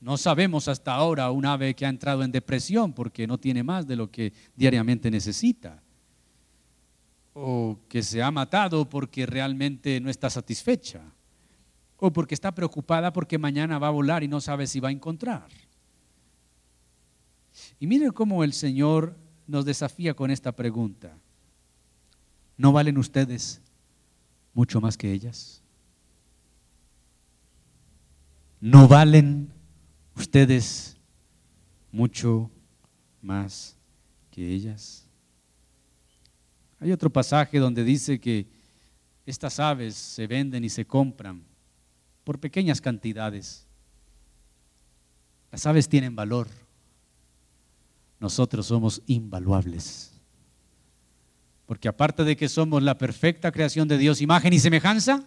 No 0.01 0.17
sabemos 0.17 0.67
hasta 0.67 0.93
ahora 0.93 1.29
un 1.29 1.45
ave 1.45 1.75
que 1.75 1.85
ha 1.85 1.89
entrado 1.89 2.23
en 2.23 2.31
depresión 2.31 2.93
porque 2.93 3.27
no 3.27 3.37
tiene 3.37 3.63
más 3.63 3.85
de 3.85 3.97
lo 3.97 4.09
que 4.09 4.33
diariamente 4.55 5.11
necesita. 5.11 5.83
O 7.33 7.77
que 7.87 8.01
se 8.01 8.23
ha 8.23 8.31
matado 8.31 8.89
porque 8.89 9.25
realmente 9.25 9.99
no 9.99 10.09
está 10.09 10.29
satisfecha. 10.29 11.01
O 11.97 12.11
porque 12.11 12.33
está 12.33 12.55
preocupada 12.55 13.11
porque 13.11 13.37
mañana 13.37 13.77
va 13.77 13.87
a 13.87 13.91
volar 13.91 14.23
y 14.23 14.27
no 14.27 14.39
sabe 14.39 14.67
si 14.67 14.79
va 14.79 14.89
a 14.89 14.93
encontrar. 14.93 15.47
Y 17.79 17.87
miren 17.87 18.11
cómo 18.11 18.43
el 18.43 18.53
Señor 18.53 19.15
nos 19.49 19.65
desafía 19.65 20.13
con 20.13 20.31
esta 20.31 20.51
pregunta. 20.51 21.17
¿No 22.55 22.71
valen 22.71 22.97
ustedes 22.97 23.61
mucho 24.53 24.79
más 24.79 24.97
que 24.97 25.11
ellas? 25.11 25.61
¿No 28.61 28.87
valen 28.87 29.51
ustedes 30.15 30.97
mucho 31.91 32.51
más 33.21 33.75
que 34.31 34.47
ellas. 34.47 35.07
Hay 36.79 36.91
otro 36.91 37.09
pasaje 37.09 37.59
donde 37.59 37.83
dice 37.83 38.19
que 38.19 38.47
estas 39.25 39.59
aves 39.59 39.95
se 39.95 40.27
venden 40.27 40.63
y 40.63 40.69
se 40.69 40.85
compran 40.85 41.43
por 42.23 42.39
pequeñas 42.39 42.79
cantidades. 42.79 43.67
Las 45.51 45.65
aves 45.65 45.89
tienen 45.89 46.15
valor. 46.15 46.47
Nosotros 48.19 48.65
somos 48.65 49.01
invaluables. 49.07 50.11
Porque 51.65 51.87
aparte 51.87 52.23
de 52.23 52.35
que 52.35 52.49
somos 52.49 52.81
la 52.83 52.97
perfecta 52.97 53.51
creación 53.51 53.87
de 53.87 53.97
Dios, 53.97 54.21
imagen 54.21 54.53
y 54.53 54.59
semejanza, 54.59 55.23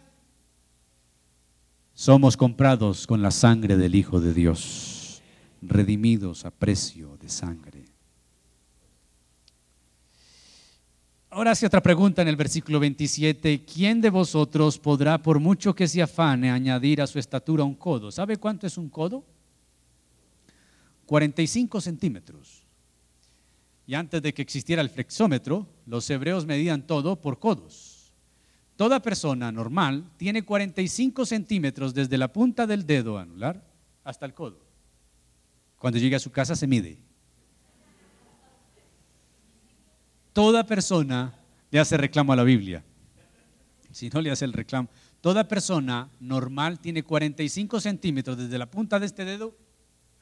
somos 1.94 2.36
comprados 2.36 3.06
con 3.06 3.22
la 3.22 3.30
sangre 3.30 3.76
del 3.76 3.94
Hijo 3.94 4.20
de 4.20 4.34
Dios, 4.34 5.22
redimidos 5.62 6.44
a 6.44 6.50
precio 6.50 7.16
de 7.18 7.28
sangre. 7.28 7.84
Ahora 11.30 11.52
hace 11.52 11.64
otra 11.64 11.82
pregunta 11.82 12.20
en 12.20 12.28
el 12.28 12.36
versículo 12.36 12.78
27. 12.78 13.64
¿Quién 13.64 14.02
de 14.02 14.10
vosotros 14.10 14.78
podrá, 14.78 15.22
por 15.22 15.40
mucho 15.40 15.74
que 15.74 15.88
se 15.88 16.02
afane, 16.02 16.50
añadir 16.50 17.00
a 17.00 17.06
su 17.06 17.18
estatura 17.18 17.64
un 17.64 17.74
codo? 17.74 18.10
¿Sabe 18.12 18.36
cuánto 18.36 18.66
es 18.66 18.76
un 18.76 18.90
codo? 18.90 19.24
45 21.06 21.80
centímetros. 21.80 22.62
Y 23.92 23.94
antes 23.94 24.22
de 24.22 24.32
que 24.32 24.40
existiera 24.40 24.80
el 24.80 24.88
flexómetro, 24.88 25.68
los 25.84 26.08
hebreos 26.08 26.46
medían 26.46 26.86
todo 26.86 27.20
por 27.20 27.38
codos. 27.38 28.14
Toda 28.74 29.02
persona 29.02 29.52
normal 29.52 30.10
tiene 30.16 30.46
45 30.46 31.26
centímetros 31.26 31.92
desde 31.92 32.16
la 32.16 32.32
punta 32.32 32.66
del 32.66 32.86
dedo 32.86 33.18
anular 33.18 33.62
hasta 34.02 34.24
el 34.24 34.32
codo. 34.32 34.64
Cuando 35.76 35.98
llega 35.98 36.16
a 36.16 36.20
su 36.20 36.30
casa 36.30 36.56
se 36.56 36.66
mide. 36.66 37.00
Toda 40.32 40.64
persona 40.64 41.34
le 41.70 41.78
hace 41.78 41.98
reclamo 41.98 42.32
a 42.32 42.36
la 42.36 42.44
Biblia. 42.44 42.82
Si 43.90 44.08
no 44.08 44.22
le 44.22 44.30
hace 44.30 44.46
el 44.46 44.54
reclamo. 44.54 44.88
Toda 45.20 45.46
persona 45.46 46.08
normal 46.18 46.78
tiene 46.78 47.02
45 47.02 47.78
centímetros 47.78 48.38
desde 48.38 48.56
la 48.56 48.70
punta 48.70 48.98
de 48.98 49.04
este 49.04 49.26
dedo 49.26 49.54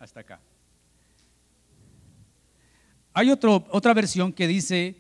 hasta 0.01 0.18
acá. 0.18 0.41
Hay 3.13 3.31
otra 3.31 3.95
versión 3.95 4.33
que 4.33 4.47
dice, 4.47 4.97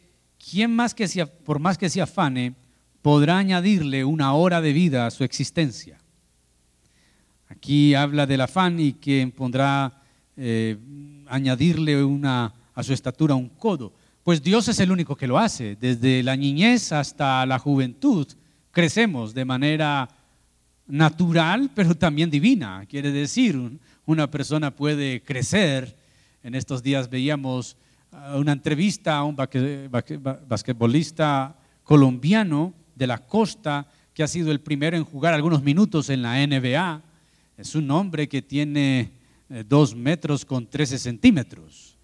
¿quién 0.50 0.74
más 0.74 0.94
que 0.94 1.08
sea, 1.08 1.26
por 1.26 1.58
más 1.58 1.78
que 1.78 1.88
se 1.88 2.00
afane, 2.00 2.54
podrá 3.02 3.38
añadirle 3.38 4.04
una 4.04 4.34
hora 4.34 4.60
de 4.60 4.72
vida 4.72 5.06
a 5.06 5.10
su 5.10 5.24
existencia. 5.24 5.98
Aquí 7.48 7.94
habla 7.94 8.26
del 8.26 8.42
afán 8.42 8.78
y 8.78 8.92
que 8.92 9.32
pondrá 9.34 10.02
eh, 10.36 10.76
añadirle 11.26 12.02
una, 12.04 12.54
a 12.74 12.82
su 12.82 12.92
estatura 12.92 13.34
un 13.34 13.48
codo. 13.48 13.92
Pues 14.22 14.42
Dios 14.42 14.68
es 14.68 14.78
el 14.80 14.92
único 14.92 15.16
que 15.16 15.26
lo 15.26 15.38
hace. 15.38 15.76
Desde 15.76 16.22
la 16.22 16.36
niñez 16.36 16.92
hasta 16.92 17.44
la 17.46 17.58
juventud 17.58 18.26
crecemos 18.70 19.34
de 19.34 19.44
manera 19.44 20.08
natural, 20.86 21.70
pero 21.74 21.94
también 21.94 22.30
divina. 22.30 22.84
Quiere 22.88 23.10
decir, 23.10 23.58
una 24.04 24.30
persona 24.30 24.70
puede 24.70 25.22
crecer. 25.22 25.96
En 26.42 26.54
estos 26.54 26.82
días 26.82 27.10
veíamos 27.10 27.76
una 28.34 28.52
entrevista 28.52 29.16
a 29.16 29.24
un 29.24 29.36
basquetbolista 29.36 31.56
colombiano 31.82 32.74
de 32.94 33.06
la 33.06 33.18
costa, 33.18 33.86
que 34.12 34.22
ha 34.22 34.28
sido 34.28 34.52
el 34.52 34.60
primero 34.60 34.96
en 34.96 35.04
jugar 35.04 35.34
algunos 35.34 35.62
minutos 35.62 36.10
en 36.10 36.22
la 36.22 36.46
NBA. 36.46 37.02
Es 37.56 37.74
un 37.74 37.90
hombre 37.90 38.28
que 38.28 38.42
tiene 38.42 39.12
eh, 39.48 39.64
dos 39.66 39.94
metros 39.94 40.44
con 40.44 40.68
13 40.68 40.98
centímetros. 40.98 41.96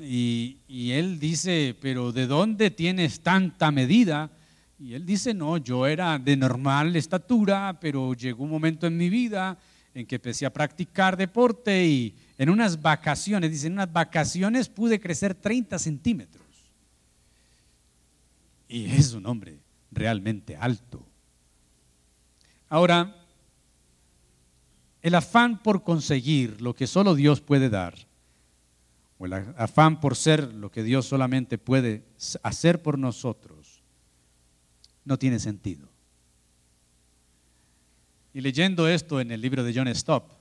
Y, 0.00 0.58
y, 0.66 0.92
él 0.92 1.20
dice, 1.20 1.76
pero 1.80 2.12
¿de 2.12 2.26
dónde 2.26 2.70
tienes 2.70 3.20
tanta 3.20 3.70
medida? 3.70 4.30
Y 4.78 4.94
él 4.94 5.06
dice, 5.06 5.34
no, 5.34 5.58
yo 5.58 5.86
era 5.86 6.18
de 6.18 6.36
normal 6.36 6.96
estatura, 6.96 7.78
pero 7.80 8.14
llegó 8.14 8.44
un 8.44 8.50
momento 8.50 8.86
en 8.86 8.96
mi 8.96 9.08
vida 9.08 9.56
en 9.94 10.06
que 10.06 10.16
empecé 10.16 10.46
a 10.46 10.52
practicar 10.52 11.16
deporte 11.16 11.86
y 11.86 12.14
en 12.36 12.50
unas 12.50 12.82
vacaciones, 12.82 13.50
dice, 13.50 13.68
en 13.68 13.74
unas 13.74 13.92
vacaciones 13.92 14.68
pude 14.68 15.00
crecer 15.00 15.34
30 15.34 15.78
centímetros. 15.78 16.44
Y 18.68 18.86
es 18.86 19.12
un 19.12 19.26
hombre 19.26 19.60
realmente 19.92 20.56
alto. 20.56 21.06
Ahora, 22.68 23.24
el 25.00 25.14
afán 25.14 25.62
por 25.62 25.84
conseguir 25.84 26.60
lo 26.60 26.74
que 26.74 26.86
solo 26.86 27.14
Dios 27.14 27.40
puede 27.40 27.68
dar, 27.68 27.94
o 29.18 29.26
el 29.26 29.34
afán 29.34 30.00
por 30.00 30.16
ser 30.16 30.52
lo 30.54 30.70
que 30.70 30.82
Dios 30.82 31.06
solamente 31.06 31.58
puede 31.58 32.04
hacer 32.42 32.82
por 32.82 32.98
nosotros, 32.98 33.82
no 35.04 35.18
tiene 35.18 35.38
sentido. 35.38 35.88
Y 38.32 38.40
leyendo 38.40 38.88
esto 38.88 39.20
en 39.20 39.30
el 39.30 39.40
libro 39.40 39.62
de 39.62 39.72
John 39.72 39.94
Stott, 39.94 40.33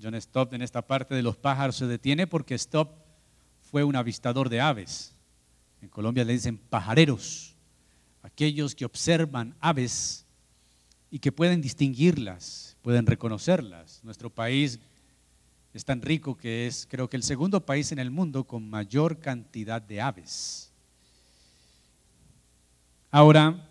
John 0.00 0.20
Stott 0.20 0.52
en 0.52 0.62
esta 0.62 0.82
parte 0.82 1.14
de 1.14 1.22
los 1.22 1.36
pájaros 1.36 1.76
se 1.76 1.86
detiene 1.86 2.26
porque 2.26 2.56
Stott 2.56 2.90
fue 3.60 3.84
un 3.84 3.96
avistador 3.96 4.48
de 4.48 4.60
aves. 4.60 5.12
En 5.82 5.88
Colombia 5.88 6.24
le 6.24 6.32
dicen 6.32 6.58
pajareros, 6.58 7.56
aquellos 8.22 8.74
que 8.74 8.84
observan 8.84 9.56
aves 9.60 10.24
y 11.10 11.18
que 11.18 11.32
pueden 11.32 11.60
distinguirlas, 11.60 12.76
pueden 12.82 13.06
reconocerlas. 13.06 14.00
Nuestro 14.04 14.30
país 14.30 14.78
es 15.74 15.84
tan 15.84 16.02
rico 16.02 16.36
que 16.36 16.66
es, 16.66 16.86
creo 16.88 17.08
que, 17.08 17.16
el 17.16 17.22
segundo 17.22 17.64
país 17.64 17.92
en 17.92 17.98
el 17.98 18.10
mundo 18.10 18.44
con 18.44 18.68
mayor 18.68 19.18
cantidad 19.18 19.82
de 19.82 20.00
aves. 20.00 20.72
Ahora, 23.10 23.68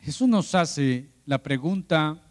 Jesús 0.00 0.28
nos 0.28 0.54
hace 0.54 1.08
la 1.26 1.42
pregunta 1.42 2.27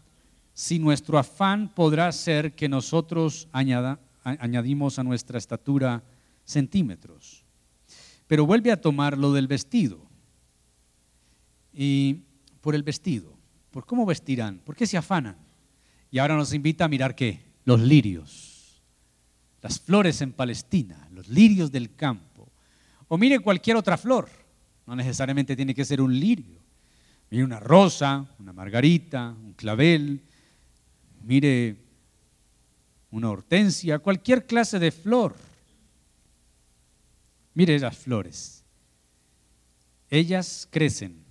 si 0.58 0.80
nuestro 0.80 1.18
afán 1.18 1.68
podrá 1.72 2.10
ser 2.10 2.56
que 2.56 2.68
nosotros 2.68 3.46
añadimos 3.52 4.98
a 4.98 5.04
nuestra 5.04 5.38
estatura 5.38 6.02
centímetros. 6.44 7.44
Pero 8.26 8.44
vuelve 8.44 8.72
a 8.72 8.80
tomar 8.80 9.16
lo 9.16 9.32
del 9.32 9.46
vestido. 9.46 10.04
Y 11.72 12.22
por 12.60 12.74
el 12.74 12.82
vestido, 12.82 13.38
por 13.70 13.86
cómo 13.86 14.04
vestirán, 14.04 14.58
por 14.58 14.74
qué 14.74 14.84
se 14.84 14.96
afanan. 14.96 15.36
Y 16.10 16.18
ahora 16.18 16.34
nos 16.34 16.52
invita 16.52 16.86
a 16.86 16.88
mirar 16.88 17.14
qué? 17.14 17.40
Los 17.64 17.78
lirios, 17.78 18.82
las 19.62 19.78
flores 19.78 20.20
en 20.22 20.32
Palestina, 20.32 21.08
los 21.12 21.28
lirios 21.28 21.70
del 21.70 21.94
campo. 21.94 22.50
O 23.06 23.16
mire 23.16 23.38
cualquier 23.38 23.76
otra 23.76 23.96
flor, 23.96 24.28
no 24.88 24.96
necesariamente 24.96 25.54
tiene 25.54 25.72
que 25.72 25.84
ser 25.84 26.00
un 26.00 26.18
lirio. 26.18 26.58
Mire 27.30 27.44
una 27.44 27.60
rosa, 27.60 28.26
una 28.40 28.52
margarita, 28.52 29.36
un 29.40 29.52
clavel, 29.52 30.24
mire 31.28 31.76
una 33.10 33.30
hortensia, 33.30 33.98
cualquier 33.98 34.46
clase 34.46 34.78
de 34.78 34.90
flor. 34.90 35.36
Mire 37.52 37.78
las 37.78 37.98
flores. 37.98 38.64
Ellas 40.08 40.66
crecen, 40.70 41.22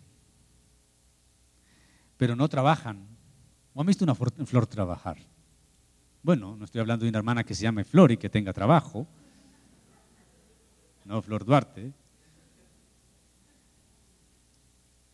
pero 2.15 2.35
no 2.35 2.47
trabajan. 2.47 3.07
¿O 3.73 3.81
han 3.81 3.87
visto 3.87 4.03
una 4.03 4.13
flor 4.13 4.67
trabajar? 4.67 5.17
Bueno, 6.21 6.55
no 6.55 6.65
estoy 6.65 6.81
hablando 6.81 7.03
de 7.03 7.09
una 7.09 7.17
hermana 7.17 7.43
que 7.43 7.55
se 7.55 7.63
llame 7.63 7.83
Flor 7.83 8.11
y 8.11 8.17
que 8.17 8.29
tenga 8.29 8.53
trabajo. 8.53 9.07
No, 11.05 11.21
Flor 11.23 11.43
Duarte. 11.43 11.91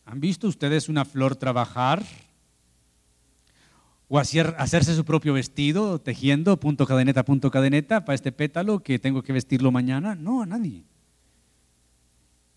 ¿Han 0.04 0.20
visto 0.20 0.46
ustedes 0.46 0.90
una 0.90 1.06
flor 1.06 1.36
trabajar? 1.36 2.04
¿O 4.08 4.18
hacer, 4.18 4.54
hacerse 4.58 4.94
su 4.94 5.04
propio 5.04 5.32
vestido, 5.32 6.00
tejiendo 6.00 6.58
punto 6.60 6.86
cadeneta, 6.86 7.24
punto 7.24 7.50
cadeneta, 7.50 8.04
para 8.04 8.14
este 8.14 8.32
pétalo 8.32 8.80
que 8.80 8.98
tengo 8.98 9.22
que 9.22 9.32
vestirlo 9.32 9.72
mañana? 9.72 10.14
No, 10.14 10.42
a 10.42 10.46
nadie. 10.46 10.84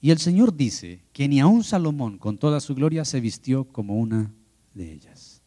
Y 0.01 0.11
el 0.11 0.19
Señor 0.19 0.55
dice 0.55 1.01
que 1.13 1.27
ni 1.27 1.39
aun 1.39 1.63
Salomón 1.63 2.17
con 2.17 2.37
toda 2.37 2.59
su 2.59 2.75
gloria 2.75 3.05
se 3.05 3.19
vistió 3.19 3.65
como 3.65 3.95
una 3.97 4.31
de 4.73 4.91
ellas. 4.91 5.41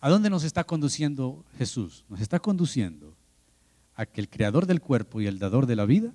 ¿A 0.00 0.08
dónde 0.08 0.30
nos 0.30 0.44
está 0.44 0.64
conduciendo 0.64 1.44
Jesús? 1.58 2.04
Nos 2.08 2.20
está 2.20 2.38
conduciendo 2.38 3.16
a 3.96 4.06
que 4.06 4.20
el 4.20 4.28
creador 4.28 4.66
del 4.66 4.80
cuerpo 4.80 5.20
y 5.20 5.26
el 5.26 5.38
dador 5.38 5.66
de 5.66 5.76
la 5.76 5.86
vida 5.86 6.12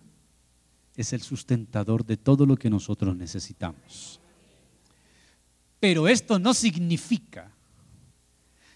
es 0.95 1.13
el 1.13 1.21
sustentador 1.21 2.05
de 2.05 2.15
todo 2.15 2.45
lo 2.45 2.55
que 2.55 2.69
nosotros 2.69 3.15
necesitamos. 3.15 4.21
Pero 5.81 6.07
esto 6.07 6.39
no 6.39 6.53
significa 6.53 7.51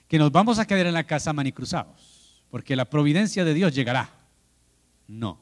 que 0.07 0.17
nos 0.17 0.31
vamos 0.31 0.57
a 0.57 0.65
quedar 0.65 0.87
en 0.87 0.93
la 0.95 1.05
casa 1.05 1.31
manicruzados, 1.33 2.43
porque 2.49 2.75
la 2.75 2.85
providencia 2.85 3.45
de 3.45 3.53
Dios 3.53 3.73
llegará. 3.73 4.09
No. 5.07 5.39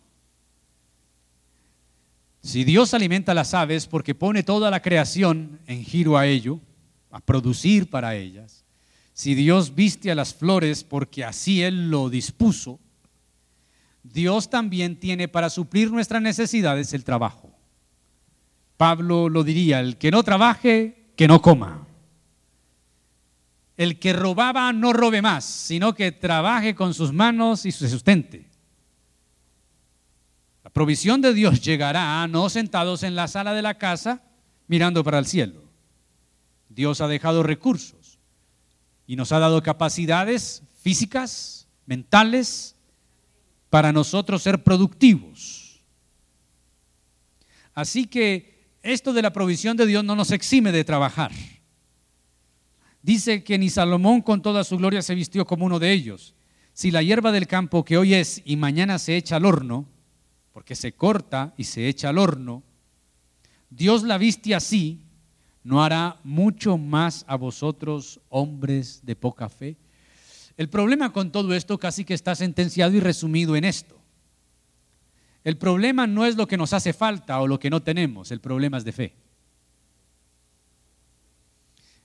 Si 2.41 2.65
Dios 2.65 2.93
alimenta 2.93 3.33
las 3.33 3.53
aves 3.53 3.87
porque 3.87 4.13
pone 4.13 4.43
toda 4.43 4.69
la 4.69 4.81
creación 4.81 5.61
en 5.65 5.85
giro 5.85 6.17
a 6.17 6.27
ello, 6.27 6.59
a 7.09 7.21
producir 7.21 7.89
para 7.89 8.13
ellas, 8.15 8.65
si 9.13 9.33
Dios 9.33 9.73
viste 9.73 10.11
a 10.11 10.15
las 10.15 10.33
flores 10.33 10.83
porque 10.83 11.23
así 11.23 11.63
Él 11.63 11.89
lo 11.89 12.09
dispuso, 12.09 12.81
Dios 14.03 14.49
también 14.49 14.99
tiene 14.99 15.29
para 15.29 15.49
suplir 15.49 15.89
nuestras 15.91 16.21
necesidades 16.21 16.93
el 16.93 17.05
trabajo. 17.05 17.55
Pablo 18.75 19.29
lo 19.29 19.45
diría, 19.45 19.79
el 19.79 19.97
que 19.97 20.11
no 20.11 20.23
trabaje, 20.23 21.02
que 21.15 21.27
no 21.27 21.41
coma. 21.41 21.87
El 23.75 23.99
que 23.99 24.13
robaba 24.13 24.71
no 24.71 24.93
robe 24.93 25.21
más, 25.21 25.45
sino 25.45 25.93
que 25.93 26.11
trabaje 26.11 26.75
con 26.75 26.93
sus 26.93 27.11
manos 27.11 27.65
y 27.65 27.71
se 27.71 27.89
sustente. 27.89 28.49
La 30.63 30.69
provisión 30.69 31.21
de 31.21 31.33
Dios 31.33 31.61
llegará 31.61 32.25
no 32.27 32.49
sentados 32.49 33.03
en 33.03 33.15
la 33.15 33.27
sala 33.27 33.53
de 33.53 33.61
la 33.61 33.77
casa 33.77 34.21
mirando 34.67 35.03
para 35.03 35.19
el 35.19 35.25
cielo. 35.25 35.63
Dios 36.69 37.01
ha 37.01 37.07
dejado 37.07 37.43
recursos 37.43 38.19
y 39.05 39.15
nos 39.15 39.31
ha 39.31 39.39
dado 39.39 39.61
capacidades 39.61 40.63
físicas, 40.81 41.67
mentales, 41.85 42.75
para 43.69 43.91
nosotros 43.91 44.43
ser 44.43 44.63
productivos. 44.63 45.81
Así 47.73 48.05
que 48.05 48.52
esto 48.83 49.13
de 49.13 49.21
la 49.21 49.33
provisión 49.33 49.77
de 49.77 49.85
Dios 49.85 50.03
no 50.03 50.15
nos 50.15 50.31
exime 50.31 50.71
de 50.71 50.83
trabajar. 50.83 51.31
Dice 53.01 53.43
que 53.43 53.57
ni 53.57 53.69
Salomón 53.69 54.21
con 54.21 54.41
toda 54.41 54.63
su 54.63 54.77
gloria 54.77 55.01
se 55.01 55.15
vistió 55.15 55.45
como 55.45 55.65
uno 55.65 55.79
de 55.79 55.91
ellos. 55.91 56.35
Si 56.73 56.91
la 56.91 57.01
hierba 57.01 57.31
del 57.31 57.47
campo 57.47 57.83
que 57.83 57.97
hoy 57.97 58.13
es 58.13 58.41
y 58.45 58.55
mañana 58.55 58.99
se 58.99 59.15
echa 59.15 59.37
al 59.37 59.45
horno, 59.45 59.85
porque 60.51 60.75
se 60.75 60.93
corta 60.93 61.53
y 61.57 61.63
se 61.63 61.87
echa 61.87 62.09
al 62.09 62.17
horno, 62.17 62.63
Dios 63.69 64.03
la 64.03 64.17
viste 64.17 64.53
así, 64.53 65.01
¿no 65.63 65.83
hará 65.83 66.19
mucho 66.23 66.77
más 66.77 67.25
a 67.27 67.35
vosotros, 67.35 68.19
hombres 68.29 69.01
de 69.03 69.15
poca 69.15 69.49
fe? 69.49 69.77
El 70.55 70.69
problema 70.69 71.11
con 71.11 71.31
todo 71.31 71.53
esto 71.53 71.79
casi 71.79 72.05
que 72.05 72.13
está 72.13 72.35
sentenciado 72.35 72.93
y 72.95 72.99
resumido 72.99 73.55
en 73.55 73.65
esto. 73.65 74.02
El 75.43 75.57
problema 75.57 76.07
no 76.07 76.25
es 76.25 76.37
lo 76.37 76.47
que 76.47 76.57
nos 76.57 76.73
hace 76.73 76.93
falta 76.93 77.39
o 77.41 77.47
lo 77.47 77.59
que 77.59 77.69
no 77.69 77.81
tenemos, 77.81 78.31
el 78.31 78.39
problema 78.39 78.77
es 78.77 78.85
de 78.85 78.91
fe. 78.91 79.13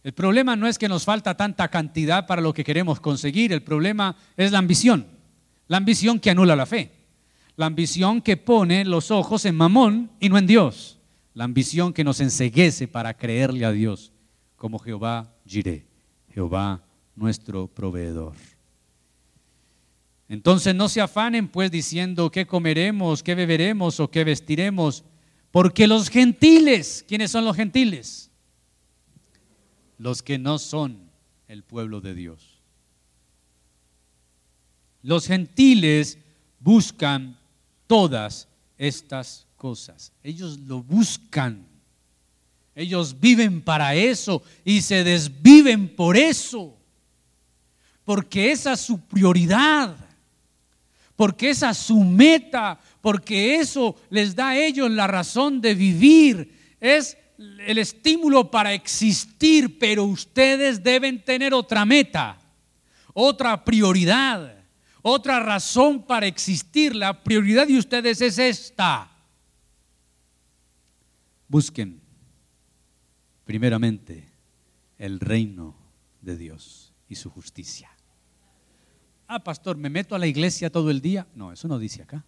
El 0.03 0.13
problema 0.13 0.57
no 0.57 0.67
es 0.67 0.79
que 0.79 0.89
nos 0.89 1.05
falta 1.05 1.37
tanta 1.37 1.69
cantidad 1.69 2.27
para 2.27 2.41
lo 2.41 2.55
que 2.55 2.65
queremos 2.65 3.01
conseguir, 3.01 3.53
el 3.53 3.63
problema 3.63 4.17
es 4.37 4.53
la 4.53 4.59
ambición, 4.59 5.07
la 5.67 5.77
ambición 5.77 6.19
que 6.19 6.31
anula 6.31 6.57
la 6.57 6.67
fe, 6.67 6.93
la 7.57 7.67
ambición 7.67 8.23
que 8.23 8.37
pone 8.37 8.85
los 8.85 9.11
ojos 9.11 9.45
en 9.45 9.57
Mamón 9.57 10.11
y 10.21 10.29
no 10.29 10.39
en 10.39 10.47
Dios, 10.47 10.99
la 11.35 11.45
ambición 11.45 11.93
que 11.93 12.05
nos 12.05 12.21
enseguece 12.21 12.89
para 12.89 13.15
creerle 13.15 13.65
a 13.65 13.73
Dios 13.73 14.13
como 14.57 14.79
Jehová 14.79 15.35
Jireh, 15.47 15.87
Jehová 16.33 16.83
nuestro 17.15 17.67
proveedor. 17.69 18.35
Entonces 20.29 20.75
no 20.75 20.89
se 20.89 21.01
afanen 21.01 21.49
pues 21.49 21.71
diciendo 21.71 22.31
qué 22.31 22.47
comeremos, 22.47 23.23
qué 23.23 23.35
beberemos 23.35 23.99
o 23.99 24.11
qué 24.11 24.25
vestiremos, 24.25 25.05
porque 25.51 25.87
los 25.87 26.11
gentiles, 26.11 27.05
¿quiénes 27.09 27.31
son 27.31 27.45
los 27.45 27.57
gentiles? 27.57 28.31
Los 29.97 30.23
que 30.23 30.39
no 30.39 30.59
son 30.59 31.11
el 31.49 31.63
pueblo 31.63 32.01
de 32.01 32.15
Dios. 32.15 32.61
Los 35.03 35.27
gentiles 35.27 36.19
buscan 36.61 37.39
todas 37.87 38.49
estas 38.77 39.47
cosas. 39.57 40.13
Ellos 40.23 40.59
lo 40.59 40.83
buscan. 40.83 41.67
Ellos 42.75 43.19
viven 43.19 43.63
para 43.63 43.95
eso 43.95 44.43
y 44.65 44.83
se 44.83 45.03
desviven 45.03 45.89
por 45.89 46.17
eso 46.17 46.79
porque 48.09 48.51
esa 48.53 48.73
es 48.73 48.81
su 48.81 48.99
prioridad, 49.01 49.95
porque 51.19 51.51
esa 51.51 51.71
es 51.71 51.79
su 51.79 52.05
meta, 52.05 52.79
porque 53.01 53.57
eso 53.57 53.97
les 54.09 54.37
da 54.37 54.51
a 54.51 54.57
ellos 54.57 54.89
la 54.89 55.09
razón 55.09 55.61
de 55.61 55.75
vivir, 55.75 56.77
es 56.79 57.19
el 57.37 57.79
estímulo 57.79 58.53
para 58.53 58.73
existir, 58.73 59.81
pero 59.81 60.05
ustedes 60.05 60.81
deben 60.81 61.25
tener 61.25 61.55
otra 61.55 61.85
meta, 61.85 62.39
otra 63.15 63.65
prioridad, 63.65 64.65
otra 65.03 65.41
razón 65.41 66.07
para 66.07 66.29
existir. 66.29 66.95
La 66.95 67.25
prioridad 67.25 67.67
de 67.67 67.79
ustedes 67.79 68.21
es 68.21 68.39
esta. 68.39 69.11
Busquen 71.49 72.01
primeramente 73.45 74.29
el 74.99 75.19
reino 75.19 75.75
de 76.21 76.37
Dios 76.37 76.93
y 77.09 77.17
su 77.17 77.29
justicia. 77.29 77.91
Ah, 79.31 79.45
pastor, 79.45 79.77
¿me 79.77 79.91
meto 79.91 80.15
a 80.15 80.19
la 80.19 80.27
iglesia 80.27 80.71
todo 80.71 80.91
el 80.91 81.03
día? 81.03 81.27
No, 81.35 81.53
eso 81.53 81.69
no 81.69 81.79
dice 81.79 82.01
acá. 82.01 82.25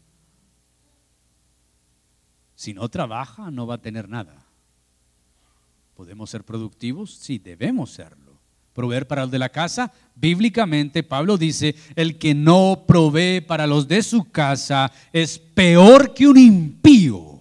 Si 2.54 2.74
no 2.74 2.86
trabaja, 2.90 3.50
no 3.50 3.66
va 3.66 3.76
a 3.76 3.82
tener 3.82 4.06
nada. 4.06 4.44
¿Podemos 5.94 6.28
ser 6.28 6.44
productivos? 6.44 7.14
Sí, 7.14 7.38
debemos 7.38 7.92
serlo. 7.92 8.38
Proveer 8.74 9.08
para 9.08 9.22
los 9.22 9.30
de 9.30 9.38
la 9.38 9.48
casa, 9.48 9.92
bíblicamente 10.14 11.02
Pablo 11.02 11.38
dice, 11.38 11.74
el 11.96 12.18
que 12.18 12.34
no 12.34 12.84
provee 12.86 13.40
para 13.40 13.66
los 13.66 13.88
de 13.88 14.02
su 14.02 14.30
casa 14.30 14.92
es 15.10 15.38
peor 15.38 16.12
que 16.12 16.28
un 16.28 16.36
impío 16.36 17.40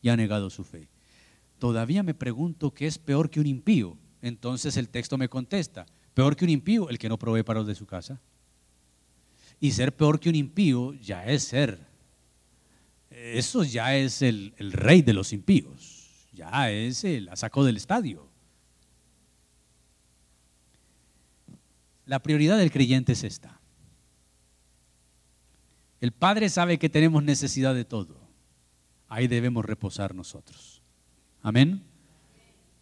y 0.00 0.08
ha 0.08 0.16
negado 0.16 0.48
su 0.48 0.64
fe. 0.64 0.88
Todavía 1.58 2.02
me 2.02 2.14
pregunto 2.14 2.72
qué 2.72 2.86
es 2.86 2.98
peor 2.98 3.28
que 3.28 3.40
un 3.40 3.46
impío. 3.46 3.98
Entonces 4.22 4.78
el 4.78 4.88
texto 4.88 5.18
me 5.18 5.28
contesta, 5.28 5.84
peor 6.14 6.36
que 6.36 6.46
un 6.46 6.50
impío, 6.50 6.88
el 6.88 6.98
que 6.98 7.10
no 7.10 7.18
provee 7.18 7.42
para 7.42 7.60
los 7.60 7.68
de 7.68 7.74
su 7.74 7.84
casa. 7.84 8.18
Y 9.60 9.72
ser 9.72 9.94
peor 9.94 10.20
que 10.20 10.28
un 10.28 10.34
impío 10.34 10.94
ya 10.94 11.26
es 11.26 11.44
ser. 11.44 11.86
Eso 13.10 13.64
ya 13.64 13.96
es 13.96 14.22
el, 14.22 14.54
el 14.58 14.72
rey 14.72 15.02
de 15.02 15.12
los 15.12 15.32
impíos 15.32 15.98
ya 16.38 16.70
es 16.70 17.02
la 17.02 17.34
sacó 17.34 17.64
del 17.64 17.76
estadio. 17.76 18.28
La 22.06 22.20
prioridad 22.20 22.56
del 22.56 22.70
creyente 22.70 23.12
es 23.12 23.24
esta. 23.24 23.60
El 26.00 26.12
Padre 26.12 26.48
sabe 26.48 26.78
que 26.78 26.88
tenemos 26.88 27.24
necesidad 27.24 27.74
de 27.74 27.84
todo. 27.84 28.20
Ahí 29.08 29.26
debemos 29.26 29.64
reposar 29.64 30.14
nosotros. 30.14 30.80
Amén. 31.42 31.82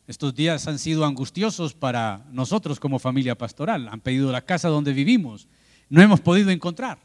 Estos 0.07 0.35
días 0.35 0.69
han 0.69 0.79
sido 0.79 1.07
angustiosos 1.07 1.73
para 1.73 2.27
nosotros 2.31 2.79
como 2.79 2.99
familia 2.99 3.39
pastoral. 3.39 3.89
Han 3.89 4.03
pedido 4.03 4.31
la 4.31 4.45
casa 4.45 4.69
donde 4.69 4.93
vivimos. 4.93 5.49
No 5.89 6.03
hemos 6.03 6.21
podido 6.21 6.51
encontrar. 6.51 6.99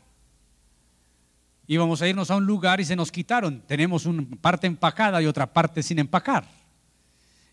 Íbamos 1.67 2.01
a 2.01 2.07
irnos 2.07 2.31
a 2.31 2.35
un 2.35 2.45
lugar 2.45 2.81
y 2.81 2.85
se 2.85 2.95
nos 2.95 3.11
quitaron. 3.11 3.61
Tenemos 3.61 4.05
una 4.05 4.25
parte 4.41 4.67
empacada 4.67 5.21
y 5.21 5.25
otra 5.25 5.51
parte 5.51 5.83
sin 5.83 5.99
empacar. 5.99 6.45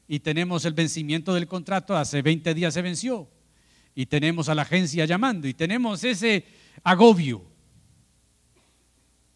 Y 0.09 0.21
tenemos 0.21 0.65
el 0.65 0.73
vencimiento 0.73 1.35
del 1.35 1.47
contrato, 1.47 1.97
hace 1.97 2.23
20 2.23 2.55
días 2.55 2.75
se 2.75 2.83
venció. 2.83 3.29
Y 3.95 4.07
tenemos 4.07 4.49
a 4.49 4.55
la 4.55 4.63
agencia 4.63 5.05
llamando 5.05 5.47
y 5.47 5.55
tenemos 5.55 6.03
ese 6.03 6.45
agobio. 6.83 7.45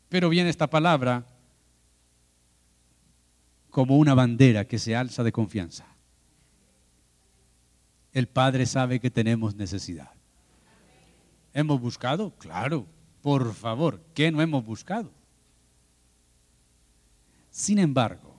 Pero 0.09 0.29
viene 0.29 0.51
esta 0.51 0.69
palabra 0.69 1.27
como 3.71 3.99
una 3.99 4.15
bandera 4.15 4.67
que 4.67 4.79
se 4.79 4.95
alza 4.97 5.23
de 5.23 5.33
confianza. 5.33 5.87
El 8.13 8.29
Padre 8.29 8.67
sabe 8.67 9.01
que 9.01 9.11
tenemos 9.11 9.55
necesidad. 9.55 10.12
¿Hemos 11.55 11.81
buscado? 11.81 12.31
Claro. 12.39 12.87
Por 13.21 13.55
favor, 13.55 14.03
¿qué 14.15 14.33
no 14.33 14.43
hemos 14.43 14.65
buscado? 14.65 15.11
Sin 17.51 17.79
embargo, 17.79 18.35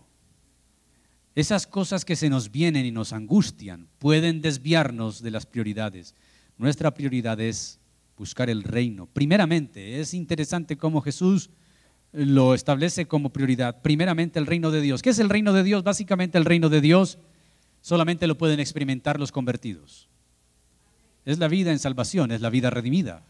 esas 1.36 1.66
cosas 1.66 2.04
que 2.04 2.16
se 2.16 2.30
nos 2.30 2.52
vienen 2.52 2.86
y 2.86 2.92
nos 2.92 3.14
angustian 3.14 3.88
pueden 3.98 4.42
desviarnos 4.42 5.22
de 5.22 5.32
las 5.32 5.46
prioridades. 5.46 6.16
Nuestra 6.58 6.94
prioridad 6.94 7.40
es 7.40 7.80
buscar 8.18 8.50
el 8.50 8.64
reino. 8.64 9.08
Primeramente, 9.08 10.00
es 10.00 10.14
interesante 10.14 10.78
cómo 10.78 11.02
Jesús 11.02 11.50
lo 12.12 12.54
establece 12.54 13.08
como 13.08 13.32
prioridad. 13.32 13.82
Primeramente 13.82 14.38
el 14.38 14.46
reino 14.46 14.70
de 14.70 14.82
Dios. 14.82 15.02
¿Qué 15.02 15.10
es 15.10 15.20
el 15.20 15.30
reino 15.30 15.54
de 15.54 15.64
Dios? 15.64 15.84
Básicamente 15.84 16.38
el 16.38 16.46
reino 16.46 16.70
de 16.70 16.82
Dios 16.82 17.18
solamente 17.82 18.28
lo 18.28 18.38
pueden 18.38 18.60
experimentar 18.60 19.20
los 19.20 19.32
convertidos. 19.32 20.10
Es 21.26 21.40
la 21.40 21.48
vida 21.48 21.72
en 21.72 21.80
salvación, 21.80 22.32
es 22.32 22.42
la 22.42 22.50
vida 22.50 22.70
redimida. 22.70 23.24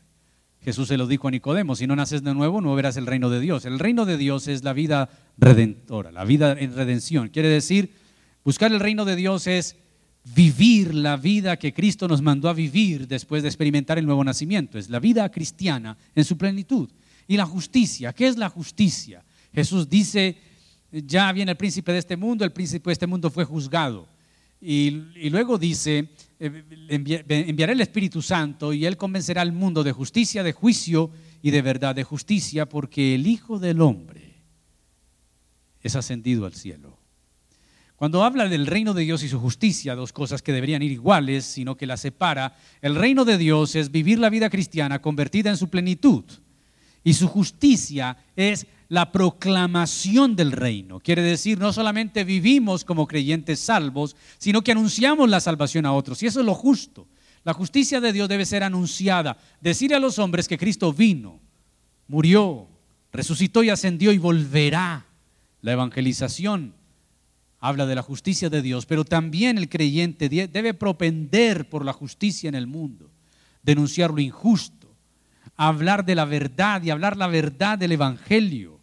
Jesús 0.63 0.87
se 0.87 0.97
lo 0.97 1.07
dijo 1.07 1.27
a 1.27 1.31
Nicodemo, 1.31 1.75
si 1.75 1.87
no 1.87 1.95
naces 1.95 2.23
de 2.23 2.33
nuevo 2.33 2.61
no 2.61 2.73
verás 2.73 2.95
el 2.95 3.05
reino 3.05 3.29
de 3.29 3.41
Dios. 3.41 3.65
El 3.65 3.79
reino 3.79 4.05
de 4.05 4.17
Dios 4.17 4.47
es 4.47 4.63
la 4.63 4.73
vida 4.73 5.09
redentora, 5.37 6.11
la 6.11 6.23
vida 6.23 6.55
en 6.57 6.73
redención. 6.73 7.27
Quiere 7.29 7.49
decir, 7.49 7.91
buscar 8.45 8.71
el 8.71 8.79
reino 8.79 9.03
de 9.03 9.15
Dios 9.17 9.45
es 9.47 9.75
vivir 10.33 10.95
la 10.95 11.17
vida 11.17 11.57
que 11.57 11.73
Cristo 11.73 12.07
nos 12.07 12.21
mandó 12.21 12.47
a 12.47 12.53
vivir 12.53 13.07
después 13.07 13.43
de 13.43 13.49
experimentar 13.49 13.99
el 13.99 14.05
nuevo 14.05 14.23
nacimiento. 14.23 14.79
Es 14.79 14.89
la 14.89 14.99
vida 14.99 15.29
cristiana 15.29 15.97
en 16.15 16.23
su 16.23 16.37
plenitud. 16.37 16.89
Y 17.27 17.35
la 17.35 17.45
justicia, 17.45 18.13
¿qué 18.13 18.27
es 18.27 18.37
la 18.37 18.49
justicia? 18.49 19.23
Jesús 19.53 19.89
dice, 19.89 20.37
ya 20.91 21.31
viene 21.33 21.51
el 21.51 21.57
príncipe 21.57 21.91
de 21.91 21.99
este 21.99 22.15
mundo, 22.15 22.45
el 22.45 22.53
príncipe 22.53 22.89
de 22.89 22.93
este 22.93 23.07
mundo 23.07 23.29
fue 23.29 23.43
juzgado. 23.43 24.07
Y, 24.65 25.29
luego 25.29 25.57
dice, 25.57 26.09
eh, 26.39 26.63
enviaré 26.87 27.73
el 27.73 27.81
Espíritu 27.81 28.21
Santo 28.21 28.71
y 28.71 28.85
Él 28.85 28.95
convencerá 28.95 29.41
al 29.41 29.51
mundo 29.51 29.83
de 29.83 29.91
justicia, 29.91 30.41
de 30.41 30.53
juicio 30.53 31.11
y 31.41 31.51
de 31.51 31.61
verdad, 31.61 31.93
de 31.93 32.05
justicia, 32.05 32.69
porque 32.69 33.15
el 33.15 33.27
Hijo 33.27 33.59
del 33.59 33.81
Hombre 33.81 34.41
es 35.81 35.97
ascendido 35.97 36.45
al 36.45 36.53
cielo. 36.53 36.97
Cuando 37.97 38.23
habla 38.23 38.47
del 38.47 38.65
reino 38.65 38.93
de 38.93 39.03
Dios 39.03 39.21
y 39.23 39.27
su 39.27 39.37
justicia, 39.37 39.95
dos 39.95 40.13
cosas 40.13 40.41
que 40.41 40.53
deberían 40.53 40.81
ir 40.81 40.93
iguales, 40.93 41.43
sino 41.43 41.75
que 41.75 41.85
las 41.85 41.99
separa, 41.99 42.55
el 42.81 42.95
reino 42.95 43.25
de 43.25 43.37
Dios 43.37 43.75
es 43.75 43.91
vivir 43.91 44.17
la 44.17 44.29
vida 44.29 44.49
cristiana 44.49 45.01
convertida 45.01 45.49
en 45.49 45.57
su 45.57 45.69
plenitud. 45.69 46.23
Y 47.03 47.13
su 47.13 47.27
justicia 47.27 48.17
es 48.35 48.65
la 48.89 49.11
proclamación 49.11 50.35
del 50.35 50.51
reino. 50.51 50.99
Quiere 50.99 51.21
decir, 51.21 51.57
no 51.57 51.73
solamente 51.73 52.23
vivimos 52.23 52.85
como 52.85 53.07
creyentes 53.07 53.59
salvos, 53.59 54.15
sino 54.37 54.61
que 54.61 54.71
anunciamos 54.71 55.29
la 55.29 55.39
salvación 55.39 55.85
a 55.85 55.93
otros. 55.93 56.21
Y 56.21 56.27
eso 56.27 56.39
es 56.39 56.45
lo 56.45 56.53
justo. 56.53 57.07
La 57.43 57.53
justicia 57.53 57.99
de 57.99 58.13
Dios 58.13 58.29
debe 58.29 58.45
ser 58.45 58.63
anunciada. 58.63 59.37
Decir 59.59 59.93
a 59.93 59.99
los 59.99 60.19
hombres 60.19 60.47
que 60.47 60.57
Cristo 60.57 60.93
vino, 60.93 61.39
murió, 62.07 62.67
resucitó 63.11 63.63
y 63.63 63.69
ascendió 63.69 64.11
y 64.11 64.17
volverá. 64.17 65.05
La 65.61 65.71
evangelización 65.73 66.73
habla 67.59 67.85
de 67.85 67.95
la 67.95 68.01
justicia 68.01 68.49
de 68.49 68.61
Dios, 68.61 68.85
pero 68.85 69.05
también 69.05 69.57
el 69.57 69.69
creyente 69.69 70.27
debe 70.29 70.73
propender 70.73 71.69
por 71.69 71.85
la 71.85 71.93
justicia 71.93 72.49
en 72.49 72.55
el 72.55 72.67
mundo, 72.67 73.09
denunciar 73.61 74.11
lo 74.11 74.19
injusto, 74.19 74.82
hablar 75.55 76.05
de 76.05 76.15
la 76.15 76.25
verdad 76.25 76.81
y 76.83 76.89
hablar 76.89 77.17
la 77.17 77.27
verdad 77.27 77.77
del 77.77 77.93
Evangelio 77.93 78.73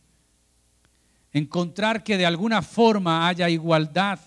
encontrar 1.32 2.02
que 2.02 2.16
de 2.16 2.26
alguna 2.26 2.62
forma 2.62 3.28
haya 3.28 3.48
igualdad, 3.48 4.18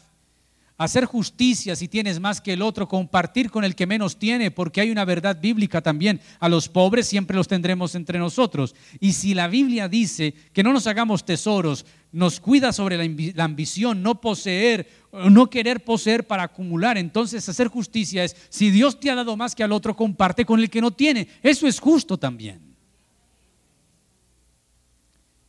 hacer 0.78 1.06
justicia 1.06 1.76
si 1.76 1.88
tienes 1.88 2.20
más 2.20 2.41
que 2.41 2.54
el 2.54 2.62
otro, 2.62 2.88
compartir 2.88 3.50
con 3.50 3.64
el 3.64 3.76
que 3.76 3.88
menos 3.88 4.18
tiene, 4.18 4.52
porque 4.52 4.82
hay 4.82 4.91
una 4.91 5.06
verdad 5.06 5.39
bíblica 5.39 5.82
también. 5.82 6.20
A 6.39 6.50
los 6.50 6.70
pobres 6.70 7.08
siempre 7.08 7.38
los 7.38 7.48
tendremos 7.48 7.96
entre 7.96 8.20
nosotros. 8.20 8.76
Y 9.00 9.14
si 9.14 9.34
la 9.34 9.48
Biblia 9.48 9.88
dice 9.88 10.34
que 10.54 10.64
no 10.64 10.74
nos 10.74 10.88
hagamos 10.88 11.26
tesoros, 11.26 11.86
nos 12.14 12.39
cuida 12.39 12.72
sobre 12.72 12.95
la 13.34 13.43
ambición, 13.43 14.03
no 14.03 14.22
poseer, 14.22 14.88
no 15.11 15.49
querer 15.49 15.84
poseer 15.84 16.26
para 16.28 16.43
acumular, 16.43 16.95
entonces 16.97 17.49
hacer 17.49 17.68
justicia 17.68 18.24
es, 18.24 18.38
si 18.49 18.70
Dios 18.70 18.99
te 18.99 19.09
ha 19.09 19.16
dado 19.16 19.36
más 19.36 19.55
que 19.55 19.64
al 19.64 19.72
otro, 19.72 19.95
comparte 19.95 20.45
con 20.45 20.59
el 20.59 20.70
que 20.70 20.80
no 20.80 20.91
tiene. 20.91 21.28
Eso 21.41 21.68
es 21.68 21.80
justo 21.80 22.18
también. 22.18 22.61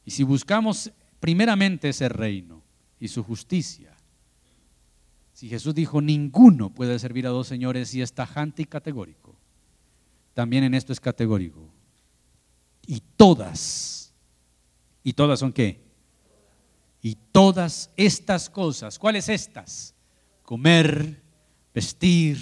Y 0.06 0.10
si 0.10 0.22
buscamos 0.22 0.90
primeramente 1.20 1.90
ese 1.90 2.08
reino 2.08 2.62
y 2.98 3.08
su 3.08 3.22
justicia. 3.22 3.94
Si 5.34 5.48
Jesús 5.48 5.74
dijo, 5.74 6.00
ninguno 6.00 6.70
puede 6.70 6.98
servir 6.98 7.26
a 7.26 7.30
dos 7.30 7.46
señores 7.46 7.94
y 7.94 8.00
es 8.00 8.14
tajante 8.14 8.62
y 8.62 8.66
categórico, 8.66 9.36
también 10.32 10.64
en 10.64 10.72
esto 10.72 10.94
es 10.94 11.00
categórico. 11.00 11.68
Y 12.86 13.02
todas, 13.16 14.14
¿y 15.02 15.12
todas 15.12 15.40
son 15.40 15.52
qué? 15.52 15.83
Y 17.04 17.18
todas 17.32 17.90
estas 17.98 18.48
cosas, 18.48 18.98
¿cuáles 18.98 19.28
estas? 19.28 19.94
Comer, 20.42 21.22
vestir, 21.74 22.38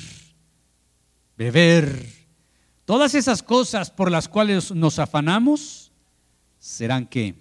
beber, 1.36 2.06
todas 2.84 3.16
esas 3.16 3.42
cosas 3.42 3.90
por 3.90 4.08
las 4.08 4.28
cuales 4.28 4.70
nos 4.70 5.00
afanamos, 5.00 5.90
serán 6.60 7.08
qué? 7.08 7.34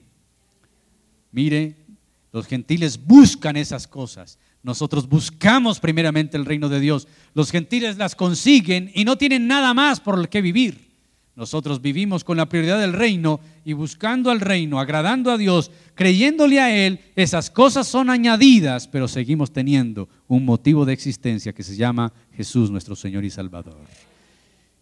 Mire, 1.32 1.86
los 2.32 2.48
gentiles 2.48 3.00
buscan 3.06 3.56
esas 3.56 3.88
cosas. 3.88 4.40
Nosotros 4.64 5.08
buscamos 5.08 5.80
primeramente 5.80 6.38
el 6.38 6.46
reino 6.46 6.70
de 6.70 6.80
Dios. 6.80 7.08
Los 7.36 7.52
gentiles 7.52 7.98
las 7.98 8.16
consiguen 8.16 8.90
y 8.96 9.06
no 9.06 9.20
tienen 9.20 9.46
nada 9.46 9.76
más 9.76 10.00
por 10.00 10.18
el 10.18 10.28
que 10.28 10.42
vivir. 10.42 10.91
Nosotros 11.36 11.82
vivimos 11.82 12.24
con 12.24 12.38
la 12.38 12.48
prioridad 12.48 12.80
del 12.80 12.94
reino 12.94 13.40
y 13.64 13.74
buscando 13.74 14.30
al 14.30 14.42
reino, 14.42 14.80
agradando 14.80 15.32
a 15.32 15.38
Dios, 15.38 15.72
creyéndole 15.96 16.60
a 16.60 16.76
Él, 16.76 17.00
esas 17.16 17.50
cosas 17.50 17.88
son 17.88 18.10
añadidas, 18.10 18.88
pero 18.88 19.08
seguimos 19.08 19.52
teniendo 19.52 20.10
un 20.28 20.46
motivo 20.46 20.86
de 20.86 20.94
existencia 20.94 21.54
que 21.54 21.64
se 21.64 21.76
llama 21.76 22.12
Jesús 22.34 22.70
nuestro 22.70 22.96
Señor 22.96 23.24
y 23.24 23.30
Salvador. 23.30 23.86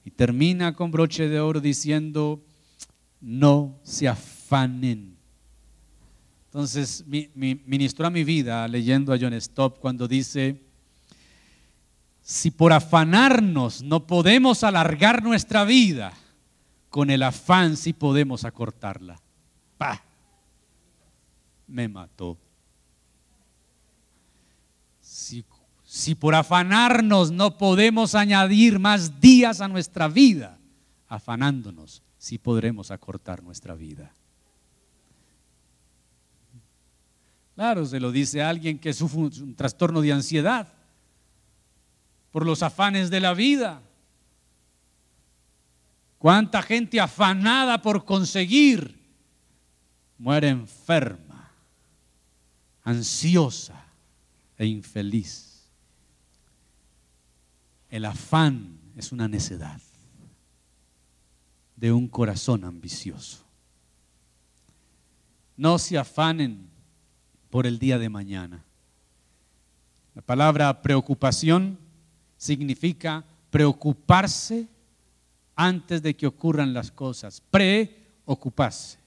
Y 0.03 0.11
termina 0.11 0.73
con 0.73 0.91
broche 0.91 1.29
de 1.29 1.39
oro 1.39 1.61
diciendo, 1.61 2.41
no 3.21 3.79
se 3.83 4.07
afanen 4.07 5.19
entonces, 6.49 7.05
ministró 7.05 8.07
a 8.07 8.09
mi 8.09 8.23
vida 8.23 8.67
leyendo 8.67 9.13
a 9.13 9.19
John 9.21 9.39
Stott 9.39 9.77
cuando 9.77 10.07
dice, 10.07 10.59
si 12.23 12.49
por 12.49 12.73
afanarnos 12.73 13.83
no 13.83 14.07
podemos 14.07 14.63
alargar 14.63 15.21
nuestra 15.21 15.63
vida, 15.63 16.11
con 16.89 17.09
el 17.09 17.23
afán 17.23 17.77
sí 17.77 17.93
podemos 17.93 18.45
acortarla. 18.45 19.19
¡Pah! 19.77 20.01
Me 21.67 21.87
mató. 21.87 22.37
Si, 24.99 25.45
si 25.83 26.15
por 26.15 26.35
afanarnos 26.35 27.31
no 27.31 27.57
podemos 27.57 28.15
añadir 28.15 28.79
más 28.79 29.21
días 29.21 29.61
a 29.61 29.67
nuestra 29.67 30.07
vida, 30.07 30.57
afanándonos, 31.07 32.01
sí 32.17 32.37
podremos 32.37 32.91
acortar 32.91 33.43
nuestra 33.43 33.75
vida. 33.75 34.11
Claro, 37.55 37.85
se 37.85 37.99
lo 37.99 38.11
dice 38.11 38.41
alguien 38.41 38.79
que 38.79 38.93
sufre 38.93 39.19
un 39.19 39.53
trastorno 39.53 40.01
de 40.01 40.13
ansiedad 40.13 40.67
por 42.31 42.45
los 42.45 42.63
afanes 42.63 43.09
de 43.09 43.19
la 43.19 43.33
vida. 43.33 43.81
¿Cuánta 46.19 46.61
gente 46.61 46.99
afanada 46.99 47.81
por 47.81 48.03
conseguir 48.03 48.99
muere 50.17 50.49
enferma, 50.49 51.49
ansiosa 52.83 53.85
e 54.57 54.65
infeliz? 54.65 55.69
El 57.89 58.03
afán 58.03 58.77
es 58.97 59.13
una 59.13 59.29
necedad 59.29 59.81
de 61.77 61.93
un 61.93 62.09
corazón 62.09 62.65
ambicioso. 62.65 63.45
No 65.55 65.79
se 65.79 65.97
afanen 65.97 66.69
por 67.49 67.65
el 67.65 67.79
día 67.79 67.97
de 67.97 68.09
mañana. 68.09 68.65
La 70.13 70.21
palabra 70.21 70.81
preocupación 70.81 71.79
significa 72.35 73.23
preocuparse 73.49 74.67
antes 75.61 76.01
de 76.01 76.15
que 76.15 76.25
ocurran 76.25 76.73
las 76.73 76.89
cosas. 76.89 77.41
Preocuparse. 77.51 78.97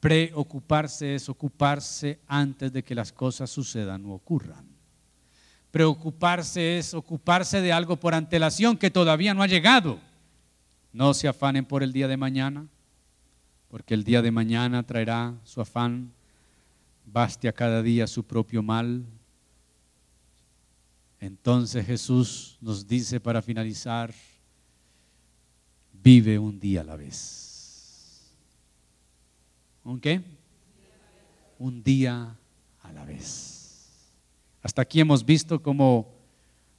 Preocuparse 0.00 1.14
es 1.14 1.28
ocuparse 1.28 2.20
antes 2.26 2.72
de 2.72 2.82
que 2.82 2.94
las 2.94 3.12
cosas 3.12 3.50
sucedan 3.50 4.06
o 4.06 4.14
ocurran. 4.14 4.64
Preocuparse 5.70 6.78
es 6.78 6.94
ocuparse 6.94 7.60
de 7.60 7.70
algo 7.70 7.96
por 7.96 8.14
antelación 8.14 8.78
que 8.78 8.90
todavía 8.90 9.34
no 9.34 9.42
ha 9.42 9.46
llegado. 9.46 9.98
No 10.90 11.12
se 11.12 11.28
afanen 11.28 11.66
por 11.66 11.82
el 11.82 11.92
día 11.92 12.08
de 12.08 12.16
mañana, 12.16 12.66
porque 13.68 13.92
el 13.92 14.04
día 14.04 14.22
de 14.22 14.30
mañana 14.30 14.82
traerá 14.84 15.34
su 15.44 15.60
afán 15.60 16.14
baste 17.04 17.46
a 17.46 17.52
cada 17.52 17.82
día 17.82 18.06
su 18.06 18.24
propio 18.24 18.62
mal. 18.62 19.04
Entonces 21.20 21.84
Jesús 21.84 22.56
nos 22.62 22.86
dice 22.86 23.20
para 23.20 23.42
finalizar, 23.42 24.14
vive 26.08 26.38
un 26.38 26.58
día 26.58 26.80
a 26.80 26.84
la 26.84 26.96
vez. 26.96 28.32
¿Un 29.84 30.00
qué? 30.00 30.22
Un 31.58 31.82
día 31.82 32.34
a 32.82 32.92
la 32.92 33.04
vez. 33.04 34.08
Hasta 34.62 34.80
aquí 34.80 35.00
hemos 35.00 35.22
visto 35.22 35.60
cómo 35.60 36.14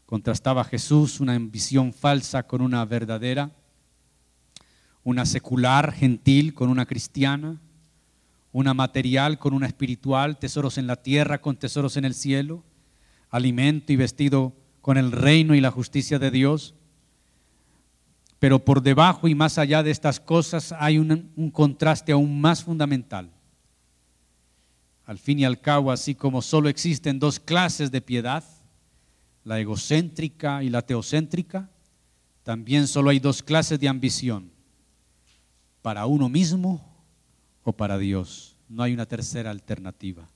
contrastaba 0.08 0.64
Jesús 0.64 1.20
una 1.20 1.36
ambición 1.36 1.94
falsa 1.94 2.42
con 2.42 2.60
una 2.60 2.84
verdadera, 2.86 3.52
una 5.04 5.28
secular 5.28 5.92
gentil 5.94 6.56
con 6.56 6.68
una 6.68 6.88
cristiana 6.88 7.62
una 8.52 8.74
material 8.74 9.38
con 9.38 9.54
una 9.54 9.68
espiritual, 9.68 10.40
tesoros 10.40 10.80
en 10.80 10.88
la 10.88 10.96
tierra 10.96 11.40
con 11.40 11.56
tesoros 11.56 11.98
en 11.98 12.06
el 12.06 12.16
cielo, 12.16 12.64
alimento 13.30 13.94
y 13.94 13.96
vestido 13.96 14.56
con 14.82 14.98
el 14.98 15.12
reino 15.12 15.54
y 15.54 15.62
la 15.62 15.70
justicia 15.70 16.18
de 16.18 16.32
Dios. 16.32 16.74
Pero 18.40 18.64
por 18.64 18.82
debajo 18.82 19.28
y 19.28 19.36
más 19.36 19.58
allá 19.58 19.84
de 19.84 19.92
estas 19.92 20.20
cosas 20.20 20.74
hay 20.80 20.98
un, 20.98 21.52
contraste 21.52 22.14
aún 22.14 22.40
más 22.40 22.64
fundamental. 22.64 23.30
Al 25.06 25.20
fin 25.20 25.40
y 25.40 25.46
al 25.46 25.60
cabo, 25.60 25.92
así 25.92 26.16
como 26.16 26.42
solo 26.42 26.70
existen 26.70 27.20
dos 27.20 27.40
clases 27.40 27.92
de 27.92 28.02
piedad, 28.02 28.44
la 29.44 29.60
egocéntrica 29.60 30.64
y 30.64 30.70
la 30.70 30.82
teocéntrica, 30.84 31.70
también 32.44 32.88
solo 32.88 33.10
hay 33.10 33.20
dos 33.20 33.44
clases 33.44 33.80
de 33.80 33.90
ambición, 33.90 34.52
para 35.82 36.06
uno 36.06 36.30
mismo 36.30 36.86
o 37.64 37.74
para 37.74 37.98
Dios. 37.98 38.56
No 38.70 38.84
hay 38.84 38.94
una 38.94 39.06
tercera 39.06 39.50
alternativa. 39.50 40.30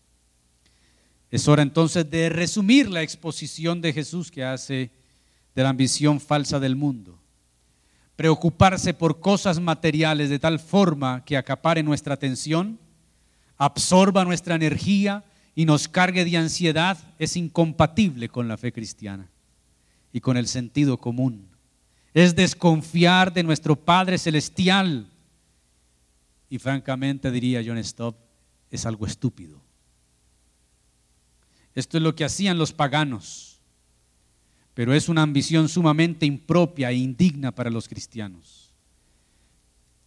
Es 1.31 1.47
hora 1.47 1.63
entonces 1.63 2.09
de 2.09 2.29
resumir 2.29 2.89
la 2.89 3.01
exposición 3.01 3.79
de 3.79 3.93
Jesús 3.93 4.29
que 4.29 4.43
hace 4.43 4.91
de 5.55 5.63
la 5.63 5.69
ambición 5.69 6.19
falsa 6.19 6.59
del 6.59 6.75
mundo. 6.75 7.22
Preocuparse 8.15 8.93
por 8.93 9.19
cosas 9.19 9.59
materiales 9.59 10.29
de 10.29 10.39
tal 10.39 10.59
forma 10.59 11.23
que 11.25 11.37
acapare 11.37 11.81
nuestra 11.81 12.13
atención, 12.13 12.79
absorba 13.57 14.23
nuestra 14.25 14.55
energía 14.55 15.23
y 15.55 15.65
nos 15.65 15.87
cargue 15.87 16.25
de 16.25 16.37
ansiedad 16.37 16.97
es 17.19 17.35
incompatible 17.35 18.29
con 18.29 18.47
la 18.47 18.57
fe 18.57 18.71
cristiana 18.71 19.29
y 20.11 20.19
con 20.19 20.37
el 20.37 20.47
sentido 20.47 20.97
común. 20.97 21.47
Es 22.13 22.35
desconfiar 22.35 23.33
de 23.33 23.43
nuestro 23.43 23.75
Padre 23.75 24.17
Celestial 24.17 25.07
y 26.49 26.59
francamente 26.59 27.31
diría 27.31 27.63
John 27.65 27.83
Stott, 27.83 28.15
es 28.69 28.85
algo 28.85 29.07
estúpido. 29.07 29.59
Esto 31.73 31.97
es 31.97 32.03
lo 32.03 32.13
que 32.15 32.23
hacían 32.23 32.59
los 32.59 32.73
paganos, 32.73 33.52
pero 34.73 34.93
es 34.93 35.09
una 35.09 35.21
ambición 35.21 35.69
sumamente 35.69 36.25
impropia 36.25 36.91
e 36.91 36.95
indigna 36.95 37.51
para 37.53 37.69
los 37.69 37.87
cristianos. 37.87 38.73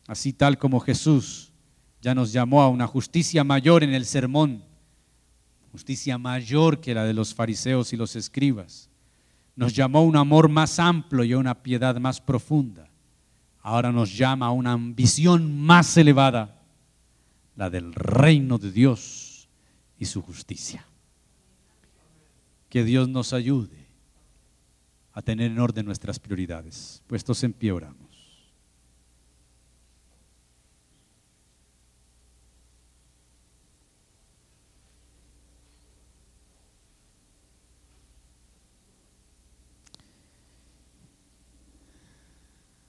Así 0.07 0.33
tal 0.33 0.59
como 0.59 0.81
Jesús 0.81 1.53
ya 2.01 2.14
nos 2.14 2.33
llamó 2.33 2.62
a 2.62 2.69
una 2.69 2.87
justicia 2.87 3.45
mayor 3.45 3.83
en 3.83 3.95
el 3.95 4.05
sermón, 4.05 4.62
justicia 5.73 6.19
mayor 6.19 6.81
que 6.81 6.95
la 6.95 7.05
de 7.05 7.14
los 7.14 7.35
fariseos 7.35 7.93
y 7.93 7.97
los 7.97 8.17
escribas. 8.17 8.89
Nos 9.55 9.75
llamó 9.75 10.01
a 10.01 10.03
un 10.03 10.17
amor 10.17 10.49
más 10.49 10.79
amplio 10.79 11.25
y 11.25 11.33
a 11.33 11.39
una 11.39 11.62
piedad 11.62 11.97
más 11.97 12.21
profunda 12.21 12.91
ahora 13.67 13.91
nos 13.91 14.17
llama 14.17 14.47
a 14.47 14.53
una 14.53 14.71
ambición 14.71 15.61
más 15.61 15.97
elevada, 15.97 16.62
la 17.57 17.69
del 17.69 17.93
reino 17.95 18.59
de 18.59 18.71
Dios 18.71 19.49
y 19.99 20.05
su 20.05 20.23
justicia. 20.23 20.87
Que 22.69 22.85
Dios 22.85 23.09
nos 23.09 23.33
ayude 23.33 23.86
a 25.17 25.23
tener 25.23 25.51
en 25.51 25.59
orden 25.59 25.87
nuestras 25.87 26.19
prioridades. 26.19 27.03
Puestos 27.07 27.43
en 27.43 27.55
pie 27.55 27.73
oramos. 27.73 28.07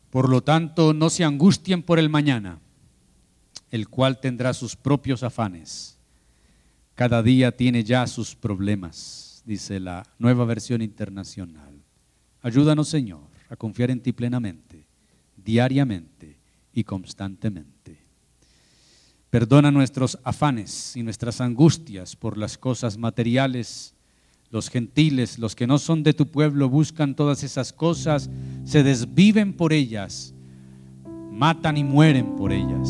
Por 0.10 0.28
lo 0.28 0.44
tanto, 0.44 0.94
no 0.94 1.10
se 1.10 1.24
angustien 1.24 1.82
por 1.82 1.98
el 1.98 2.10
mañana, 2.10 2.60
el 3.72 3.88
cual 3.88 4.20
tendrá 4.20 4.54
sus 4.54 4.76
propios 4.76 5.24
afanes. 5.24 5.98
Cada 6.94 7.24
día 7.24 7.56
tiene 7.56 7.86
ya 7.86 8.06
sus 8.06 8.36
problemas, 8.36 9.44
dice 9.46 9.80
la 9.80 10.06
nueva 10.20 10.44
versión 10.44 10.82
internacional. 10.82 11.67
Ayúdanos, 12.48 12.88
Señor, 12.88 13.28
a 13.50 13.58
confiar 13.58 13.92
en 13.92 14.00
ti 14.00 14.14
plenamente, 14.14 14.88
diariamente 15.36 16.40
y 16.72 16.84
constantemente. 16.86 17.98
Perdona 19.30 19.70
nuestros 19.70 20.18
afanes 20.24 20.96
y 20.96 21.04
nuestras 21.04 21.42
angustias 21.42 22.16
por 22.16 22.38
las 22.38 22.58
cosas 22.58 22.98
materiales 22.98 23.94
los 24.50 24.70
gentiles, 24.70 25.40
los 25.40 25.58
que 25.58 25.68
no 25.68 25.78
son 25.78 26.04
de 26.04 26.14
tu 26.14 26.28
pueblo, 26.32 26.70
buscan 26.70 27.16
todas 27.16 27.44
esas 27.44 27.74
cosas, 27.74 28.30
se 28.64 28.82
desviven 28.82 29.52
por 29.52 29.74
ellas, 29.74 30.34
matan 31.32 31.76
y 31.76 31.84
mueren 31.84 32.38
por 32.38 32.54
ellas. 32.54 32.88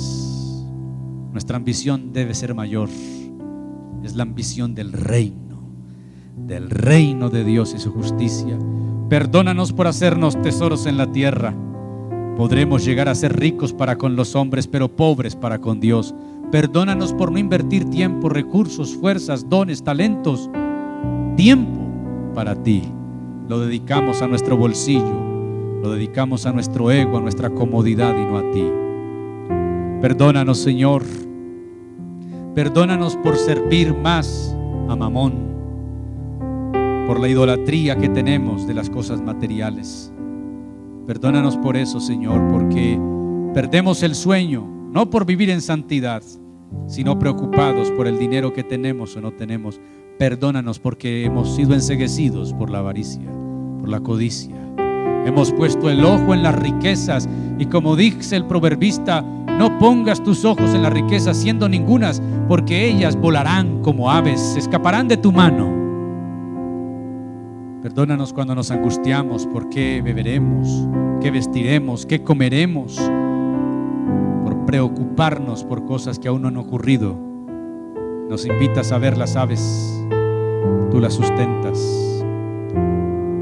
Nuestra 1.32 1.58
ambición 1.58 2.14
debe 2.14 2.36
ser 2.36 2.54
mayor. 2.54 2.90
Es 4.04 4.16
la 4.16 4.22
ambición 4.22 4.76
del 4.76 4.94
reino, 4.94 5.68
del 6.36 6.70
reino 6.70 7.32
de 7.32 7.44
Dios 7.44 7.74
y 7.74 7.80
su 7.80 7.92
justicia. 7.92 8.60
Perdónanos 9.10 9.72
por 9.72 9.88
hacernos 9.88 10.42
tesoros 10.42 10.86
en 10.86 10.98
la 10.98 11.12
tierra. 11.12 11.54
Podremos 12.36 12.84
llegar 12.84 13.08
a 13.08 13.16
ser 13.16 13.40
ricos 13.40 13.74
para 13.74 13.98
con 13.98 14.16
los 14.16 14.36
hombres, 14.36 14.68
pero 14.68 14.90
pobres 14.90 15.36
para 15.36 15.60
con 15.60 15.80
Dios. 15.80 16.14
Perdónanos 16.52 17.14
por 17.14 17.32
no 17.32 17.40
invertir 17.40 17.90
tiempo, 17.90 18.30
recursos, 18.30 18.96
fuerzas, 18.96 19.50
dones, 19.50 19.84
talentos 19.84 20.50
tiempo 21.38 21.80
para 22.36 22.62
ti. 22.62 22.84
Lo 23.48 23.60
dedicamos 23.62 24.22
a 24.22 24.28
nuestro 24.28 24.58
bolsillo, 24.58 25.80
lo 25.82 25.92
dedicamos 25.92 26.46
a 26.46 26.52
nuestro 26.52 26.92
ego, 26.92 27.18
a 27.18 27.22
nuestra 27.22 27.50
comodidad 27.50 28.14
y 28.18 28.26
no 28.26 28.38
a 28.38 28.52
ti. 28.52 28.66
Perdónanos, 30.02 30.58
Señor. 30.58 31.04
Perdónanos 32.54 33.16
por 33.18 33.38
servir 33.38 33.96
más 33.96 34.56
a 34.90 34.96
Mamón, 34.96 35.34
por 37.08 37.20
la 37.20 37.30
idolatría 37.30 37.98
que 37.98 38.10
tenemos 38.10 38.68
de 38.68 38.74
las 38.74 38.90
cosas 38.90 39.22
materiales. 39.22 40.14
Perdónanos 41.08 41.58
por 41.58 41.78
eso, 41.78 42.00
Señor, 42.00 42.52
porque 42.52 43.00
perdemos 43.54 44.04
el 44.04 44.14
sueño, 44.14 44.68
no 44.92 45.10
por 45.10 45.26
vivir 45.26 45.50
en 45.50 45.62
santidad, 45.62 46.22
sino 46.86 47.18
preocupados 47.18 47.90
por 47.92 48.08
el 48.08 48.20
dinero 48.20 48.54
que 48.54 48.64
tenemos 48.64 49.16
o 49.16 49.22
no 49.22 49.32
tenemos 49.32 49.80
Perdónanos 50.18 50.80
porque 50.80 51.26
hemos 51.26 51.56
sido 51.56 51.76
enseguecidos 51.76 52.52
por 52.54 52.72
la 52.72 52.80
avaricia, 52.80 53.30
por 53.80 53.88
la 53.88 54.00
codicia. 54.00 54.56
Hemos 55.28 55.52
puesto 55.52 55.92
el 55.92 56.04
ojo 56.04 56.34
en 56.34 56.42
las 56.42 56.56
riquezas 56.56 57.30
y 57.60 57.68
como 57.68 57.96
dice 57.96 58.36
el 58.36 58.46
proverbista, 58.46 59.22
no 59.22 59.78
pongas 59.78 60.24
tus 60.24 60.44
ojos 60.44 60.74
en 60.74 60.82
las 60.82 60.94
riquezas 60.94 61.38
siendo 61.38 61.70
ningunas, 61.70 62.22
porque 62.48 62.88
ellas 62.88 63.16
volarán 63.16 63.84
como 63.84 64.10
aves, 64.10 64.56
escaparán 64.58 65.08
de 65.08 65.18
tu 65.18 65.32
mano. 65.32 65.77
Perdónanos 67.88 68.34
cuando 68.34 68.54
nos 68.54 68.70
angustiamos 68.70 69.48
por 69.48 69.70
qué 69.70 70.02
beberemos, 70.02 70.90
qué 71.22 71.32
vestiremos, 71.32 72.06
qué 72.06 72.22
comeremos, 72.22 73.00
por 74.44 74.66
preocuparnos 74.66 75.64
por 75.64 75.86
cosas 75.86 76.20
que 76.20 76.28
aún 76.28 76.42
no 76.42 76.50
han 76.50 76.58
ocurrido. 76.58 77.18
Nos 78.30 78.46
invitas 78.46 78.92
a 78.92 78.98
ver 78.98 79.18
las 79.18 79.38
aves, 79.38 80.06
tú 80.92 81.00
las 81.00 81.14
sustentas 81.14 81.80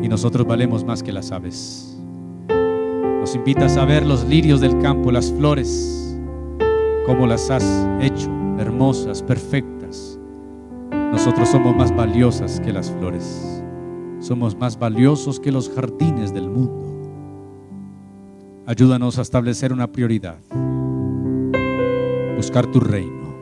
y 0.03 0.07
nosotros 0.07 0.45
valemos 0.45 0.83
más 0.83 1.01
que 1.01 1.11
las 1.11 1.31
aves. 1.31 1.99
Nos 2.47 3.33
invitas 3.33 3.77
a 3.77 3.85
ver 3.85 4.05
los 4.05 4.25
lirios 4.25 4.61
del 4.61 4.77
campo, 4.77 5.11
las 5.11 5.31
flores, 5.31 6.15
cómo 7.07 7.25
las 7.25 7.49
has 7.49 7.65
hecho, 7.99 8.29
hermosas, 8.59 9.23
perfectas. 9.23 10.19
Nosotros 10.91 11.49
somos 11.49 11.75
más 11.75 11.95
valiosas 11.95 12.59
que 12.59 12.71
las 12.71 12.91
flores. 12.91 13.63
Somos 14.25 14.57
más 14.57 14.79
valiosos 14.79 15.39
que 15.39 15.51
los 15.51 15.69
jardines 15.69 16.33
del 16.33 16.49
mundo. 16.49 16.81
Ayúdanos 18.65 19.19
a 19.19 19.21
establecer 19.21 19.71
una 19.71 19.85
prioridad. 19.85 20.39
Buscar 22.35 22.65
tu 22.65 22.79
reino. 22.79 23.35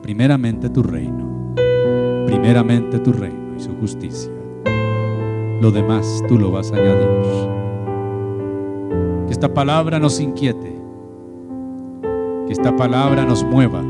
Primeramente 0.00 0.70
tu 0.70 0.82
reino. 0.82 1.52
Primeramente 2.24 3.00
tu 3.00 3.12
reino 3.12 3.54
y 3.58 3.60
su 3.60 3.70
justicia. 3.76 4.32
Lo 5.60 5.70
demás 5.70 6.24
tú 6.26 6.38
lo 6.38 6.52
vas 6.52 6.72
a 6.72 6.76
añadir. 6.76 7.08
Que 9.26 9.32
esta 9.34 9.52
palabra 9.52 9.98
nos 9.98 10.20
inquiete. 10.20 10.74
Que 12.46 12.52
esta 12.54 12.74
palabra 12.74 13.26
nos 13.26 13.44
mueva. 13.44 13.82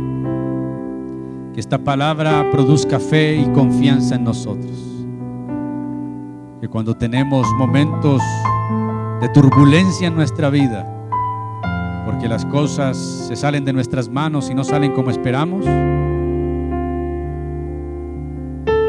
Que 1.54 1.60
esta 1.60 1.78
palabra 1.78 2.50
produzca 2.50 2.98
fe 2.98 3.36
y 3.36 3.44
confianza 3.52 4.16
en 4.16 4.24
nosotros 4.24 4.97
que 6.60 6.68
cuando 6.68 6.94
tenemos 6.94 7.46
momentos 7.56 8.20
de 9.20 9.28
turbulencia 9.28 10.08
en 10.08 10.16
nuestra 10.16 10.50
vida, 10.50 10.86
porque 12.04 12.28
las 12.28 12.44
cosas 12.46 12.96
se 12.96 13.36
salen 13.36 13.64
de 13.64 13.72
nuestras 13.72 14.08
manos 14.08 14.50
y 14.50 14.54
no 14.54 14.64
salen 14.64 14.92
como 14.92 15.10
esperamos, 15.10 15.64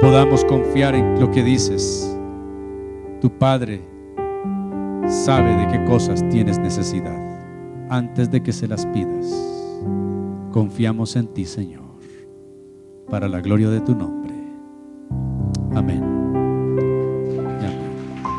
podamos 0.02 0.46
confiar 0.46 0.96
en 0.96 1.20
lo 1.20 1.30
que 1.30 1.44
dices. 1.44 2.18
Tu 3.22 3.30
Padre 3.30 3.82
sabe 5.08 5.56
de 5.56 5.68
qué 5.68 5.84
cosas 5.86 6.28
tienes 6.30 6.58
necesidad 6.58 7.18
antes 7.90 8.32
de 8.32 8.42
que 8.42 8.54
se 8.54 8.68
las 8.68 8.86
pidas. 8.88 9.28
Confiamos 10.52 11.16
en 11.16 11.28
ti, 11.28 11.46
Señor, 11.46 11.84
para 13.10 13.28
la 13.28 13.42
gloria 13.42 13.70
de 13.70 13.82
tu 13.82 13.96
nombre. 13.96 14.34